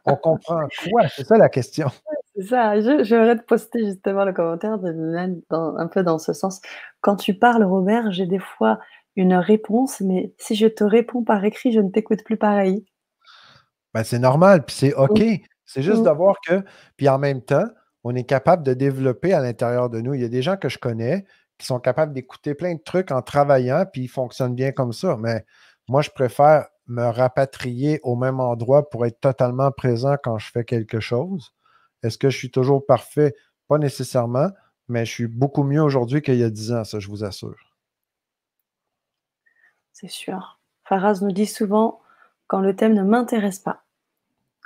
On 0.05 0.15
comprend 0.15 0.67
quoi? 0.89 1.07
C'est 1.09 1.25
ça 1.25 1.37
la 1.37 1.49
question. 1.49 1.89
C'est 2.33 2.43
ça. 2.43 2.79
J'aimerais 3.03 3.37
te 3.37 3.43
poster 3.43 3.85
justement 3.85 4.23
le 4.23 4.31
commentaire 4.31 4.79
de 4.79 5.43
un 5.51 5.87
peu 5.87 6.01
dans 6.01 6.17
ce 6.17 6.31
sens. 6.31 6.61
Quand 7.01 7.17
tu 7.17 7.33
parles, 7.33 7.65
Robert, 7.65 8.11
j'ai 8.11 8.25
des 8.25 8.39
fois 8.39 8.79
une 9.17 9.33
réponse, 9.33 9.99
mais 9.99 10.33
si 10.37 10.55
je 10.55 10.67
te 10.67 10.85
réponds 10.85 11.23
par 11.23 11.43
écrit, 11.43 11.73
je 11.73 11.81
ne 11.81 11.89
t'écoute 11.89 12.23
plus 12.23 12.37
pareil. 12.37 12.85
Ben, 13.93 14.05
c'est 14.05 14.19
normal, 14.19 14.63
puis 14.63 14.73
c'est 14.73 14.93
OK. 14.93 15.21
C'est 15.65 15.81
juste 15.81 16.03
de 16.03 16.09
voir 16.09 16.37
que, 16.47 16.63
puis 16.95 17.09
en 17.09 17.17
même 17.17 17.41
temps, 17.41 17.65
on 18.05 18.15
est 18.15 18.23
capable 18.23 18.63
de 18.63 18.73
développer 18.73 19.33
à 19.33 19.41
l'intérieur 19.41 19.89
de 19.89 19.99
nous. 19.99 20.13
Il 20.13 20.21
y 20.21 20.25
a 20.25 20.29
des 20.29 20.41
gens 20.41 20.55
que 20.55 20.69
je 20.69 20.77
connais 20.77 21.25
qui 21.57 21.67
sont 21.67 21.79
capables 21.79 22.13
d'écouter 22.13 22.55
plein 22.55 22.75
de 22.75 22.81
trucs 22.81 23.11
en 23.11 23.21
travaillant, 23.21 23.85
puis 23.91 24.03
ils 24.03 24.07
fonctionnent 24.07 24.55
bien 24.55 24.71
comme 24.71 24.93
ça. 24.93 25.17
Mais 25.19 25.45
moi, 25.87 26.01
je 26.01 26.09
préfère 26.09 26.67
me 26.87 27.03
rapatrier 27.03 27.99
au 28.03 28.15
même 28.15 28.39
endroit 28.39 28.89
pour 28.89 29.05
être 29.05 29.19
totalement 29.19 29.71
présent 29.71 30.15
quand 30.21 30.37
je 30.37 30.51
fais 30.51 30.65
quelque 30.65 30.99
chose. 30.99 31.53
Est-ce 32.03 32.17
que 32.17 32.29
je 32.29 32.37
suis 32.37 32.51
toujours 32.51 32.85
parfait? 32.85 33.35
Pas 33.67 33.77
nécessairement, 33.77 34.49
mais 34.87 35.05
je 35.05 35.11
suis 35.11 35.27
beaucoup 35.27 35.63
mieux 35.63 35.81
aujourd'hui 35.81 36.21
qu'il 36.21 36.37
y 36.37 36.43
a 36.43 36.49
dix 36.49 36.71
ans, 36.71 36.83
ça, 36.83 36.99
je 36.99 37.07
vous 37.07 37.23
assure. 37.23 37.77
C'est 39.93 40.09
sûr. 40.09 40.59
Faraz 40.83 41.19
nous 41.21 41.31
dit 41.31 41.45
souvent 41.45 42.01
quand 42.47 42.59
le 42.59 42.75
thème 42.75 42.93
ne 42.93 43.03
m'intéresse 43.03 43.59
pas. 43.59 43.83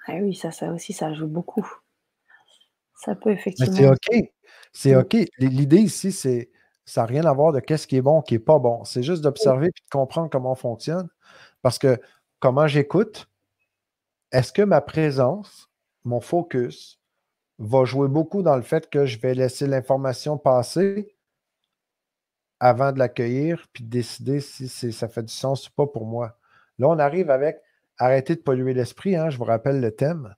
Ah 0.08 0.14
oui, 0.22 0.36
ça, 0.36 0.52
ça 0.52 0.72
aussi, 0.72 0.94
ça 0.94 1.14
joue 1.14 1.28
beaucoup. 1.28 1.68
Ça 2.96 3.16
peut 3.16 3.32
effectivement. 3.32 3.76
C'est 3.76 3.88
OK. 3.88 4.32
C'est 4.72 4.96
OK. 4.96 5.18
L'idée 5.38 5.78
ici, 5.78 6.12
c'est 6.12 6.50
ça 6.86 7.02
n'a 7.02 7.08
rien 7.08 7.26
à 7.26 7.34
voir 7.34 7.52
de 7.52 7.60
qu'est-ce 7.60 7.88
qui 7.88 7.98
est 7.98 8.02
bon, 8.02 8.22
qui 8.22 8.36
n'est 8.36 8.40
pas 8.40 8.60
bon. 8.60 8.84
C'est 8.84 9.04
juste 9.04 9.24
d'observer 9.24 9.68
et 9.68 9.70
de 9.70 9.90
comprendre 9.92 10.30
comment 10.30 10.52
on 10.52 10.56
fonctionne. 10.56 11.10
Parce 11.62 11.80
que 11.80 12.00
comment 12.40 12.68
j'écoute, 12.68 13.28
est-ce 14.32 14.54
que 14.54 14.62
ma 14.62 14.82
présence, 14.82 15.70
mon 16.04 16.22
focus, 16.22 17.00
va 17.60 17.86
jouer 17.86 18.08
beaucoup 18.08 18.44
dans 18.44 18.56
le 18.56 18.62
fait 18.62 18.90
que 18.90 19.06
je 19.06 19.20
vais 19.20 19.34
laisser 19.34 19.66
l'information 19.68 20.38
passer 20.38 21.16
avant 22.60 22.92
de 22.92 23.00
l'accueillir, 23.00 23.68
puis 23.74 23.84
décider 23.84 24.40
si 24.40 24.68
ça 24.94 25.08
fait 25.08 25.24
du 25.24 25.34
sens 25.34 25.68
ou 25.68 25.72
pas 25.74 25.88
pour 25.88 26.06
moi? 26.06 26.38
Là, 26.80 26.90
on 26.90 27.00
arrive 27.00 27.30
avec 27.30 27.62
arrêter 27.98 28.36
de 28.36 28.42
polluer 28.42 28.74
l'esprit, 28.74 29.16
hein, 29.16 29.30
je 29.30 29.38
vous 29.38 29.44
rappelle 29.46 29.80
le 29.82 29.92
thème. 29.96 30.36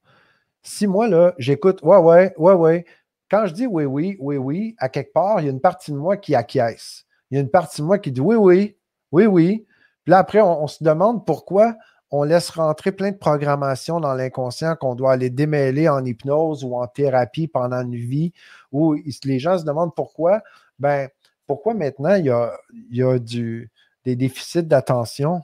Si 0.63 0.87
moi, 0.87 1.07
là, 1.07 1.33
j'écoute, 1.37 1.81
ouais, 1.83 1.97
ouais, 1.97 2.33
ouais, 2.37 2.53
ouais, 2.53 2.85
quand 3.29 3.45
je 3.45 3.53
dis 3.53 3.67
oui, 3.67 3.85
oui, 3.85 4.17
oui, 4.19 4.37
oui, 4.37 4.75
à 4.79 4.89
quelque 4.89 5.13
part, 5.13 5.41
il 5.41 5.45
y 5.45 5.47
a 5.47 5.51
une 5.51 5.61
partie 5.61 5.91
de 5.91 5.97
moi 5.97 6.17
qui 6.17 6.35
acquiesce. 6.35 7.05
Il 7.29 7.35
y 7.35 7.37
a 7.37 7.41
une 7.41 7.49
partie 7.49 7.81
de 7.81 7.85
moi 7.85 7.99
qui 7.99 8.11
dit 8.11 8.21
oui, 8.21 8.35
oui, 8.35 8.77
oui, 9.11 9.25
oui. 9.25 9.65
Puis 10.03 10.11
là, 10.11 10.19
après, 10.19 10.41
on 10.41 10.67
se 10.67 10.83
demande 10.83 11.25
pourquoi 11.25 11.75
on 12.11 12.23
laisse 12.23 12.49
rentrer 12.49 12.91
plein 12.91 13.11
de 13.11 13.17
programmations 13.17 13.99
dans 13.99 14.13
l'inconscient 14.13 14.75
qu'on 14.75 14.95
doit 14.95 15.13
aller 15.13 15.29
démêler 15.29 15.89
en 15.89 16.03
hypnose 16.05 16.63
ou 16.63 16.75
en 16.75 16.87
thérapie 16.87 17.47
pendant 17.47 17.81
une 17.81 17.95
vie, 17.95 18.33
où 18.71 18.95
les 19.25 19.39
gens 19.39 19.57
se 19.57 19.65
demandent 19.65 19.95
pourquoi. 19.95 20.41
Ben, 20.79 21.09
pourquoi 21.47 21.73
maintenant 21.73 22.15
il 22.15 22.25
y 22.25 22.29
a, 22.29 22.53
il 22.91 22.97
y 22.97 23.03
a 23.03 23.19
du, 23.19 23.69
des 24.05 24.15
déficits 24.15 24.63
d'attention? 24.63 25.43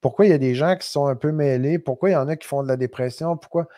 Pourquoi 0.00 0.26
il 0.26 0.30
y 0.30 0.34
a 0.34 0.38
des 0.38 0.54
gens 0.54 0.76
qui 0.76 0.88
sont 0.88 1.06
un 1.06 1.16
peu 1.16 1.32
mêlés? 1.32 1.78
Pourquoi 1.78 2.10
il 2.10 2.12
y 2.12 2.16
en 2.16 2.28
a 2.28 2.36
qui 2.36 2.46
font 2.46 2.62
de 2.62 2.68
la 2.68 2.76
dépression? 2.76 3.36
Pourquoi? 3.36 3.68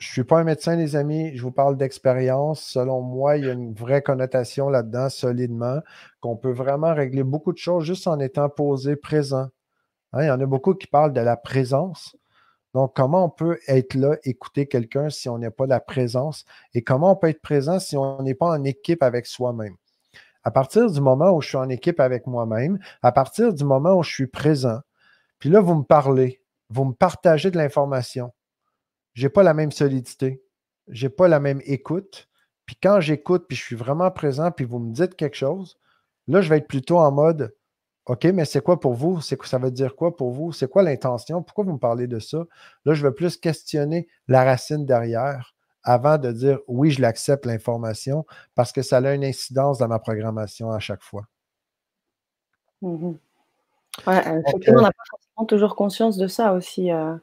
Ne 0.00 0.12
suis 0.12 0.24
pas 0.24 0.40
un 0.40 0.44
médecin, 0.44 0.76
les 0.76 0.96
amis. 0.96 1.36
Je 1.36 1.42
vous 1.42 1.52
parle 1.52 1.76
d'expérience. 1.76 2.62
Selon 2.62 3.00
moi, 3.00 3.36
il 3.36 3.44
y 3.44 3.48
a 3.48 3.52
une 3.52 3.74
vraie 3.74 4.02
connotation 4.02 4.68
là-dedans, 4.68 5.08
solidement, 5.08 5.80
qu'on 6.20 6.36
peut 6.36 6.52
vraiment 6.52 6.94
régler 6.94 7.22
beaucoup 7.22 7.52
de 7.52 7.58
choses 7.58 7.84
juste 7.84 8.06
en 8.06 8.18
étant 8.18 8.48
posé, 8.48 8.96
présent. 8.96 9.48
Hein, 10.12 10.22
il 10.24 10.26
y 10.26 10.30
en 10.30 10.40
a 10.40 10.46
beaucoup 10.46 10.74
qui 10.74 10.86
parlent 10.86 11.12
de 11.12 11.20
la 11.20 11.36
présence. 11.36 12.16
Donc, 12.74 12.94
comment 12.94 13.24
on 13.24 13.30
peut 13.30 13.58
être 13.68 13.94
là, 13.94 14.16
écouter 14.24 14.66
quelqu'un 14.66 15.08
si 15.08 15.28
on 15.28 15.38
n'est 15.38 15.50
pas 15.50 15.66
la 15.66 15.80
présence? 15.80 16.44
Et 16.74 16.82
comment 16.82 17.12
on 17.12 17.16
peut 17.16 17.28
être 17.28 17.40
présent 17.40 17.78
si 17.78 17.96
on 17.96 18.20
n'est 18.22 18.34
pas 18.34 18.48
en 18.48 18.64
équipe 18.64 19.02
avec 19.02 19.26
soi-même? 19.26 19.76
À 20.42 20.50
partir 20.50 20.90
du 20.90 21.00
moment 21.00 21.30
où 21.32 21.40
je 21.40 21.48
suis 21.48 21.56
en 21.56 21.68
équipe 21.68 22.00
avec 22.00 22.26
moi-même, 22.26 22.78
à 23.02 23.12
partir 23.12 23.54
du 23.54 23.64
moment 23.64 23.94
où 23.94 24.02
je 24.02 24.12
suis 24.12 24.26
présent, 24.26 24.80
puis 25.38 25.50
là, 25.50 25.60
vous 25.60 25.74
me 25.74 25.84
parlez, 25.84 26.42
vous 26.68 26.84
me 26.84 26.92
partagez 26.92 27.50
de 27.50 27.56
l'information. 27.56 28.32
Je 29.14 29.24
n'ai 29.24 29.30
pas 29.30 29.42
la 29.42 29.54
même 29.54 29.72
solidité, 29.72 30.42
je 30.88 31.06
n'ai 31.06 31.10
pas 31.10 31.28
la 31.28 31.40
même 31.40 31.60
écoute. 31.64 32.28
Puis 32.66 32.76
quand 32.82 33.00
j'écoute, 33.00 33.46
puis 33.48 33.56
je 33.56 33.62
suis 33.62 33.76
vraiment 33.76 34.10
présent, 34.10 34.50
puis 34.50 34.64
vous 34.64 34.78
me 34.78 34.92
dites 34.92 35.16
quelque 35.16 35.36
chose, 35.36 35.78
là, 36.28 36.40
je 36.40 36.48
vais 36.48 36.58
être 36.58 36.68
plutôt 36.68 36.98
en 36.98 37.12
mode 37.12 37.54
OK, 38.06 38.24
mais 38.24 38.44
c'est 38.44 38.62
quoi 38.62 38.80
pour 38.80 38.94
vous? 38.94 39.22
C'est, 39.22 39.42
ça 39.46 39.58
veut 39.58 39.70
dire 39.70 39.96
quoi 39.96 40.14
pour 40.14 40.30
vous? 40.30 40.52
C'est 40.52 40.68
quoi 40.68 40.82
l'intention? 40.82 41.42
Pourquoi 41.42 41.64
vous 41.64 41.72
me 41.72 41.78
parlez 41.78 42.06
de 42.06 42.18
ça? 42.18 42.44
Là, 42.84 42.92
je 42.92 43.02
veux 43.02 43.14
plus 43.14 43.38
questionner 43.38 44.08
la 44.28 44.44
racine 44.44 44.84
derrière 44.84 45.54
avant 45.82 46.18
de 46.18 46.30
dire 46.32 46.58
oui, 46.66 46.90
je 46.90 47.00
l'accepte 47.00 47.46
l'information 47.46 48.26
parce 48.54 48.72
que 48.72 48.82
ça 48.82 48.98
a 48.98 49.14
une 49.14 49.24
incidence 49.24 49.78
dans 49.78 49.88
ma 49.88 49.98
programmation 49.98 50.70
à 50.70 50.80
chaque 50.80 51.02
fois. 51.02 51.26
Ouais, 54.06 54.40
effectivement, 54.46 54.80
on 54.80 54.82
n'a 54.82 54.92
pas 54.92 55.04
forcément 55.08 55.46
toujours 55.46 55.76
conscience 55.76 56.18
de 56.18 56.26
ça 56.26 56.52
aussi, 56.52 56.90
euh, 56.90 57.14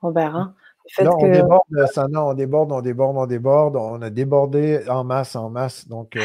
Robert. 0.00 0.34
Hein. 0.34 0.54
On 1.00 1.30
déborde, 1.30 1.86
ça, 1.92 2.06
non, 2.08 2.28
on 2.28 2.34
déborde, 2.34 2.72
on 2.72 2.80
déborde, 2.80 3.16
on 3.16 3.26
déborde. 3.26 3.76
On 3.76 4.02
a 4.02 4.10
débordé 4.10 4.80
en 4.88 5.04
masse, 5.04 5.36
en 5.36 5.50
masse. 5.50 5.88
Donc, 5.88 6.16
euh, 6.16 6.20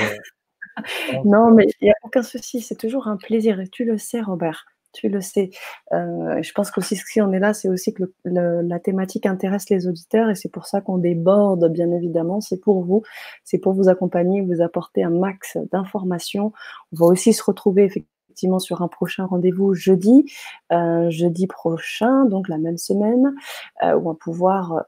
non, 1.26 1.52
mais 1.52 1.68
il 1.82 1.86
n'y 1.86 1.92
a 1.92 1.96
aucun 2.04 2.24
souci, 2.24 2.62
c'est 2.62 2.76
toujours 2.76 3.08
un 3.08 3.18
plaisir. 3.18 3.60
Et 3.60 3.68
tu 3.68 3.86
le 3.86 3.98
sais, 3.98 4.22
Robert, 4.22 4.66
tu 4.92 5.10
le 5.10 5.22
sais. 5.22 5.52
Euh, 5.94 6.42
je 6.42 6.52
pense 6.54 6.72
qu'aussi, 6.72 6.96
si 6.96 7.22
on 7.22 7.32
est 7.32 7.40
là, 7.40 7.54
c'est 7.54 7.70
aussi 7.70 7.94
que 7.94 8.04
la 8.26 8.80
thématique 8.80 9.26
intéresse 9.26 9.70
les 9.70 9.88
auditeurs 9.88 10.30
et 10.30 10.36
c'est 10.36 10.52
pour 10.52 10.66
ça 10.66 10.82
qu'on 10.82 10.98
déborde, 10.98 11.72
bien 11.72 11.92
évidemment. 11.92 12.42
C'est 12.42 12.60
pour 12.60 12.84
vous, 12.84 13.04
c'est 13.44 13.60
pour 13.60 13.74
vous 13.74 13.90
accompagner, 13.90 14.42
vous 14.42 14.62
apporter 14.62 15.04
un 15.04 15.12
max 15.12 15.58
d'informations. 15.72 16.54
On 16.94 17.06
va 17.06 17.06
aussi 17.08 17.34
se 17.34 17.44
retrouver 17.44 17.84
effectivement 17.84 18.19
sur 18.60 18.82
un 18.82 18.88
prochain 18.88 19.26
rendez-vous 19.26 19.74
jeudi, 19.74 20.32
euh, 20.72 21.10
jeudi 21.10 21.48
prochain, 21.48 22.26
donc 22.26 22.48
la 22.48 22.58
même 22.58 22.78
semaine, 22.78 23.36
euh, 23.84 23.94
où 23.96 24.10
on 24.10 24.14
va 24.14 24.18
pouvoir 24.20 24.86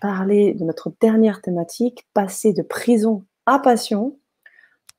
parler 0.00 0.54
de 0.54 0.64
notre 0.64 0.92
dernière 1.00 1.40
thématique, 1.40 2.06
passer 2.12 2.52
de 2.52 2.62
prison 2.62 3.24
à 3.46 3.58
passion. 3.58 4.18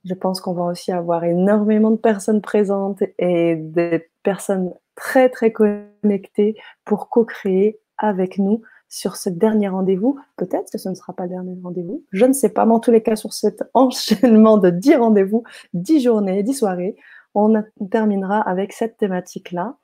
Je 0.06 0.14
pense 0.14 0.42
qu'on 0.42 0.54
va 0.54 0.64
aussi 0.64 0.92
avoir 0.92 1.24
énormément 1.24 1.92
de 1.92 1.98
personnes 1.98 2.42
présentes 2.42 3.04
et 3.20 3.56
des 3.56 4.10
personnes 4.24 4.74
très 4.96 5.30
très 5.30 5.52
connectées 5.52 6.56
pour 6.86 7.10
co-créer 7.10 7.80
avec 7.98 8.38
nous 8.38 8.62
sur 8.94 9.16
ce 9.16 9.30
dernier 9.30 9.70
rendez-vous. 9.70 10.20
Peut-être 10.38 10.72
que 10.72 10.78
ce 10.78 10.88
ne 10.88 10.94
sera 10.94 11.14
pas 11.14 11.24
le 11.24 11.30
dernier 11.30 11.58
rendez-vous. 11.64 12.04
Je 12.12 12.26
ne 12.26 12.34
sais 12.34 12.50
pas, 12.50 12.66
mais 12.66 12.74
en 12.74 12.80
tous 12.80 12.92
les 12.92 13.02
cas, 13.02 13.16
sur 13.16 13.34
cet 13.34 13.64
enchaînement 13.74 14.58
de 14.58 14.70
10 14.70 14.96
rendez-vous, 14.98 15.44
10 15.74 16.02
journées, 16.02 16.44
10 16.44 16.54
soirées, 16.54 16.96
on 17.36 17.64
terminera 17.92 18.42
avec 18.42 18.74
cette 18.74 18.98
thématique-là. 18.98 19.78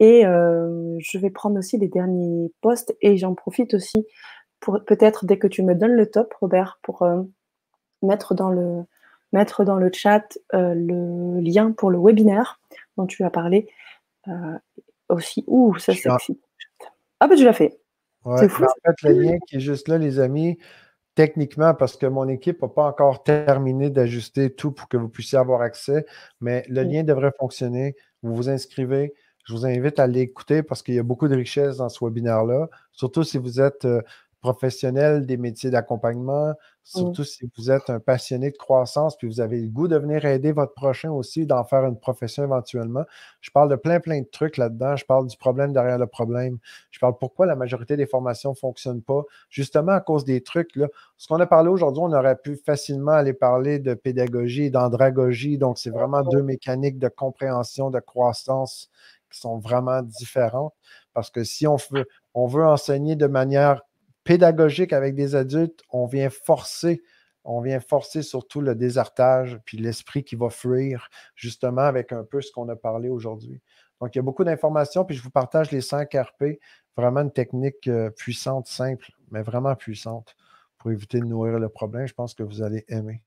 Et 0.00 0.26
euh, 0.26 0.96
je 0.98 1.18
vais 1.18 1.30
prendre 1.30 1.58
aussi 1.58 1.78
les 1.78 1.88
derniers 1.88 2.52
posts 2.60 2.96
et 3.00 3.16
j'en 3.16 3.34
profite 3.34 3.74
aussi 3.74 4.06
pour 4.58 4.84
peut-être 4.84 5.26
dès 5.26 5.38
que 5.38 5.46
tu 5.46 5.62
me 5.62 5.74
donnes 5.74 5.92
le 5.92 6.10
top, 6.10 6.32
Robert, 6.40 6.78
pour 6.82 7.02
euh, 7.02 7.22
mettre 8.02 8.34
dans 8.34 8.50
le, 8.50 8.82
mettre 9.32 9.64
dans 9.64 9.76
le 9.76 9.90
chat 9.92 10.38
euh, 10.54 10.74
le 10.74 11.40
lien 11.40 11.72
pour 11.72 11.90
le 11.90 11.98
webinaire 11.98 12.60
dont 12.96 13.06
tu 13.06 13.24
as 13.24 13.30
parlé 13.30 13.68
aussi. 15.08 15.44
Ouh, 15.46 15.76
ça 15.78 15.92
c'est 15.94 16.08
Ah, 17.20 17.26
ben 17.26 17.36
tu 17.36 17.44
l'as 17.44 17.52
fait. 17.52 17.80
c'est 18.38 18.48
fou. 18.48 18.64
En 18.64 18.90
fait, 18.90 19.08
le 19.08 19.20
lien 19.20 19.38
qui 19.46 19.56
est 19.56 19.60
juste 19.60 19.88
là, 19.88 19.98
les 19.98 20.18
amis, 20.18 20.58
techniquement, 21.14 21.74
parce 21.74 21.96
que 21.96 22.06
mon 22.06 22.28
équipe 22.28 22.62
n'a 22.62 22.68
pas 22.68 22.84
encore 22.84 23.22
terminé 23.22 23.90
d'ajuster 23.90 24.50
tout 24.50 24.72
pour 24.72 24.88
que 24.88 24.96
vous 24.96 25.08
puissiez 25.08 25.38
avoir 25.38 25.62
accès, 25.62 26.06
mais 26.40 26.64
le 26.68 26.82
lien 26.82 27.02
devrait 27.02 27.32
fonctionner. 27.38 27.96
Vous 28.22 28.34
vous 28.34 28.48
inscrivez. 28.48 29.14
Je 29.44 29.54
vous 29.54 29.66
invite 29.66 29.98
à 29.98 30.06
l'écouter 30.06 30.62
parce 30.62 30.82
qu'il 30.82 30.94
y 30.94 30.98
a 30.98 31.02
beaucoup 31.02 31.26
de 31.26 31.34
richesses 31.34 31.78
dans 31.78 31.88
ce 31.88 32.04
webinaire-là, 32.04 32.68
surtout 32.92 33.24
si 33.24 33.38
vous 33.38 33.60
êtes 33.60 33.86
euh, 34.44 34.50
professionnel 34.50 35.26
des 35.26 35.36
métiers 35.36 35.70
d'accompagnement, 35.70 36.54
surtout 36.82 37.24
si 37.24 37.50
vous 37.56 37.70
êtes 37.70 37.90
un 37.90 38.00
passionné 38.00 38.50
de 38.50 38.56
croissance, 38.56 39.16
puis 39.16 39.28
vous 39.28 39.40
avez 39.40 39.60
le 39.60 39.68
goût 39.68 39.86
de 39.86 39.96
venir 39.96 40.24
aider 40.24 40.52
votre 40.52 40.72
prochain 40.72 41.10
aussi, 41.10 41.46
d'en 41.46 41.64
faire 41.64 41.84
une 41.84 41.98
profession 41.98 42.42
éventuellement. 42.42 43.04
Je 43.40 43.50
parle 43.50 43.70
de 43.70 43.76
plein, 43.76 44.00
plein 44.00 44.20
de 44.20 44.26
trucs 44.26 44.56
là-dedans. 44.56 44.96
Je 44.96 45.04
parle 45.04 45.26
du 45.26 45.36
problème 45.36 45.72
derrière 45.72 45.98
le 45.98 46.06
problème. 46.06 46.58
Je 46.90 46.98
parle 46.98 47.16
pourquoi 47.18 47.46
la 47.46 47.54
majorité 47.54 47.96
des 47.96 48.06
formations 48.06 48.50
ne 48.50 48.56
fonctionnent 48.56 49.02
pas, 49.02 49.22
justement 49.50 49.92
à 49.92 50.00
cause 50.00 50.24
des 50.24 50.42
trucs. 50.42 50.74
Là. 50.76 50.88
Ce 51.16 51.28
qu'on 51.28 51.40
a 51.40 51.46
parlé 51.46 51.68
aujourd'hui, 51.68 52.02
on 52.04 52.12
aurait 52.12 52.36
pu 52.36 52.56
facilement 52.56 53.12
aller 53.12 53.34
parler 53.34 53.78
de 53.78 53.94
pédagogie 53.94 54.64
et 54.64 54.70
d'andragogie. 54.70 55.58
Donc, 55.58 55.78
c'est 55.78 55.90
vraiment 55.90 56.22
deux 56.22 56.42
mécaniques 56.42 56.98
de 56.98 57.08
compréhension, 57.08 57.90
de 57.90 58.00
croissance 58.00 58.90
qui 59.30 59.38
sont 59.38 59.58
vraiment 59.58 60.02
différentes. 60.02 60.74
Parce 61.12 61.30
que 61.30 61.44
si 61.44 61.66
on 61.66 61.76
veut, 61.76 62.06
on 62.34 62.46
veut 62.46 62.64
enseigner 62.64 63.16
de 63.16 63.26
manière 63.26 63.82
pédagogique 64.24 64.92
avec 64.92 65.14
des 65.14 65.34
adultes, 65.34 65.82
on 65.90 66.06
vient 66.06 66.30
forcer, 66.30 67.02
on 67.44 67.60
vient 67.60 67.80
forcer 67.80 68.22
surtout 68.22 68.60
le 68.60 68.74
désartage, 68.74 69.58
puis 69.64 69.78
l'esprit 69.78 70.24
qui 70.24 70.36
va 70.36 70.50
fuir, 70.50 71.08
justement 71.34 71.82
avec 71.82 72.12
un 72.12 72.24
peu 72.24 72.40
ce 72.40 72.52
qu'on 72.52 72.68
a 72.68 72.76
parlé 72.76 73.08
aujourd'hui. 73.08 73.60
Donc, 74.00 74.14
il 74.14 74.18
y 74.18 74.20
a 74.20 74.22
beaucoup 74.22 74.44
d'informations, 74.44 75.04
puis 75.04 75.16
je 75.16 75.22
vous 75.22 75.30
partage 75.30 75.70
les 75.70 75.80
5 75.80 76.12
RP, 76.14 76.58
vraiment 76.96 77.20
une 77.20 77.32
technique 77.32 77.86
euh, 77.88 78.10
puissante, 78.10 78.66
simple, 78.66 79.10
mais 79.30 79.42
vraiment 79.42 79.74
puissante 79.76 80.36
pour 80.78 80.90
éviter 80.90 81.20
de 81.20 81.26
nourrir 81.26 81.58
le 81.58 81.68
problème. 81.68 82.06
Je 82.06 82.14
pense 82.14 82.34
que 82.34 82.42
vous 82.42 82.62
allez 82.62 82.84
aimer. 82.88 83.22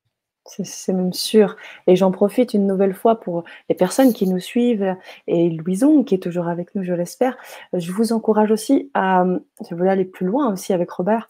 C'est 0.46 0.94
même 0.94 1.14
sûr. 1.14 1.56
Et 1.88 1.96
j'en 1.96 2.12
profite 2.12 2.54
une 2.54 2.68
nouvelle 2.68 2.94
fois 2.94 3.20
pour 3.20 3.44
les 3.70 3.76
personnes 3.76 4.14
qui 4.14 4.28
nous 4.28 4.40
suivent 4.40 4.96
et 5.28 5.50
Louison 5.50 6.04
qui 6.04 6.16
est 6.16 6.24
toujours 6.24 6.48
avec 6.48 6.76
nous, 6.76 6.84
je 6.84 6.94
l'espère. 6.94 7.38
Je 7.72 7.92
vous 7.92 8.12
encourage 8.12 8.52
aussi 8.52 8.92
à, 8.94 9.26
si 9.62 9.74
vous 9.74 9.78
voulez 9.78 9.90
aller 9.90 10.06
plus 10.06 10.26
loin 10.26 10.52
aussi 10.52 10.74
avec 10.74 10.92
Robert, 10.92 11.30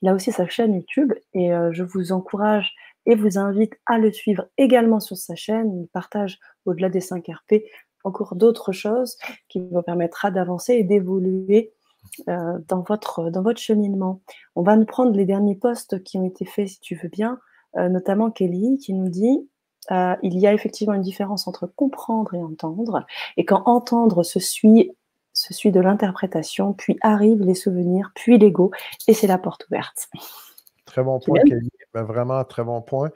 il 0.00 0.08
a 0.08 0.14
aussi 0.14 0.32
sa 0.32 0.46
chaîne 0.48 0.74
YouTube 0.74 1.12
et 1.34 1.52
euh, 1.52 1.72
je 1.72 1.82
vous 1.82 2.12
encourage 2.12 2.74
et 3.06 3.14
vous 3.14 3.38
invite 3.38 3.74
à 3.86 3.98
le 3.98 4.10
suivre 4.12 4.46
également 4.56 5.00
sur 5.00 5.16
sa 5.16 5.34
chaîne. 5.34 5.82
Il 5.82 5.88
partage 5.88 6.38
au-delà 6.64 6.88
des 6.88 7.00
5 7.00 7.26
RP 7.26 7.64
encore 8.04 8.36
d'autres 8.36 8.72
choses 8.72 9.16
qui 9.48 9.60
vous 9.60 9.82
permettra 9.82 10.30
d'avancer 10.30 10.74
et 10.74 10.84
d'évoluer 10.84 11.72
euh, 12.28 12.58
dans, 12.68 12.82
votre, 12.82 13.30
dans 13.30 13.42
votre 13.42 13.60
cheminement. 13.60 14.20
On 14.54 14.62
va 14.62 14.76
nous 14.76 14.84
prendre 14.84 15.16
les 15.16 15.24
derniers 15.24 15.56
posts 15.56 16.02
qui 16.04 16.18
ont 16.18 16.26
été 16.26 16.44
faits 16.44 16.68
si 16.68 16.80
tu 16.80 16.94
veux 16.94 17.08
bien. 17.08 17.40
Euh, 17.76 17.88
notamment 17.88 18.30
Kelly, 18.30 18.78
qui 18.78 18.94
nous 18.94 19.08
dit 19.08 19.48
euh, 19.90 20.14
il 20.22 20.38
y 20.38 20.46
a 20.46 20.52
effectivement 20.52 20.94
une 20.94 21.02
différence 21.02 21.46
entre 21.46 21.66
comprendre 21.66 22.34
et 22.34 22.42
entendre, 22.42 23.04
et 23.36 23.44
quand 23.44 23.62
entendre 23.66 24.22
se 24.22 24.40
suit, 24.40 24.92
se 25.32 25.52
suit 25.52 25.72
de 25.72 25.80
l'interprétation, 25.80 26.72
puis 26.72 26.96
arrivent 27.02 27.42
les 27.42 27.54
souvenirs, 27.54 28.12
puis 28.14 28.38
l'ego, 28.38 28.70
et 29.08 29.14
c'est 29.14 29.26
la 29.26 29.38
porte 29.38 29.66
ouverte. 29.68 30.08
Très 30.86 31.02
bon 31.02 31.18
point, 31.18 31.40
Kelly. 31.46 31.70
Ben, 31.92 32.04
vraiment, 32.04 32.44
très 32.44 32.64
bon 32.64 32.80
point. 32.80 33.10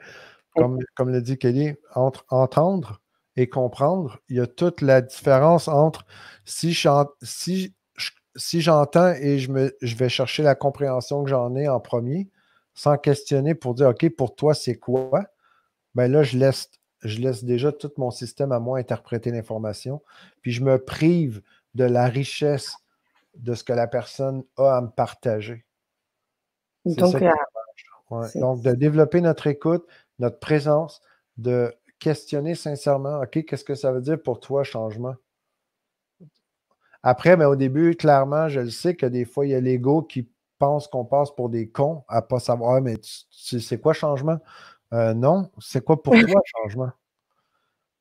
Comme, 0.55 0.79
comme 0.95 1.09
le 1.09 1.21
dit 1.21 1.37
Kelly, 1.37 1.75
entre 1.95 2.25
entendre 2.29 3.01
et 3.35 3.47
comprendre, 3.47 4.19
il 4.27 4.37
y 4.37 4.39
a 4.41 4.47
toute 4.47 4.81
la 4.81 5.01
différence 5.01 5.67
entre 5.67 6.05
si 6.43 6.75
si, 7.21 7.73
si 8.35 8.61
j'entends 8.61 9.13
et 9.13 9.39
je, 9.39 9.51
me, 9.51 9.75
je 9.81 9.95
vais 9.95 10.09
chercher 10.09 10.43
la 10.43 10.55
compréhension 10.55 11.23
que 11.23 11.29
j'en 11.29 11.55
ai 11.55 11.69
en 11.69 11.79
premier, 11.79 12.29
sans 12.79 12.97
questionner 12.97 13.55
pour 13.55 13.73
dire 13.73 13.89
OK, 13.89 14.07
pour 14.15 14.37
toi, 14.37 14.53
c'est 14.53 14.77
quoi? 14.77 15.25
Ben 15.95 16.09
là, 16.09 16.23
je 16.23 16.37
laisse, 16.37 16.71
je 17.01 17.19
laisse 17.19 17.43
déjà 17.43 17.73
tout 17.73 17.91
mon 17.97 18.09
système 18.09 18.53
à 18.53 18.59
moi 18.61 18.79
interpréter 18.79 19.31
l'information, 19.31 20.01
puis 20.41 20.53
je 20.53 20.63
me 20.63 20.77
prive 20.77 21.41
de 21.75 21.83
la 21.83 22.05
richesse 22.05 22.73
de 23.35 23.53
ce 23.53 23.65
que 23.65 23.73
la 23.73 23.87
personne 23.87 24.45
a 24.55 24.77
à 24.77 24.81
me 24.81 24.87
partager. 24.87 25.65
Donc, 26.85 27.15
euh, 27.15 28.27
Donc, 28.35 28.61
de 28.61 28.71
développer 28.71 29.19
notre 29.19 29.47
écoute, 29.47 29.85
notre 30.17 30.39
présence, 30.39 31.01
de 31.35 31.75
questionner 31.99 32.55
sincèrement, 32.55 33.19
OK, 33.19 33.43
qu'est-ce 33.43 33.65
que 33.65 33.75
ça 33.75 33.91
veut 33.91 34.01
dire 34.01 34.23
pour 34.23 34.39
toi, 34.39 34.63
changement? 34.63 35.15
Après, 37.03 37.31
mais 37.31 37.43
ben, 37.43 37.49
au 37.49 37.55
début, 37.57 37.97
clairement, 37.97 38.47
je 38.47 38.61
le 38.61 38.69
sais 38.69 38.95
que 38.95 39.05
des 39.05 39.25
fois, 39.25 39.45
il 39.45 39.49
y 39.49 39.55
a 39.55 39.59
l'ego 39.59 40.01
qui 40.01 40.29
pense 40.59 40.87
qu'on 40.87 41.05
passe 41.05 41.31
pour 41.31 41.49
des 41.49 41.69
cons 41.69 42.03
à 42.07 42.17
ne 42.17 42.21
pas 42.21 42.39
savoir, 42.39 42.75
ah, 42.75 42.81
mais 42.81 42.97
c'est 43.31 43.81
quoi 43.81 43.93
changement? 43.93 44.39
Euh, 44.93 45.13
non, 45.13 45.49
c'est 45.59 45.83
quoi 45.83 46.01
pour 46.01 46.13
toi 46.13 46.41
changement? 46.45 46.91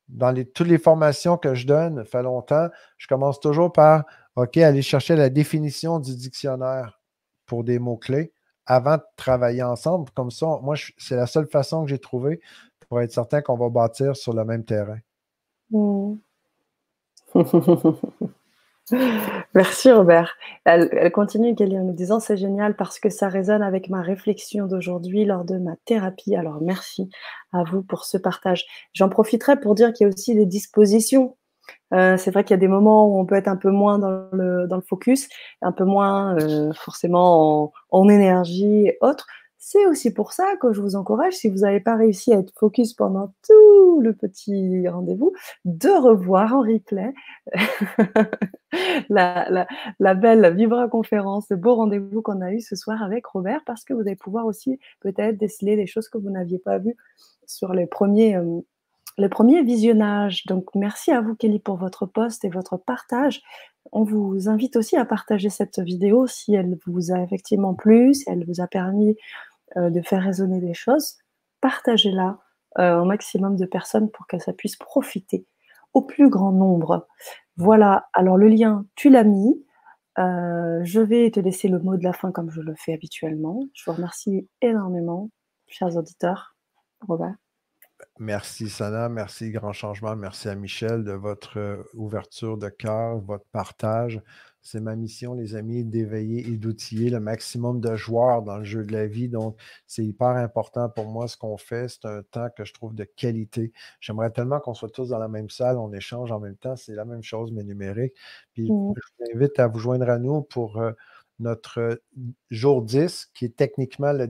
Dans 0.08 0.30
les, 0.30 0.46
toutes 0.46 0.68
les 0.68 0.78
formations 0.78 1.36
que 1.36 1.54
je 1.54 1.66
donne, 1.66 2.04
fait 2.04 2.22
longtemps, 2.22 2.68
je 2.96 3.06
commence 3.06 3.40
toujours 3.40 3.72
par, 3.72 4.04
OK, 4.36 4.56
aller 4.56 4.82
chercher 4.82 5.16
la 5.16 5.28
définition 5.28 5.98
du 6.00 6.16
dictionnaire 6.16 7.00
pour 7.46 7.64
des 7.64 7.78
mots-clés 7.78 8.32
avant 8.64 8.96
de 8.96 9.02
travailler 9.16 9.62
ensemble. 9.62 10.10
Comme 10.10 10.30
ça, 10.30 10.58
moi, 10.62 10.76
c'est 10.96 11.16
la 11.16 11.26
seule 11.26 11.46
façon 11.46 11.84
que 11.84 11.90
j'ai 11.90 11.98
trouvée 11.98 12.40
pour 12.88 13.00
être 13.00 13.12
certain 13.12 13.42
qu'on 13.42 13.56
va 13.56 13.68
bâtir 13.68 14.16
sur 14.16 14.32
le 14.32 14.44
même 14.44 14.64
terrain. 14.64 14.98
Mmh. 15.70 16.14
Merci 19.54 19.90
Robert. 19.92 20.36
Elle, 20.64 21.10
continue, 21.12 21.54
Kelly, 21.54 21.78
en 21.78 21.84
nous 21.84 21.92
disant 21.92 22.20
c'est 22.20 22.36
génial 22.36 22.76
parce 22.76 22.98
que 22.98 23.10
ça 23.10 23.28
résonne 23.28 23.62
avec 23.62 23.88
ma 23.88 24.02
réflexion 24.02 24.66
d'aujourd'hui 24.66 25.24
lors 25.24 25.44
de 25.44 25.58
ma 25.58 25.76
thérapie. 25.84 26.36
Alors 26.36 26.60
merci 26.60 27.10
à 27.52 27.64
vous 27.64 27.82
pour 27.82 28.04
ce 28.04 28.18
partage. 28.18 28.66
J'en 28.92 29.08
profiterai 29.08 29.60
pour 29.60 29.74
dire 29.74 29.92
qu'il 29.92 30.06
y 30.06 30.10
a 30.10 30.12
aussi 30.12 30.34
des 30.34 30.46
dispositions. 30.46 31.36
Euh, 31.92 32.16
c'est 32.16 32.30
vrai 32.30 32.44
qu'il 32.44 32.52
y 32.52 32.54
a 32.54 32.60
des 32.60 32.68
moments 32.68 33.06
où 33.06 33.18
on 33.18 33.26
peut 33.26 33.34
être 33.34 33.48
un 33.48 33.56
peu 33.56 33.70
moins 33.70 33.98
dans 33.98 34.28
le, 34.32 34.66
dans 34.66 34.76
le 34.76 34.82
focus, 34.82 35.28
un 35.62 35.72
peu 35.72 35.84
moins 35.84 36.38
euh, 36.38 36.72
forcément 36.72 37.64
en, 37.64 37.72
en 37.90 38.08
énergie 38.08 38.86
et 38.86 38.98
autres. 39.00 39.26
C'est 39.60 39.86
aussi 39.86 40.12
pour 40.12 40.32
ça 40.32 40.56
que 40.60 40.72
je 40.72 40.80
vous 40.80 40.94
encourage, 40.94 41.34
si 41.34 41.48
vous 41.48 41.58
n'avez 41.58 41.80
pas 41.80 41.96
réussi 41.96 42.32
à 42.32 42.38
être 42.38 42.52
focus 42.56 42.94
pendant 42.94 43.34
tout 43.46 44.00
le 44.00 44.12
petit 44.14 44.88
rendez-vous, 44.88 45.32
de 45.64 45.88
revoir 45.88 46.54
en 46.54 46.60
replay 46.60 47.12
la, 49.08 50.14
belle 50.14 50.54
Vibra 50.54 50.86
conférence, 50.88 51.46
le 51.50 51.56
beau 51.56 51.74
rendez-vous 51.74 52.22
qu'on 52.22 52.40
a 52.40 52.52
eu 52.52 52.60
ce 52.60 52.76
soir 52.76 53.02
avec 53.02 53.26
Robert, 53.26 53.62
parce 53.66 53.84
que 53.84 53.94
vous 53.94 54.02
allez 54.02 54.14
pouvoir 54.14 54.46
aussi 54.46 54.78
peut-être 55.00 55.36
déceler 55.36 55.74
des 55.74 55.86
choses 55.86 56.08
que 56.08 56.18
vous 56.18 56.30
n'aviez 56.30 56.60
pas 56.60 56.78
vues 56.78 56.96
sur 57.44 57.72
les 57.72 57.86
premiers, 57.86 58.36
euh, 58.36 58.60
les 59.18 59.28
premiers 59.28 59.62
visionnages. 59.62 60.46
Donc 60.46 60.74
merci 60.74 61.12
à 61.12 61.20
vous 61.20 61.34
Kelly 61.34 61.58
pour 61.58 61.76
votre 61.76 62.06
poste 62.06 62.44
et 62.44 62.48
votre 62.48 62.76
partage. 62.76 63.42
On 63.92 64.04
vous 64.04 64.48
invite 64.48 64.76
aussi 64.76 64.96
à 64.96 65.04
partager 65.04 65.50
cette 65.50 65.80
vidéo 65.80 66.26
si 66.26 66.54
elle 66.54 66.78
vous 66.86 67.12
a 67.12 67.20
effectivement 67.20 67.74
plu, 67.74 68.14
si 68.14 68.24
elle 68.28 68.44
vous 68.46 68.60
a 68.60 68.66
permis 68.66 69.16
euh, 69.76 69.90
de 69.90 70.00
faire 70.02 70.22
résonner 70.22 70.60
des 70.60 70.74
choses, 70.74 71.16
partagez-la 71.60 72.38
euh, 72.78 73.00
au 73.00 73.04
maximum 73.04 73.56
de 73.56 73.66
personnes 73.66 74.10
pour 74.10 74.26
que 74.26 74.38
ça 74.38 74.52
puisse 74.52 74.76
profiter 74.76 75.46
au 75.94 76.02
plus 76.02 76.28
grand 76.28 76.52
nombre. 76.52 77.08
Voilà, 77.56 78.08
alors 78.12 78.36
le 78.36 78.48
lien, 78.48 78.86
tu 78.94 79.10
l'as 79.10 79.24
mis. 79.24 79.64
Euh, 80.18 80.80
je 80.84 81.00
vais 81.00 81.30
te 81.30 81.40
laisser 81.40 81.68
le 81.68 81.78
mot 81.78 81.96
de 81.96 82.04
la 82.04 82.12
fin 82.12 82.30
comme 82.30 82.50
je 82.50 82.60
le 82.60 82.74
fais 82.76 82.92
habituellement. 82.92 83.64
Je 83.72 83.84
vous 83.86 83.96
remercie 83.96 84.48
énormément, 84.60 85.30
chers 85.66 85.96
auditeurs. 85.96 86.56
Robert. 87.00 87.34
Merci 88.18 88.68
Sana, 88.68 89.08
merci 89.08 89.50
Grand 89.50 89.72
Changement, 89.72 90.14
merci 90.16 90.48
à 90.48 90.54
Michel 90.54 91.04
de 91.04 91.12
votre 91.12 91.84
ouverture 91.94 92.56
de 92.58 92.68
cœur, 92.68 93.18
votre 93.18 93.46
partage. 93.52 94.20
C'est 94.60 94.80
ma 94.80 94.96
mission, 94.96 95.34
les 95.34 95.54
amis, 95.54 95.84
d'éveiller 95.84 96.46
et 96.46 96.58
d'outiller 96.58 97.10
le 97.10 97.20
maximum 97.20 97.80
de 97.80 97.96
joueurs 97.96 98.42
dans 98.42 98.58
le 98.58 98.64
jeu 98.64 98.84
de 98.84 98.92
la 98.92 99.06
vie. 99.06 99.28
Donc, 99.28 99.56
c'est 99.86 100.04
hyper 100.04 100.28
important 100.28 100.88
pour 100.90 101.06
moi 101.06 101.26
ce 101.26 101.36
qu'on 101.36 101.56
fait. 101.56 101.88
C'est 101.88 102.04
un 102.04 102.22
temps 102.22 102.48
que 102.54 102.64
je 102.64 102.74
trouve 102.74 102.94
de 102.94 103.04
qualité. 103.04 103.72
J'aimerais 104.00 104.30
tellement 104.30 104.60
qu'on 104.60 104.74
soit 104.74 104.90
tous 104.90 105.08
dans 105.08 105.18
la 105.18 105.28
même 105.28 105.48
salle, 105.48 105.78
on 105.78 105.92
échange 105.92 106.32
en 106.32 106.40
même 106.40 106.56
temps. 106.56 106.76
C'est 106.76 106.94
la 106.94 107.04
même 107.04 107.22
chose, 107.22 107.50
mais 107.52 107.62
numérique. 107.64 108.12
Puis, 108.52 108.70
mmh. 108.70 108.94
je 108.96 109.24
vous 109.24 109.36
invite 109.36 109.58
à 109.58 109.68
vous 109.68 109.78
joindre 109.78 110.10
à 110.10 110.18
nous 110.18 110.42
pour 110.42 110.78
euh, 110.78 110.92
notre 111.38 112.00
jour 112.50 112.82
10, 112.82 113.30
qui 113.34 113.44
est 113.44 113.56
techniquement 113.56 114.12
le, 114.12 114.26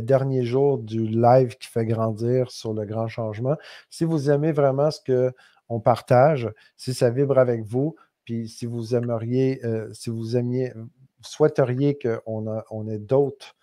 dernier 0.00 0.44
jour 0.44 0.78
du 0.78 1.06
live 1.06 1.56
qui 1.58 1.68
fait 1.68 1.84
grandir 1.84 2.50
sur 2.50 2.72
le 2.72 2.84
grand 2.84 3.08
changement. 3.08 3.56
Si 3.90 4.04
vous 4.04 4.30
aimez 4.30 4.52
vraiment 4.52 4.90
ce 4.90 5.32
qu'on 5.68 5.80
partage, 5.80 6.50
si 6.76 6.94
ça 6.94 7.10
vibre 7.10 7.38
avec 7.38 7.64
vous, 7.64 7.96
puis 8.24 8.48
si 8.48 8.66
vous 8.66 8.94
aimeriez, 8.94 9.64
euh, 9.64 9.92
si 9.92 10.10
vous 10.10 10.36
aimiez, 10.36 10.72
souhaiteriez 11.20 11.98
qu'on 11.98 12.62
on 12.70 12.88
ait 12.88 12.98
d'autres 12.98 13.56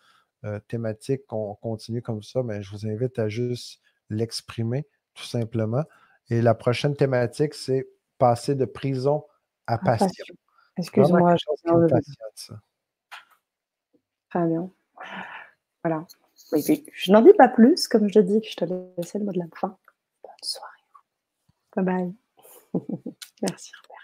euh, 0.46 0.60
thématiques, 0.68 1.26
qu'on 1.28 1.56
continue 1.56 2.02
comme 2.02 2.24
ça, 2.24 2.44
mais 2.44 2.56
ben, 2.56 2.62
je 2.62 2.72
vous 2.72 2.88
invite 2.88 3.20
à 3.20 3.30
juste 3.30 3.82
l'exprimer, 4.10 4.88
tout 5.14 5.26
simplement. 5.26 5.84
Et 6.30 6.42
la 6.42 6.54
prochaine 6.54 6.96
thématique, 6.96 7.54
c'est 7.54 7.90
passer 8.18 8.56
de 8.56 8.66
prison 8.66 9.26
à 9.68 9.78
passion. 9.78 10.36
Excuse-moi, 10.80 11.36
je 11.36 12.54
Très 14.30 14.48
bien. 14.48 14.70
Voilà. 15.84 16.06
Je 16.94 17.12
n'en 17.12 17.22
dis 17.22 17.34
pas 17.34 17.50
plus, 17.50 17.88
comme 17.88 18.10
je 18.10 18.20
dis 18.20 18.42
je 18.44 18.56
te 18.56 18.66
laisse 18.66 19.14
le 19.14 19.26
mot 19.26 19.32
de 19.32 19.40
la 19.40 19.46
fin. 19.56 19.78
Bonne 20.24 20.32
soirée. 20.42 20.72
Bye 21.76 21.86
bye. 21.86 22.14
Merci. 23.42 23.72